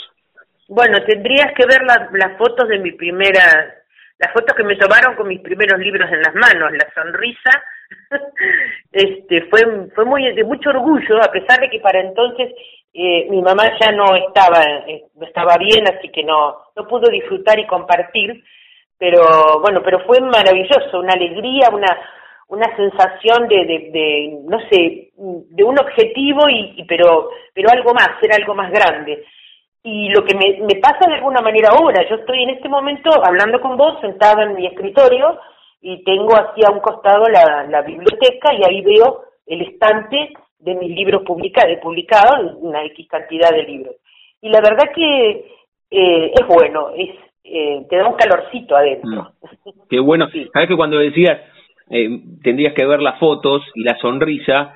Bueno, 0.68 0.98
tendrías 1.06 1.54
que 1.56 1.66
ver 1.66 1.82
las 1.84 2.38
fotos 2.38 2.68
de 2.68 2.80
mi 2.80 2.94
primera, 2.94 3.44
las 4.18 4.34
fotos 4.34 4.56
que 4.56 4.64
me 4.64 4.78
tomaron 4.78 5.16
con 5.16 5.28
mis 5.28 5.42
primeros 5.42 5.80
libros 5.80 6.10
en 6.12 6.22
las 6.22 6.34
manos, 6.34 6.72
la 6.72 6.88
sonrisa, 6.94 7.62
este, 8.92 9.42
fue, 9.50 9.90
fue 9.94 10.06
muy 10.06 10.34
de 10.34 10.44
mucho 10.44 10.70
orgullo, 10.70 11.22
a 11.22 11.32
pesar 11.32 11.60
de 11.60 11.70
que 11.70 11.80
para 11.80 12.00
entonces 12.00 12.54
eh, 12.94 13.28
mi 13.30 13.42
mamá 13.42 13.64
ya 13.80 13.92
no 13.92 14.16
estaba, 14.16 14.62
eh, 14.88 15.04
estaba 15.22 15.58
bien, 15.58 15.86
así 15.88 16.10
que 16.10 16.24
no, 16.24 16.58
no 16.76 16.88
pudo 16.88 17.10
disfrutar 17.10 17.60
y 17.60 17.68
compartir, 17.68 18.44
pero 18.98 19.60
bueno, 19.62 19.82
pero 19.84 20.00
fue 20.06 20.20
maravilloso, 20.22 21.00
una 21.00 21.14
alegría, 21.14 21.70
una, 21.74 21.98
una 22.48 22.76
sensación 22.76 23.48
de, 23.48 23.90
de, 23.92 24.40
no 24.46 24.60
sé, 24.70 25.12
de 25.18 25.64
un 25.64 25.78
objetivo 25.80 26.48
y, 26.50 26.86
pero, 26.88 27.30
pero 27.54 27.70
algo 27.70 27.94
más, 27.94 28.12
era 28.22 28.36
algo 28.38 28.54
más 28.56 28.72
grande. 28.72 29.26
Y 29.84 30.10
lo 30.10 30.24
que 30.24 30.36
me, 30.36 30.66
me 30.66 30.80
pasa 30.80 31.08
de 31.08 31.16
alguna 31.16 31.42
manera 31.42 31.70
ahora, 31.70 32.08
yo 32.10 32.16
estoy 32.16 32.44
en 32.44 32.52
este 32.52 32.70
momento 32.70 33.10
hablando 33.24 33.60
con 33.62 33.78
vos, 33.78 34.00
sentada 34.02 34.44
en 34.44 34.56
mi 34.56 34.68
escritorio, 34.68 35.38
y 35.88 36.04
tengo 36.04 36.36
así 36.36 36.62
a 36.66 36.72
un 36.72 36.80
costado 36.80 37.26
la, 37.28 37.64
la 37.70 37.84
biblioteca 37.84 38.56
y 38.56 38.64
ahí 38.68 38.82
veo 38.82 39.22
el 39.46 39.62
estante 39.62 40.34
de 40.58 40.74
mis 40.74 40.90
libros 40.90 41.22
publicados, 41.24 41.78
publicado 41.80 42.58
una 42.58 42.84
X 42.86 43.08
cantidad 43.08 43.52
de 43.52 43.64
libros. 43.64 43.96
Y 44.42 44.50
la 44.50 44.62
verdad 44.62 44.92
que 44.96 45.46
eh, 45.92 46.32
es 46.34 46.48
bueno, 46.48 46.90
es 46.98 47.12
eh, 47.44 47.86
te 47.88 47.98
da 47.98 48.08
un 48.08 48.16
calorcito 48.16 48.76
adentro. 48.76 49.34
Mm. 49.40 49.70
Qué 49.88 50.00
bueno. 50.00 50.28
Sabes 50.54 50.70
que 50.70 50.76
cuando 50.76 50.98
decías 50.98 51.40
eh, 51.92 52.20
tendrías 52.42 52.74
que 52.74 52.88
ver 52.88 53.04
las 53.04 53.20
fotos 53.20 53.62
y 53.76 53.84
la 53.84 53.96
sonrisa, 54.00 54.74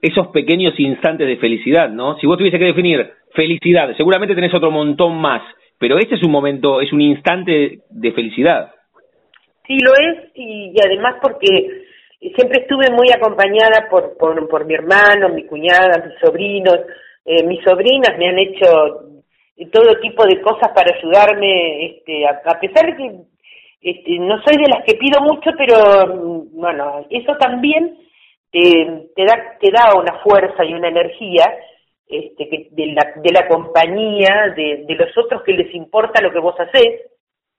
esos 0.00 0.28
pequeños 0.28 0.78
instantes 0.78 1.26
de 1.26 1.38
felicidad, 1.38 1.90
¿no? 1.90 2.16
Si 2.18 2.26
vos 2.28 2.38
tuviese 2.38 2.60
que 2.60 2.66
definir 2.66 3.10
felicidad, 3.34 3.96
seguramente 3.96 4.36
tenés 4.36 4.54
otro 4.54 4.70
montón 4.70 5.20
más, 5.20 5.42
pero 5.76 5.98
este 5.98 6.14
es 6.14 6.22
un 6.22 6.30
momento, 6.30 6.80
es 6.80 6.92
un 6.92 7.00
instante 7.00 7.80
de 7.90 8.12
felicidad. 8.12 8.70
Sí, 9.66 9.78
lo 9.78 9.94
es, 9.94 10.30
y 10.34 10.74
además 10.84 11.16
porque 11.22 11.84
siempre 12.34 12.62
estuve 12.62 12.90
muy 12.90 13.08
acompañada 13.12 13.88
por, 13.90 14.16
por, 14.16 14.48
por 14.48 14.64
mi 14.64 14.74
hermano, 14.74 15.28
mi 15.28 15.44
cuñada, 15.46 16.04
mis 16.04 16.18
sobrinos. 16.20 16.78
Eh, 17.24 17.44
mis 17.44 17.62
sobrinas 17.64 18.16
me 18.18 18.28
han 18.28 18.38
hecho 18.38 19.08
todo 19.70 20.00
tipo 20.00 20.24
de 20.24 20.40
cosas 20.40 20.72
para 20.74 20.96
ayudarme, 20.96 21.86
este, 21.86 22.26
a, 22.26 22.58
pesar 22.58 22.86
de 22.86 22.96
que 22.96 23.90
este, 23.90 24.18
no 24.18 24.40
soy 24.42 24.56
de 24.56 24.68
las 24.68 24.84
que 24.84 24.94
pido 24.96 25.20
mucho, 25.20 25.50
pero 25.56 26.06
mm, 26.06 26.60
bueno, 26.60 27.06
eso 27.10 27.36
también 27.36 27.98
te, 28.50 29.08
te, 29.14 29.24
da, 29.24 29.56
te 29.60 29.70
da 29.70 29.94
una 29.96 30.18
fuerza 30.22 30.64
y 30.64 30.74
una 30.74 30.88
energía 30.88 31.44
este, 32.08 32.48
que 32.48 32.68
de, 32.72 32.86
la, 32.86 33.12
de 33.16 33.32
la 33.32 33.46
compañía, 33.46 34.52
de, 34.56 34.84
de 34.86 34.94
los 34.94 35.16
otros 35.16 35.42
que 35.42 35.52
les 35.52 35.72
importa 35.74 36.22
lo 36.22 36.32
que 36.32 36.40
vos 36.40 36.54
hacés. 36.58 37.02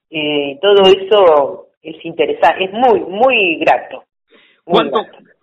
Eh, 0.10 0.60
todo 0.62 0.84
eso 0.84 1.68
es 1.84 2.04
interesante, 2.06 2.66
es 2.66 2.72
muy, 2.74 3.02
muy 3.02 3.58
grato. 3.58 4.04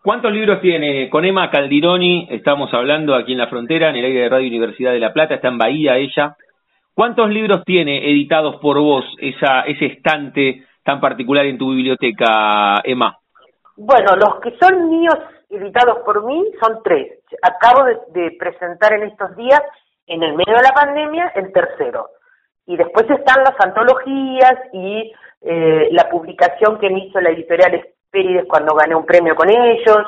¿Cuántos 0.03 0.33
libros 0.33 0.63
tiene? 0.63 1.11
Con 1.11 1.27
Emma 1.27 1.51
Caldironi 1.51 2.29
estamos 2.31 2.73
hablando 2.73 3.15
aquí 3.15 3.33
en 3.33 3.39
la 3.39 3.49
frontera, 3.49 3.91
en 3.91 3.97
el 3.97 4.07
aire 4.07 4.21
de 4.21 4.29
Radio 4.31 4.49
Universidad 4.49 4.93
de 4.93 4.99
La 4.99 5.13
Plata, 5.13 5.35
está 5.35 5.49
en 5.49 5.59
Bahía 5.59 5.99
ella. 5.99 6.37
¿Cuántos 6.95 7.29
libros 7.31 7.65
tiene 7.65 8.11
editados 8.11 8.57
por 8.57 8.79
vos 8.79 9.05
esa, 9.19 9.61
ese 9.63 9.87
estante 9.87 10.65
tan 10.83 11.01
particular 11.01 11.45
en 11.47 11.59
tu 11.59 11.71
biblioteca, 11.71 12.81
Emma? 12.83 13.19
Bueno, 13.77 14.17
los 14.17 14.41
que 14.41 14.57
son 14.59 14.89
míos 14.91 15.17
editados 15.51 15.99
por 16.05 16.25
mí 16.25 16.45
son 16.63 16.83
tres. 16.83 17.19
Acabo 17.43 17.85
de, 18.13 18.31
presentar 18.39 18.95
en 18.95 19.05
estos 19.05 19.37
días, 19.37 19.61
en 20.07 20.23
el 20.23 20.35
medio 20.35 20.55
de 20.55 20.63
la 20.63 20.73
pandemia, 20.73 21.33
el 21.35 21.53
tercero. 21.53 22.09
Y 22.67 22.77
después 22.77 23.09
están 23.11 23.43
las 23.43 23.55
antologías 23.59 24.55
y 24.73 25.13
eh, 25.43 25.89
la 25.93 26.09
publicación 26.09 26.79
que 26.79 26.91
me 26.91 27.07
hizo 27.07 27.21
la 27.21 27.31
editorial 27.31 27.75
Espérides 27.75 28.45
cuando 28.49 28.75
gané 28.75 28.95
un 28.95 29.07
premio 29.07 29.35
con 29.35 29.49
ellos, 29.49 30.07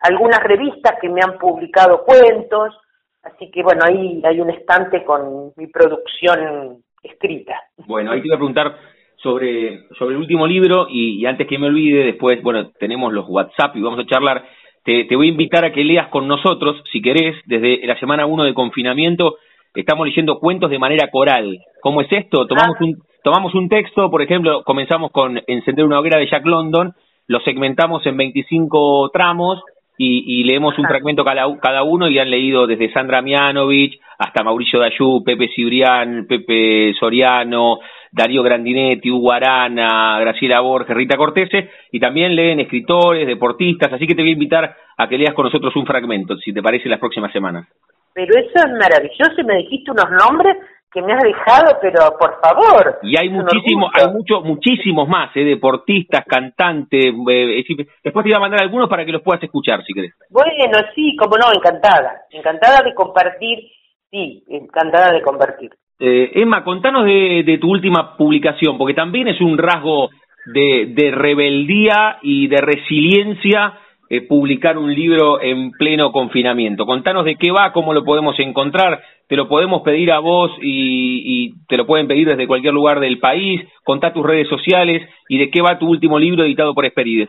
algunas 0.00 0.42
revistas 0.42 0.94
que 1.00 1.08
me 1.08 1.20
han 1.22 1.36
publicado 1.38 2.04
cuentos, 2.04 2.74
así 3.22 3.50
que 3.50 3.62
bueno, 3.62 3.82
ahí 3.84 4.22
hay 4.24 4.40
un 4.40 4.50
estante 4.50 5.04
con 5.04 5.52
mi 5.56 5.66
producción 5.66 6.82
escrita. 7.02 7.54
Bueno, 7.86 8.12
ahí 8.12 8.20
te 8.20 8.28
iba 8.28 8.36
a 8.36 8.38
preguntar 8.38 8.74
sobre, 9.16 9.88
sobre 9.98 10.14
el 10.14 10.20
último 10.20 10.46
libro 10.46 10.86
y, 10.88 11.24
antes 11.26 11.46
que 11.46 11.58
me 11.58 11.66
olvide, 11.66 12.04
después, 12.04 12.42
bueno, 12.42 12.70
tenemos 12.78 13.12
los 13.12 13.28
WhatsApp 13.28 13.76
y 13.76 13.82
vamos 13.82 14.00
a 14.00 14.06
charlar. 14.06 14.44
Te, 14.82 15.04
te 15.04 15.16
voy 15.16 15.26
a 15.28 15.32
invitar 15.32 15.64
a 15.64 15.72
que 15.72 15.84
leas 15.84 16.08
con 16.08 16.26
nosotros, 16.26 16.82
si 16.90 17.02
querés, 17.02 17.36
desde 17.44 17.86
la 17.86 17.98
semana 17.98 18.24
1 18.24 18.44
de 18.44 18.54
confinamiento, 18.54 19.36
estamos 19.74 20.06
leyendo 20.06 20.38
cuentos 20.38 20.70
de 20.70 20.78
manera 20.78 21.10
coral. 21.10 21.58
¿Cómo 21.80 22.00
es 22.00 22.08
esto? 22.10 22.46
Tomamos 22.46 22.76
ah. 22.80 22.84
un, 22.84 22.98
tomamos 23.22 23.54
un 23.54 23.68
texto, 23.68 24.10
por 24.10 24.22
ejemplo, 24.22 24.62
comenzamos 24.64 25.10
con 25.12 25.40
Encender 25.46 25.84
una 25.84 26.00
hoguera 26.00 26.18
de 26.18 26.28
Jack 26.28 26.46
London, 26.46 26.94
lo 27.26 27.40
segmentamos 27.40 28.04
en 28.06 28.16
25 28.16 29.10
tramos 29.12 29.62
y, 30.02 30.44
leemos 30.44 30.78
un 30.78 30.86
fragmento 30.86 31.24
cada, 31.24 31.44
cada, 31.60 31.82
uno 31.82 32.08
y 32.08 32.18
han 32.18 32.30
leído 32.30 32.66
desde 32.66 32.90
Sandra 32.90 33.20
Mianovich 33.20 34.00
hasta 34.18 34.42
Mauricio 34.42 34.78
Dayú, 34.78 35.22
Pepe 35.22 35.50
Cibrián, 35.54 36.24
Pepe 36.26 36.94
Soriano, 36.98 37.80
Darío 38.10 38.42
Grandinetti, 38.42 39.10
Hugo 39.10 39.32
Arana, 39.32 40.18
Graciela 40.20 40.60
Borges, 40.60 40.96
Rita 40.96 41.18
Cortese, 41.18 41.68
y 41.92 42.00
también 42.00 42.34
leen 42.34 42.60
escritores, 42.60 43.26
deportistas, 43.26 43.92
así 43.92 44.06
que 44.06 44.14
te 44.14 44.22
voy 44.22 44.30
a 44.30 44.34
invitar 44.34 44.74
a 44.96 45.06
que 45.06 45.18
leas 45.18 45.34
con 45.34 45.44
nosotros 45.44 45.76
un 45.76 45.84
fragmento, 45.84 46.36
si 46.38 46.52
te 46.52 46.62
parece, 46.62 46.88
las 46.88 46.98
próximas 46.98 47.32
semanas. 47.32 47.68
Pero 48.14 48.34
eso 48.38 48.52
es 48.54 48.72
maravilloso, 48.72 49.44
me 49.44 49.56
dijiste 49.58 49.90
unos 49.90 50.10
nombres 50.10 50.56
que 50.92 51.02
me 51.02 51.12
has 51.12 51.22
dejado, 51.22 51.78
pero 51.80 52.16
por 52.18 52.40
favor. 52.40 52.98
Y 53.02 53.16
hay 53.16 53.28
muchísimos, 53.28 53.90
hay 53.94 54.12
muchos, 54.12 54.44
muchísimos 54.44 55.08
más, 55.08 55.30
¿eh? 55.36 55.44
deportistas, 55.44 56.24
cantantes. 56.26 57.14
Eh, 57.30 57.64
después 58.02 58.24
te 58.24 58.30
iba 58.30 58.38
a 58.38 58.40
mandar 58.40 58.62
algunos 58.62 58.88
para 58.88 59.04
que 59.04 59.12
los 59.12 59.22
puedas 59.22 59.42
escuchar, 59.42 59.84
si 59.84 59.94
querés. 59.94 60.12
Bueno, 60.30 60.78
sí, 60.94 61.14
como 61.16 61.36
no, 61.36 61.52
encantada, 61.54 62.22
encantada 62.30 62.82
de 62.82 62.94
compartir, 62.94 63.70
sí, 64.10 64.42
encantada 64.48 65.12
de 65.12 65.22
compartir. 65.22 65.70
Eh, 66.00 66.32
Emma, 66.34 66.64
contanos 66.64 67.04
de, 67.04 67.44
de, 67.44 67.58
tu 67.58 67.70
última 67.70 68.16
publicación, 68.16 68.76
porque 68.76 68.94
también 68.94 69.28
es 69.28 69.40
un 69.40 69.58
rasgo 69.58 70.08
de, 70.46 70.86
de 70.94 71.10
rebeldía 71.12 72.18
y 72.22 72.48
de 72.48 72.56
resiliencia 72.56 73.74
eh, 74.12 74.22
publicar 74.22 74.76
un 74.76 74.92
libro 74.92 75.40
en 75.40 75.70
pleno 75.70 76.10
confinamiento. 76.10 76.84
Contanos 76.84 77.24
de 77.24 77.36
qué 77.36 77.52
va, 77.52 77.72
cómo 77.72 77.94
lo 77.94 78.04
podemos 78.04 78.36
encontrar, 78.40 79.00
te 79.28 79.36
lo 79.36 79.46
podemos 79.46 79.82
pedir 79.82 80.10
a 80.10 80.18
vos 80.18 80.50
y, 80.60 81.54
te 81.68 81.76
lo 81.76 81.86
pueden 81.86 82.08
pedir 82.08 82.26
desde 82.26 82.48
cualquier 82.48 82.74
lugar 82.74 82.98
del 82.98 83.20
país, 83.20 83.62
contá 83.84 84.12
tus 84.12 84.26
redes 84.26 84.48
sociales 84.48 85.08
y 85.28 85.38
de 85.38 85.48
qué 85.48 85.62
va 85.62 85.78
tu 85.78 85.88
último 85.88 86.18
libro 86.18 86.42
editado 86.42 86.74
por 86.74 86.86
Esperides. 86.86 87.28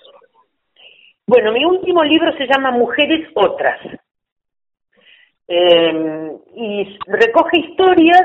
Bueno, 1.28 1.52
mi 1.52 1.64
último 1.64 2.04
libro 2.04 2.36
se 2.36 2.48
llama 2.48 2.72
Mujeres 2.72 3.30
Otras 3.36 3.80
eh, 5.48 6.32
y 6.56 6.98
recoge 7.06 7.60
historias 7.60 8.24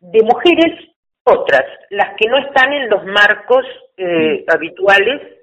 de 0.00 0.20
mujeres 0.22 0.88
otras, 1.24 1.64
las 1.90 2.16
que 2.16 2.26
no 2.26 2.38
están 2.38 2.72
en 2.72 2.88
los 2.88 3.04
marcos 3.04 3.66
eh, 3.98 4.46
mm. 4.46 4.56
habituales 4.56 5.37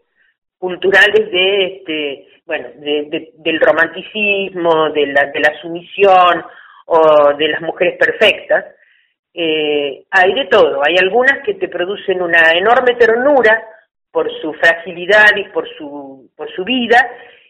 culturales 0.58 1.32
de 1.32 1.66
este 1.66 2.28
bueno 2.46 2.70
de, 2.76 3.32
del 3.38 3.60
romanticismo 3.60 4.90
de 4.92 5.08
la 5.08 5.26
de 5.26 5.40
la 5.40 5.60
sumisión 5.62 6.44
o 6.86 7.34
de 7.38 7.48
las 7.50 7.62
mujeres 7.62 7.98
perfectas 7.98 8.66
eh, 9.38 10.06
hay 10.12 10.34
de 10.34 10.46
todo. 10.46 10.82
Hay 10.86 10.96
algunas 10.98 11.44
que 11.44 11.56
te 11.56 11.68
producen 11.68 12.22
una 12.22 12.52
enorme 12.54 12.96
ternura 12.96 13.62
por 14.10 14.32
su 14.40 14.54
fragilidad 14.54 15.36
y 15.36 15.44
por 15.50 15.68
su 15.78 16.32
por 16.38 16.50
su 16.56 16.64
vida 16.64 16.98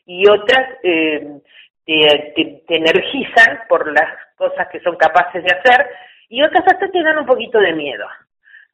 y 0.05 0.27
otras 0.27 0.79
eh, 0.81 1.41
te, 1.85 2.63
te, 2.67 2.75
energizan 2.75 3.59
por 3.69 3.91
las 3.91 4.09
cosas 4.35 4.67
que 4.71 4.79
son 4.79 4.95
capaces 4.95 5.43
de 5.43 5.51
hacer 5.51 5.87
y 6.29 6.41
otras 6.41 6.63
hasta 6.65 6.87
te 6.89 7.03
dan 7.03 7.19
un 7.19 7.25
poquito 7.27 7.59
de 7.59 7.73
miedo. 7.73 8.07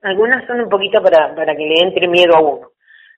Algunas 0.04 0.46
son 0.48 0.62
un 0.62 0.70
poquito 0.70 1.02
para 1.04 1.36
para 1.36 1.54
que 1.54 1.66
le 1.66 1.82
entre 1.82 2.08
miedo 2.08 2.34
a 2.36 2.42
uno 2.42 2.72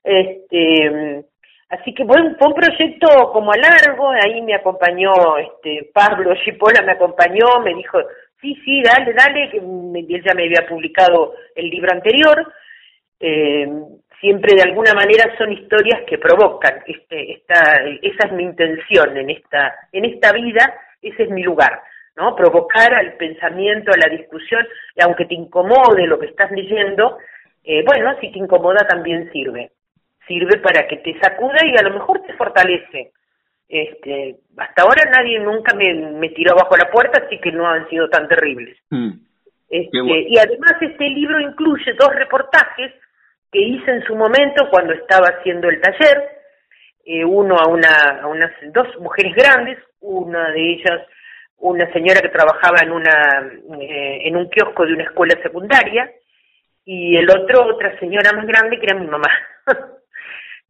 este, 0.04 1.24
así 1.70 1.94
que 1.94 2.04
un, 2.04 2.36
fue 2.38 2.48
un 2.48 2.54
proyecto 2.54 3.08
como 3.32 3.52
a 3.52 3.58
largo, 3.58 4.10
ahí 4.10 4.42
me 4.42 4.56
acompañó 4.56 5.38
este 5.38 5.90
Pablo 5.94 6.36
Chipola, 6.44 6.82
me 6.82 6.94
acompañó, 6.94 7.60
me 7.64 7.74
dijo, 7.74 8.00
sí, 8.42 8.56
sí, 8.66 8.82
dale, 8.84 9.14
dale, 9.14 9.50
que 9.50 9.58
él 9.58 10.24
ya 10.24 10.34
me 10.34 10.44
había 10.44 10.68
publicado 10.68 11.34
el 11.56 11.70
libro 11.70 11.92
anterior. 11.92 12.54
Eh, 13.20 13.68
siempre 14.20 14.56
de 14.56 14.64
alguna 14.64 14.94
manera 14.94 15.36
son 15.38 15.52
historias 15.52 16.02
que 16.08 16.18
provocan, 16.18 16.84
este, 16.88 17.34
esta, 17.34 17.84
esa 18.02 18.28
es 18.28 18.32
mi 18.34 18.44
intención 18.44 19.18
en 19.18 19.30
esta, 19.30 19.74
en 19.92 20.06
esta 20.06 20.32
vida, 20.34 20.74
ese 21.02 21.24
es 21.24 21.30
mi 21.30 21.44
lugar. 21.44 21.82
¿no? 22.16 22.36
Provocar 22.36 22.94
al 22.94 23.14
pensamiento, 23.14 23.92
a 23.92 23.98
la 23.98 24.16
discusión, 24.16 24.66
y 24.96 25.04
aunque 25.04 25.26
te 25.26 25.34
incomode 25.34 26.06
lo 26.06 26.20
que 26.20 26.28
estás 26.28 26.52
leyendo, 26.52 27.18
eh, 27.64 27.84
bueno, 27.86 28.16
si 28.20 28.32
te 28.32 28.40
incomoda 28.40 28.86
también 28.88 29.32
sirve 29.32 29.72
sirve 30.28 30.58
para 30.60 30.88
que 30.88 30.98
te 30.98 31.18
sacuda 31.20 31.58
y 31.66 31.78
a 31.78 31.84
lo 31.84 31.94
mejor 31.94 32.22
te 32.24 32.34
fortalece. 32.34 33.12
Este, 33.68 34.36
hasta 34.58 34.84
ahora 34.84 35.04
nadie 35.10 35.40
nunca 35.40 35.76
me, 35.76 35.94
me 35.94 36.30
tiró 36.30 36.56
bajo 36.56 36.76
la 36.78 36.92
puerta, 36.92 37.24
así 37.26 37.40
que 37.40 37.52
no 37.52 37.68
han 37.68 37.90
sido 37.90 38.10
tan 38.10 38.28
terribles. 38.28 38.78
Mm. 38.90 39.12
Este, 39.70 39.98
y 39.98 40.38
además 40.38 40.74
este 40.82 41.10
libro 41.10 41.40
incluye 41.40 41.94
dos 41.98 42.14
reportajes 42.14 42.94
que 43.52 43.60
hice 43.60 43.92
en 43.92 44.04
su 44.04 44.16
momento 44.16 44.68
cuando 44.70 44.94
estaba 44.94 45.28
haciendo 45.28 45.68
el 45.68 45.82
taller, 45.82 46.24
eh, 47.06 47.26
uno 47.26 47.56
a, 47.58 47.68
una, 47.68 48.22
a 48.22 48.28
unas 48.28 48.52
dos 48.72 48.88
mujeres 49.00 49.34
grandes, 49.36 49.80
una 50.00 50.52
de 50.52 50.74
ellas 50.74 51.02
una 51.64 51.92
señora 51.94 52.20
que 52.20 52.30
trabajaba 52.30 52.80
en 52.84 52.92
una 52.92 53.82
eh, 53.82 54.28
en 54.28 54.36
un 54.36 54.50
kiosco 54.50 54.86
de 54.86 54.94
una 54.94 55.04
escuela 55.04 55.42
secundaria 55.42 56.12
y 56.84 57.16
el 57.16 57.30
otro 57.30 57.66
otra 57.66 57.98
señora 58.00 58.34
más 58.34 58.46
grande 58.46 58.78
que 58.78 58.86
era 58.86 59.00
mi 59.00 59.08
mamá. 59.08 59.30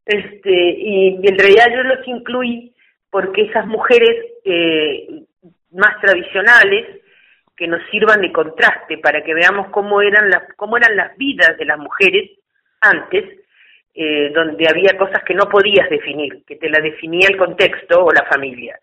Este, 0.06 0.52
y, 0.52 1.20
en 1.24 1.38
realidad 1.38 1.68
yo 1.74 1.84
los 1.84 2.08
incluí 2.08 2.76
porque 3.10 3.44
esas 3.44 3.66
mujeres 3.68 4.26
eh, 4.44 5.24
más 5.72 6.00
tradicionales 6.02 7.02
que 7.56 7.68
nos 7.68 7.82
sirvan 7.90 8.22
de 8.22 8.32
contraste 8.32 8.98
para 8.98 9.24
que 9.24 9.34
veamos 9.34 9.70
cómo 9.70 10.02
eran 10.02 10.30
las 10.30 10.44
cómo 10.56 10.76
eran 10.76 10.96
las 10.96 11.16
vidas 11.18 11.58
de 11.58 11.66
las 11.66 11.78
mujeres 11.78 12.32
antes 12.82 13.24
eh, 13.94 14.32
donde 14.34 14.68
había 14.68 14.98
cosas 14.98 15.24
que 15.24 15.36
no 15.36 15.48
podías 15.48 15.88
definir 15.90 16.44
que 16.46 16.56
te 16.56 16.70
la 16.70 16.80
definía 16.80 17.28
el 17.30 17.38
contexto 17.38 18.04
o 18.04 18.12
la 18.12 18.26
familia. 18.26 18.78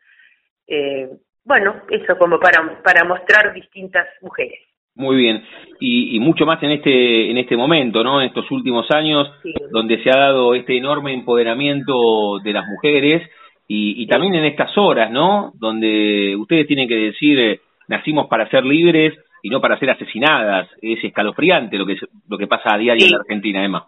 Eh, 0.66 1.11
bueno 1.45 1.83
eso 1.91 2.16
como 2.16 2.39
para 2.39 2.81
para 2.83 3.05
mostrar 3.05 3.53
distintas 3.53 4.07
mujeres 4.23 4.61
muy 4.95 5.16
bien, 5.16 5.43
y, 5.80 6.18
mucho 6.20 6.45
más 6.45 6.62
en 6.62 6.72
este 6.72 7.30
en 7.30 7.38
este 7.38 7.57
momento, 7.57 8.05
¿no? 8.05 8.20
En 8.20 8.28
estos 8.28 8.51
últimos 8.51 8.91
años, 8.91 9.30
donde 9.70 10.03
se 10.03 10.11
ha 10.11 10.18
dado 10.18 10.55
este 10.55 10.76
enorme 10.76 11.12
empoderamiento 11.14 12.38
de 12.43 12.53
las 12.53 12.66
mujeres 12.66 13.28
y, 13.66 14.07
también 14.09 14.34
en 14.34 14.45
estas 14.45 14.76
horas, 14.76 15.11
¿no? 15.11 15.53
Donde 15.55 16.36
ustedes 16.36 16.66
tienen 16.66 16.88
que 16.88 16.97
decir 16.97 17.38
eh, 17.38 17.61
nacimos 17.88 18.26
para 18.26 18.49
ser 18.51 18.64
libres 18.64 19.14
y 19.43 19.49
no 19.49 19.61
para 19.61 19.78
ser 19.78 19.91
asesinadas. 19.91 20.68
Es 20.82 21.03
escalofriante 21.03 21.78
lo 21.78 21.86
que 21.86 21.97
lo 22.28 22.36
que 22.36 22.47
pasa 22.47 22.74
a 22.74 22.78
diario 22.78 23.07
en 23.07 23.12
la 23.12 23.18
Argentina, 23.18 23.64
Emma. 23.64 23.86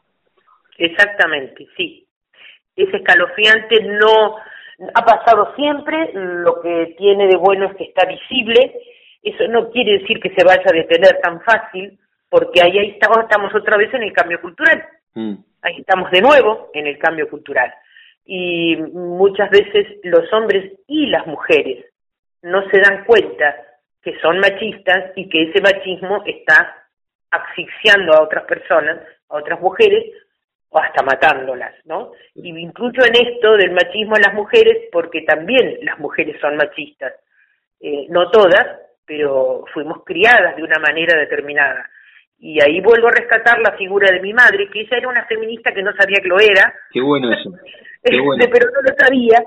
Exactamente, 0.78 1.66
sí. 1.76 2.06
Es 2.74 2.92
escalofriante, 2.94 3.82
no 3.82 4.36
ha 4.94 5.04
pasado 5.04 5.52
siempre. 5.56 6.10
Lo 6.14 6.62
que 6.62 6.94
tiene 6.96 7.26
de 7.26 7.36
bueno 7.36 7.66
es 7.66 7.76
que 7.76 7.84
está 7.84 8.06
visible 8.08 8.72
eso 9.22 9.46
no 9.48 9.70
quiere 9.70 9.98
decir 9.98 10.20
que 10.20 10.34
se 10.34 10.44
vaya 10.44 10.64
a 10.66 10.72
detener 10.72 11.20
tan 11.22 11.40
fácil, 11.42 11.98
porque 12.28 12.60
ahí, 12.62 12.78
ahí 12.78 12.90
estamos, 12.90 13.18
estamos 13.18 13.54
otra 13.54 13.76
vez 13.76 13.92
en 13.94 14.02
el 14.02 14.12
cambio 14.12 14.40
cultural. 14.40 14.84
Mm. 15.14 15.34
Ahí 15.62 15.76
estamos 15.78 16.10
de 16.10 16.20
nuevo 16.20 16.70
en 16.74 16.86
el 16.86 16.98
cambio 16.98 17.28
cultural. 17.28 17.72
Y 18.24 18.76
muchas 18.76 19.50
veces 19.50 19.98
los 20.02 20.32
hombres 20.32 20.72
y 20.86 21.06
las 21.06 21.26
mujeres 21.26 21.86
no 22.42 22.68
se 22.70 22.80
dan 22.80 23.04
cuenta 23.04 23.56
que 24.02 24.18
son 24.20 24.38
machistas 24.38 25.12
y 25.14 25.28
que 25.28 25.50
ese 25.50 25.60
machismo 25.60 26.22
está 26.26 26.88
asfixiando 27.30 28.14
a 28.14 28.22
otras 28.22 28.44
personas, 28.44 28.98
a 29.28 29.36
otras 29.36 29.60
mujeres, 29.60 30.04
o 30.72 30.78
hasta 30.78 31.02
matándolas, 31.02 31.74
¿no? 31.84 32.12
Y 32.34 32.48
incluyo 32.48 33.04
en 33.04 33.28
esto 33.28 33.56
del 33.56 33.72
machismo 33.72 34.16
a 34.16 34.26
las 34.26 34.34
mujeres 34.34 34.88
porque 34.90 35.20
también 35.22 35.78
las 35.82 35.98
mujeres 35.98 36.40
son 36.40 36.56
machistas. 36.56 37.12
Eh, 37.78 38.06
no 38.08 38.30
todas, 38.30 38.66
pero 39.04 39.64
fuimos 39.72 40.04
criadas 40.04 40.56
de 40.56 40.62
una 40.62 40.78
manera 40.78 41.18
determinada. 41.18 41.88
Y 42.38 42.60
ahí 42.60 42.80
vuelvo 42.80 43.08
a 43.08 43.12
rescatar 43.12 43.60
la 43.60 43.76
figura 43.76 44.12
de 44.12 44.20
mi 44.20 44.32
madre, 44.32 44.68
que 44.68 44.80
ella 44.80 44.96
era 44.98 45.08
una 45.08 45.24
feminista 45.26 45.72
que 45.72 45.82
no 45.82 45.92
sabía 45.92 46.20
que 46.20 46.28
lo 46.28 46.40
era. 46.40 46.74
Qué 46.92 47.00
bueno 47.00 47.32
eso. 47.32 47.50
Qué 48.04 48.20
bueno. 48.20 48.44
pero 48.52 48.66
no 48.70 48.82
lo 48.82 48.94
sabía. 48.98 49.44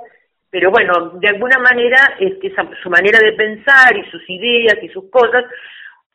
Pero 0.49 0.71
bueno, 0.71 1.09
de 1.19 1.27
alguna 1.27 1.59
manera 1.59 2.15
este, 2.17 2.53
su 2.81 2.89
manera 2.89 3.19
de 3.19 3.33
pensar 3.33 3.97
y 3.97 4.09
sus 4.09 4.23
ideas 4.29 4.77
y 4.81 4.87
sus 4.87 5.09
cosas 5.09 5.43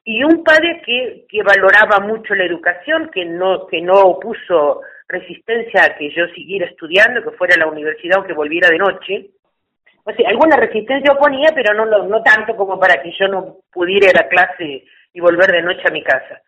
y 0.05 0.24
un 0.24 0.43
padre 0.43 0.80
que, 0.84 1.26
que 1.28 1.43
valoraba 1.43 2.01
mucho 2.01 2.34
la 2.34 2.45
educación, 2.45 3.11
que 3.12 3.24
no, 3.24 3.66
que 3.66 3.82
no 3.82 3.93
opuso 3.93 4.80
resistencia 5.09 5.84
a 5.84 5.97
que 5.97 6.11
yo 6.11 6.26
siguiera 6.34 6.66
estudiando, 6.66 7.22
que 7.22 7.36
fuera 7.36 7.55
a 7.57 7.59
la 7.59 7.66
universidad 7.66 8.20
o 8.20 8.24
que 8.24 8.32
volviera 8.32 8.68
de 8.70 8.78
noche. 8.78 9.30
O 10.11 10.17
sea, 10.17 10.29
alguna 10.29 10.57
resistencia 10.57 11.13
oponía, 11.13 11.51
pero 11.55 11.75
no, 11.75 11.85
no 11.87 12.23
tanto 12.23 12.57
como 12.57 12.79
para 12.79 13.03
que 13.03 13.13
yo 13.19 13.29
no 13.29 13.59
pudiera 13.73 14.09
ir 14.09 14.19
a 14.19 14.29
clase 14.29 14.85
y 15.13 15.21
volver 15.21 15.51
de 15.51 15.63
noche 15.63 15.83
a 15.87 15.93
mi 15.93 16.03
casa. 16.03 16.41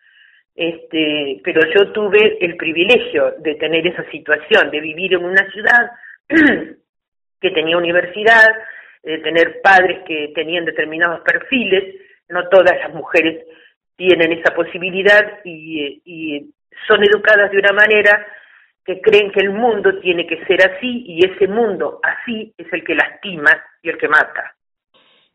Este, 0.55 1.41
pero 1.43 1.61
yo 1.73 1.91
tuve 1.91 2.37
el 2.39 2.55
privilegio 2.57 3.35
de 3.39 3.55
tener 3.55 3.85
esa 3.87 4.09
situación, 4.11 4.69
de 4.69 4.79
vivir 4.79 5.13
en 5.13 5.25
una 5.25 5.49
ciudad 5.51 5.91
que 6.29 7.51
tenía 7.51 7.77
universidad, 7.77 8.47
de 9.01 9.17
tener 9.19 9.61
padres 9.61 10.03
que 10.05 10.31
tenían 10.35 10.65
determinados 10.65 11.21
perfiles, 11.21 11.95
no 12.29 12.47
todas 12.49 12.77
las 12.77 12.93
mujeres 12.93 13.45
tienen 13.95 14.31
esa 14.31 14.53
posibilidad 14.55 15.39
y, 15.43 16.01
y 16.05 16.53
son 16.87 17.03
educadas 17.03 17.51
de 17.51 17.57
una 17.57 17.73
manera 17.73 18.25
que 18.85 19.01
creen 19.01 19.31
que 19.31 19.41
el 19.41 19.51
mundo 19.51 19.99
tiene 19.99 20.27
que 20.27 20.43
ser 20.45 20.59
así 20.61 21.03
y 21.05 21.25
ese 21.25 21.47
mundo 21.47 21.99
así 22.03 22.53
es 22.57 22.71
el 22.71 22.83
que 22.83 22.95
lastima 22.95 23.51
y 23.81 23.89
el 23.89 23.97
que 23.97 24.07
mata. 24.07 24.55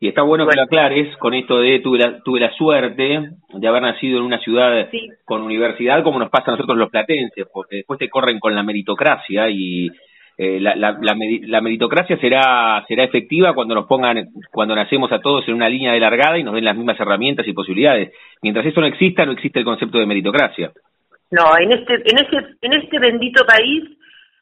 Y 0.01 0.07
está 0.07 0.21
bueno, 0.21 0.47
que 0.47 0.55
lo 0.55 0.63
aclares 0.63 1.15
con 1.17 1.33
esto 1.33 1.59
de 1.59 1.79
tuve 1.79 1.99
la, 1.99 2.19
tuve 2.23 2.39
la 2.39 2.51
suerte 2.53 3.31
de 3.49 3.67
haber 3.67 3.81
nacido 3.81 4.19
en 4.19 4.23
una 4.23 4.39
ciudad 4.39 4.87
con 5.25 5.41
universidad 5.41 6.03
como 6.03 6.19
nos 6.19 6.29
pasa 6.29 6.51
a 6.51 6.51
nosotros 6.51 6.77
los 6.77 6.89
platenses, 6.89 7.45
porque 7.51 7.77
después 7.77 7.99
te 7.99 8.09
corren 8.09 8.39
con 8.39 8.55
la 8.55 8.63
meritocracia 8.63 9.49
y 9.49 9.89
eh, 10.37 10.57
la, 10.61 10.73
la, 10.77 10.97
la, 11.01 11.59
meritocracia 11.61 12.17
será 12.17 12.85
será 12.87 13.03
efectiva 13.03 13.53
cuando 13.53 13.75
nos 13.75 13.87
pongan 13.87 14.29
cuando 14.51 14.73
nacemos 14.73 15.11
a 15.11 15.19
todos 15.19 15.45
en 15.49 15.55
una 15.55 15.67
línea 15.67 15.91
de 15.91 15.99
largada 15.99 16.37
y 16.37 16.43
nos 16.43 16.53
den 16.53 16.63
las 16.63 16.77
mismas 16.77 16.97
herramientas 16.97 17.45
y 17.45 17.51
posibilidades. 17.51 18.13
Mientras 18.41 18.65
eso 18.65 18.79
no 18.79 18.87
exista, 18.87 19.25
no 19.25 19.33
existe 19.33 19.59
el 19.59 19.65
concepto 19.65 19.97
de 19.97 20.05
meritocracia. 20.05 20.71
No, 21.31 21.57
en 21.59 21.71
este 21.71 21.93
en 21.93 22.17
este 22.17 22.57
en 22.61 22.73
este 22.73 22.99
bendito 22.99 23.45
país 23.45 23.83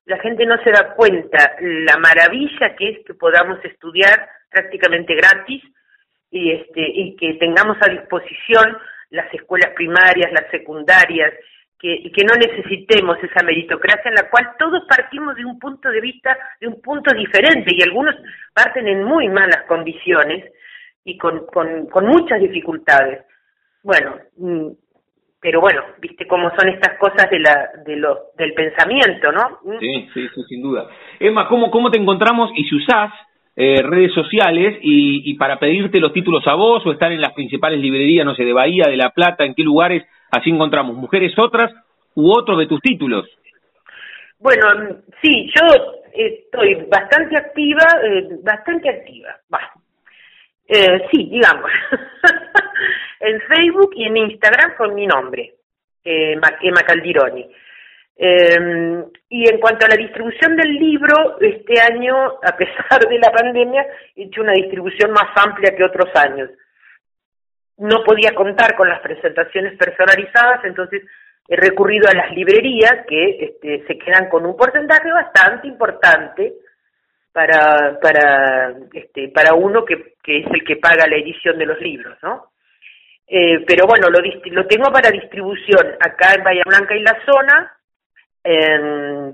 la 0.05 0.17
gente 0.19 0.45
no 0.45 0.55
se 0.63 0.71
da 0.71 0.93
cuenta 0.95 1.55
la 1.59 1.97
maravilla 1.97 2.75
que 2.77 2.89
es 2.89 3.05
que 3.05 3.13
podamos 3.13 3.63
estudiar 3.65 4.29
prácticamente 4.49 5.13
gratis 5.15 5.63
y 6.31 6.51
este 6.51 6.81
y 6.81 7.15
que 7.17 7.33
tengamos 7.35 7.77
a 7.81 7.91
disposición 7.91 8.77
las 9.09 9.33
escuelas 9.33 9.71
primarias, 9.73 10.31
las 10.31 10.49
secundarias, 10.51 11.33
que, 11.79 11.93
y 11.93 12.11
que 12.11 12.23
no 12.25 12.33
necesitemos 12.35 13.17
esa 13.23 13.43
meritocracia 13.43 14.09
en 14.09 14.15
la 14.15 14.29
cual 14.29 14.55
todos 14.57 14.83
partimos 14.87 15.35
de 15.35 15.45
un 15.45 15.59
punto 15.59 15.89
de 15.89 16.01
vista, 16.01 16.37
de 16.59 16.67
un 16.67 16.81
punto 16.81 17.13
diferente 17.13 17.73
y 17.73 17.83
algunos 17.83 18.15
parten 18.53 18.87
en 18.87 19.03
muy 19.03 19.29
malas 19.29 19.63
condiciones 19.67 20.51
y 21.03 21.17
con, 21.17 21.45
con, 21.45 21.87
con 21.87 22.05
muchas 22.07 22.39
dificultades. 22.39 23.25
Bueno, 23.83 24.17
mm, 24.37 24.69
pero 25.47 25.61
bueno, 25.61 25.81
viste 26.01 26.27
cómo 26.27 26.49
son 26.59 26.67
estas 26.67 26.97
cosas 26.97 27.29
de 27.31 27.39
la, 27.39 27.69
de 27.85 27.95
lo, 27.95 28.31
del 28.37 28.53
pensamiento, 28.53 29.31
¿no? 29.31 29.59
Mm. 29.63 29.79
Sí, 29.79 30.09
sí, 30.13 30.27
sí, 30.35 30.43
sin 30.49 30.61
duda. 30.61 30.89
Emma, 31.21 31.47
¿cómo, 31.47 31.71
cómo 31.71 31.89
te 31.89 31.97
encontramos 31.97 32.51
y 32.53 32.65
si 32.65 32.75
usás 32.75 33.13
eh, 33.55 33.81
redes 33.81 34.13
sociales 34.13 34.77
y, 34.81 35.31
y, 35.31 35.35
para 35.35 35.57
pedirte 35.57 36.01
los 36.01 36.11
títulos 36.11 36.45
a 36.47 36.55
vos 36.55 36.85
o 36.85 36.91
estar 36.91 37.13
en 37.13 37.21
las 37.21 37.31
principales 37.31 37.79
librerías, 37.79 38.25
no 38.25 38.35
sé, 38.35 38.43
de 38.43 38.51
Bahía, 38.51 38.89
de 38.89 38.97
La 38.97 39.11
Plata, 39.11 39.45
en 39.45 39.55
qué 39.55 39.63
lugares 39.63 40.03
así 40.31 40.49
encontramos 40.49 40.97
mujeres 40.97 41.31
otras 41.39 41.73
u 42.13 42.29
otros 42.29 42.59
de 42.59 42.67
tus 42.67 42.81
títulos? 42.81 43.25
Bueno, 44.39 44.97
sí, 45.21 45.49
yo 45.55 45.65
estoy 46.13 46.75
bastante 46.91 47.37
activa, 47.37 47.87
eh, 48.03 48.27
bastante 48.43 48.89
activa, 48.89 49.29
va. 49.53 49.61
Eh, 50.67 51.07
sí, 51.09 51.29
digamos, 51.31 51.71
en 53.19 53.41
Facebook 53.41 53.91
y 53.95 54.05
en 54.05 54.17
Instagram 54.17 54.75
con 54.75 54.93
mi 54.93 55.07
nombre, 55.07 55.55
eh, 56.03 56.39
Emma 56.61 56.81
Caldironi. 56.85 57.49
Eh, 58.19 59.03
y 59.29 59.47
en 59.47 59.59
cuanto 59.59 59.85
a 59.85 59.89
la 59.89 59.95
distribución 59.95 60.55
del 60.55 60.73
libro, 60.73 61.39
este 61.39 61.79
año, 61.79 62.39
a 62.43 62.55
pesar 62.57 63.07
de 63.07 63.19
la 63.19 63.31
pandemia, 63.31 63.85
he 64.15 64.23
hecho 64.23 64.41
una 64.41 64.53
distribución 64.53 65.11
más 65.11 65.29
amplia 65.35 65.75
que 65.75 65.83
otros 65.83 66.09
años. 66.15 66.49
No 67.77 68.03
podía 68.03 68.33
contar 68.33 68.75
con 68.75 68.89
las 68.89 69.01
presentaciones 69.01 69.77
personalizadas, 69.77 70.65
entonces 70.65 71.03
he 71.47 71.55
recurrido 71.55 72.09
a 72.09 72.15
las 72.15 72.31
librerías 72.31 73.05
que 73.07 73.37
este, 73.39 73.85
se 73.85 73.97
quedan 73.99 74.29
con 74.29 74.45
un 74.45 74.57
porcentaje 74.57 75.11
bastante 75.11 75.67
importante 75.67 76.53
para 77.31 77.99
para 78.01 78.73
este, 78.91 79.29
para 79.29 79.53
uno 79.53 79.85
que, 79.85 80.15
que 80.23 80.39
es 80.39 80.47
el 80.51 80.63
que 80.65 80.77
paga 80.77 81.07
la 81.07 81.17
edición 81.17 81.57
de 81.59 81.67
los 81.67 81.79
libros, 81.79 82.17
¿no? 82.23 82.49
Eh, 83.27 83.65
pero 83.67 83.85
bueno, 83.87 84.07
lo, 84.09 84.19
lo 84.19 84.67
tengo 84.67 84.91
para 84.91 85.11
distribución 85.11 85.95
acá 85.99 86.33
en 86.37 86.43
Bahía 86.43 86.63
Blanca 86.65 86.95
y 86.95 87.01
la 87.01 87.17
zona, 87.25 87.73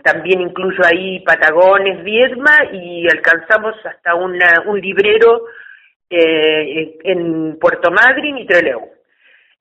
también 0.04 0.41
incluso 0.41 0.82
ahí 0.84 1.20
Patagones, 1.20 2.04
Viedma 2.04 2.66
y 2.72 3.06
alcanzamos 3.08 3.76
hasta 3.86 4.16
una, 4.16 4.64
un 4.66 4.82
librero 4.82 5.44
eh, 6.10 6.98
en 7.04 7.58
Puerto 7.60 7.89
Madryn 7.91 8.38
y 8.38 8.46
Trelew. 8.46 8.82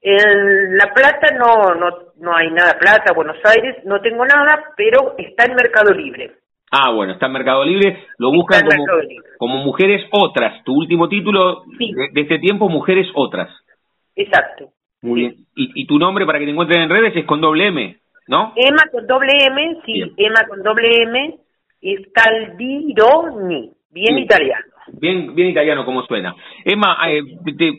En 0.02 0.76
La 0.76 0.92
Plata 0.92 1.28
no, 1.34 1.74
no, 1.74 2.12
no 2.16 2.36
hay 2.36 2.50
nada, 2.50 2.78
Plata, 2.78 3.14
Buenos 3.14 3.38
Aires, 3.44 3.76
no 3.84 4.00
tengo 4.00 4.24
nada, 4.26 4.62
pero 4.76 5.14
está 5.16 5.44
en 5.44 5.54
Mercado 5.54 5.94
Libre. 5.94 6.32
Ah, 6.70 6.90
bueno, 6.90 7.12
está 7.12 7.26
en 7.26 7.32
Mercado 7.32 7.64
Libre, 7.64 8.04
lo 8.18 8.32
buscan 8.32 8.62
como, 8.66 8.84
como, 9.38 9.56
Mujeres 9.58 10.02
Otras, 10.10 10.64
tu 10.64 10.74
último 10.74 11.08
título 11.08 11.62
de, 11.78 12.08
de, 12.12 12.20
este 12.20 12.38
tiempo, 12.38 12.68
Mujeres 12.68 13.06
Otras. 13.14 13.48
Exacto. 14.16 14.70
Muy 15.02 15.20
bien. 15.20 15.36
¿Y, 15.56 15.82
¿Y, 15.82 15.86
tu 15.86 15.98
nombre 15.98 16.24
para 16.26 16.38
que 16.38 16.44
te 16.44 16.52
encuentren 16.52 16.82
en 16.82 16.90
redes 16.90 17.16
es 17.16 17.24
con 17.24 17.40
doble 17.40 17.66
M, 17.66 17.96
¿no? 18.28 18.52
Emma 18.56 18.82
con 18.90 19.06
doble 19.06 19.32
M, 19.46 19.78
sí, 19.84 20.02
Emma 20.16 20.46
con 20.48 20.62
doble 20.62 21.02
M, 21.02 21.38
es 21.80 22.00
Caldironi, 22.14 23.72
bien, 23.90 24.18
italiano. 24.18 24.64
Bien, 24.92 25.34
bien 25.34 25.48
italiano 25.48 25.84
como 25.84 26.02
suena. 26.06 26.34
Emma, 26.64 26.96
eh, 27.08 27.22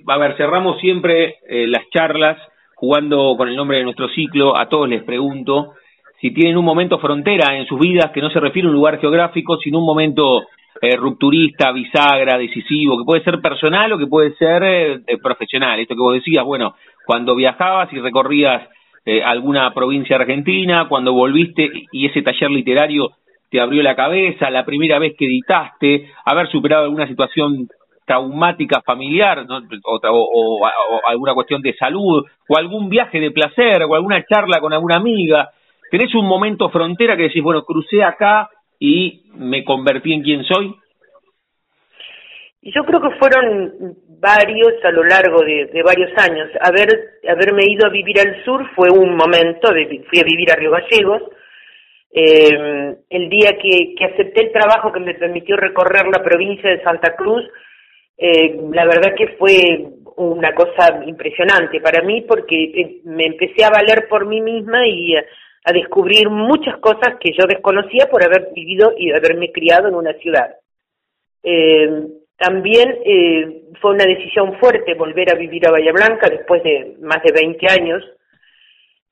a 0.07 0.17
ver, 0.17 0.35
cerramos 0.35 0.79
siempre 0.81 1.37
eh, 1.47 1.67
las 1.67 1.89
charlas 1.89 2.37
jugando 2.75 3.35
con 3.37 3.47
el 3.47 3.55
nombre 3.55 3.77
de 3.77 3.83
nuestro 3.83 4.09
ciclo. 4.09 4.57
A 4.57 4.67
todos 4.67 4.89
les 4.89 5.03
pregunto 5.03 5.73
si 6.19 6.31
tienen 6.31 6.57
un 6.57 6.65
momento 6.65 6.99
frontera 6.99 7.57
en 7.57 7.65
sus 7.65 7.79
vidas 7.79 8.11
que 8.11 8.21
no 8.21 8.29
se 8.29 8.39
refiere 8.39 8.67
a 8.67 8.71
un 8.71 8.75
lugar 8.75 8.99
geográfico, 8.99 9.57
sino 9.57 9.79
un 9.79 9.85
momento 9.85 10.43
eh, 10.83 10.97
rupturista, 10.97 11.71
bisagra, 11.71 12.37
decisivo, 12.37 12.97
que 12.97 13.05
puede 13.05 13.23
ser 13.23 13.39
personal 13.39 13.93
o 13.93 13.97
que 13.97 14.05
puede 14.05 14.35
ser 14.35 14.61
eh, 14.63 14.99
eh, 15.07 15.17
profesional. 15.17 15.79
Esto 15.79 15.95
que 15.95 16.01
vos 16.01 16.13
decías, 16.13 16.43
bueno, 16.43 16.75
cuando 17.05 17.35
viajabas 17.35 17.87
y 17.93 18.01
recorrías 18.01 18.67
eh, 19.05 19.23
alguna 19.23 19.73
provincia 19.73 20.17
argentina, 20.17 20.89
cuando 20.89 21.13
volviste 21.13 21.71
y 21.89 22.05
ese 22.05 22.21
taller 22.21 22.51
literario 22.51 23.11
te 23.49 23.61
abrió 23.61 23.81
la 23.81 23.95
cabeza, 23.95 24.49
la 24.49 24.65
primera 24.65 24.99
vez 24.99 25.15
que 25.17 25.25
editaste, 25.25 26.11
haber 26.25 26.51
superado 26.51 26.83
alguna 26.83 27.07
situación 27.07 27.69
traumática 28.05 28.81
familiar 28.81 29.45
o, 29.47 30.11
o, 30.11 30.67
alguna 31.07 31.33
cuestión 31.33 31.61
de 31.61 31.75
salud 31.75 32.25
o 32.49 32.57
algún 32.57 32.89
viaje 32.89 33.21
de 33.21 33.31
placer 33.31 33.83
o 33.83 33.95
alguna 33.95 34.21
charla 34.25 34.59
con 34.59 34.73
alguna 34.73 34.97
amiga. 34.97 35.49
¿Tenés 35.89 36.13
un 36.13 36.27
momento 36.27 36.67
frontera 36.67 37.15
que 37.15 37.23
decís, 37.23 37.41
bueno, 37.41 37.63
crucé 37.63 38.03
acá 38.03 38.49
y 38.85 39.21
me 39.35 39.63
convertí 39.63 40.11
en 40.11 40.23
quien 40.23 40.43
soy? 40.43 40.75
Yo 42.63 42.83
creo 42.83 42.99
que 42.99 43.17
fueron 43.17 43.95
varios 44.19 44.73
a 44.83 44.91
lo 44.91 45.05
largo 45.05 45.39
de, 45.39 45.81
varios 45.83 46.11
años. 46.17 46.49
Haber, 46.59 46.89
haberme 47.29 47.63
ido 47.65 47.87
a 47.87 47.89
vivir 47.89 48.19
al 48.19 48.43
sur 48.43 48.69
fue 48.75 48.89
un 48.89 49.15
momento, 49.15 49.73
de, 49.73 50.03
fui 50.09 50.19
a 50.19 50.25
vivir 50.25 50.51
a 50.51 50.55
Río 50.55 50.71
Gallegos. 50.71 51.21
Eh, 52.11 52.95
el 53.09 53.29
día 53.29 53.57
que, 53.57 53.95
que 53.97 54.05
acepté 54.05 54.47
el 54.47 54.51
trabajo 54.51 54.91
que 54.91 54.99
me 54.99 55.15
permitió 55.15 55.55
recorrer 55.55 56.05
la 56.07 56.21
provincia 56.21 56.69
de 56.69 56.83
Santa 56.83 57.15
Cruz, 57.15 57.43
eh, 58.17 58.59
la 58.73 58.83
verdad 58.83 59.15
que 59.15 59.29
fue 59.39 59.53
una 60.17 60.53
cosa 60.53 61.03
impresionante 61.05 61.79
para 61.79 62.03
mí 62.03 62.21
porque 62.27 62.63
eh, 62.63 63.01
me 63.05 63.27
empecé 63.27 63.63
a 63.63 63.69
valer 63.69 64.07
por 64.09 64.25
mí 64.25 64.41
misma 64.41 64.85
y 64.85 65.15
a 65.65 65.71
descubrir 65.71 66.29
muchas 66.29 66.77
cosas 66.77 67.15
que 67.19 67.31
yo 67.31 67.45
desconocía 67.47 68.07
por 68.09 68.23
haber 68.23 68.51
vivido 68.53 68.93
y 68.97 69.11
haberme 69.11 69.51
criado 69.51 69.87
en 69.87 69.95
una 69.95 70.13
ciudad. 70.13 70.55
Eh, 71.41 72.07
también 72.37 72.97
eh, 73.05 73.63
fue 73.79 73.91
una 73.91 74.05
decisión 74.05 74.57
fuerte 74.59 74.95
volver 74.95 75.31
a 75.31 75.37
vivir 75.37 75.65
a 75.67 75.71
Bahía 75.71 75.93
Blanca 75.93 76.29
después 76.29 76.63
de 76.63 76.97
más 77.01 77.21
de 77.23 77.31
20 77.31 77.67
años, 77.71 78.03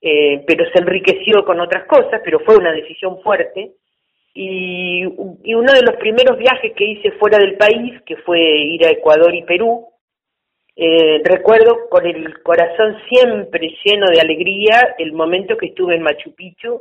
eh, 0.00 0.44
pero 0.46 0.64
se 0.70 0.80
enriqueció 0.80 1.44
con 1.44 1.60
otras 1.60 1.86
cosas, 1.86 2.20
pero 2.24 2.40
fue 2.40 2.56
una 2.56 2.72
decisión 2.72 3.20
fuerte. 3.22 3.72
Y, 4.34 5.04
y 5.44 5.54
uno 5.54 5.72
de 5.72 5.82
los 5.82 5.96
primeros 5.96 6.38
viajes 6.38 6.72
que 6.74 6.84
hice 6.84 7.12
fuera 7.12 7.38
del 7.38 7.56
país, 7.56 8.00
que 8.06 8.16
fue 8.16 8.40
ir 8.40 8.84
a 8.86 8.90
Ecuador 8.90 9.34
y 9.34 9.42
Perú, 9.42 9.91
eh, 10.74 11.20
recuerdo 11.24 11.88
con 11.90 12.06
el 12.06 12.42
corazón 12.42 12.96
siempre 13.08 13.76
lleno 13.84 14.06
de 14.06 14.20
alegría 14.20 14.94
el 14.98 15.12
momento 15.12 15.56
que 15.56 15.66
estuve 15.66 15.96
en 15.96 16.02
Machu 16.02 16.34
Picchu 16.34 16.80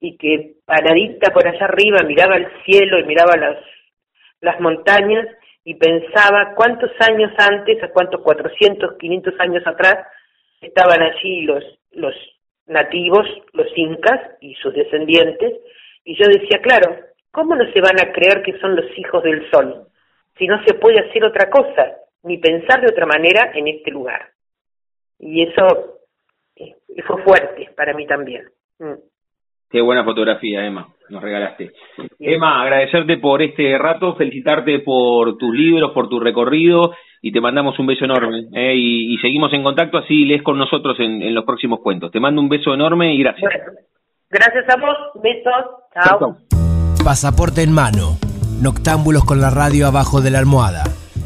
y 0.00 0.16
que 0.16 0.54
paradita 0.64 1.32
por 1.32 1.46
allá 1.46 1.66
arriba 1.66 1.98
miraba 2.02 2.36
el 2.36 2.48
cielo 2.64 2.98
y 2.98 3.04
miraba 3.04 3.36
las, 3.36 3.58
las 4.40 4.60
montañas 4.60 5.26
y 5.64 5.74
pensaba 5.74 6.54
cuántos 6.54 6.90
años 7.00 7.32
antes, 7.38 7.82
a 7.82 7.88
cuántos 7.88 8.22
400, 8.22 8.96
500 8.98 9.34
años 9.40 9.66
atrás, 9.66 10.06
estaban 10.60 11.02
allí 11.02 11.42
los, 11.42 11.64
los 11.92 12.14
nativos, 12.66 13.26
los 13.52 13.66
incas 13.76 14.20
y 14.40 14.54
sus 14.54 14.72
descendientes, 14.74 15.54
y 16.04 16.14
yo 16.14 16.28
decía, 16.28 16.60
claro, 16.62 16.96
¿cómo 17.32 17.56
no 17.56 17.64
se 17.72 17.80
van 17.80 17.98
a 18.00 18.12
creer 18.12 18.42
que 18.42 18.58
son 18.60 18.76
los 18.76 18.86
hijos 18.96 19.22
del 19.24 19.50
sol? 19.50 19.88
Si 20.38 20.46
no 20.46 20.62
se 20.64 20.74
puede 20.74 21.00
hacer 21.00 21.24
otra 21.24 21.50
cosa, 21.50 21.96
ni 22.26 22.38
pensar 22.38 22.80
de 22.80 22.88
otra 22.88 23.06
manera 23.06 23.52
en 23.54 23.68
este 23.68 23.90
lugar. 23.90 24.30
Y 25.18 25.42
eso 25.42 26.00
eh, 26.56 26.74
fue 27.06 27.22
fuerte 27.22 27.70
para 27.76 27.94
mí 27.94 28.06
también. 28.06 28.44
Mm. 28.78 28.94
Qué 29.70 29.80
buena 29.80 30.04
fotografía, 30.04 30.64
Emma, 30.64 30.86
nos 31.08 31.22
regalaste. 31.22 31.72
Emma, 32.20 32.62
agradecerte 32.62 33.16
por 33.16 33.42
este 33.42 33.76
rato, 33.78 34.14
felicitarte 34.14 34.78
por 34.80 35.36
tus 35.38 35.54
libros, 35.54 35.90
por 35.92 36.08
tu 36.08 36.20
recorrido 36.20 36.92
y 37.20 37.32
te 37.32 37.40
mandamos 37.40 37.76
un 37.78 37.86
beso 37.86 38.04
enorme. 38.04 38.46
Eh, 38.54 38.74
y, 38.76 39.18
seguimos 39.18 39.52
en 39.52 39.64
contacto, 39.64 39.98
así 39.98 40.24
lees 40.24 40.42
con 40.42 40.56
nosotros 40.56 40.96
en, 41.00 41.34
los 41.34 41.44
próximos 41.44 41.80
cuentos. 41.80 42.12
Te 42.12 42.20
mando 42.20 42.40
un 42.40 42.48
beso 42.48 42.74
enorme 42.74 43.14
y 43.14 43.18
gracias. 43.18 43.50
gracias 44.30 44.64
a 44.68 44.80
vos, 44.80 44.96
besos, 45.22 45.52
chao. 45.94 46.36
Pasaporte 47.04 47.62
en 47.62 47.72
mano, 47.72 48.18
noctámbulos 48.62 49.24
con 49.24 49.40
la 49.40 49.50
radio 49.50 49.88
abajo 49.88 50.20
de 50.20 50.30
la 50.30 50.38
almohada, 50.38 50.84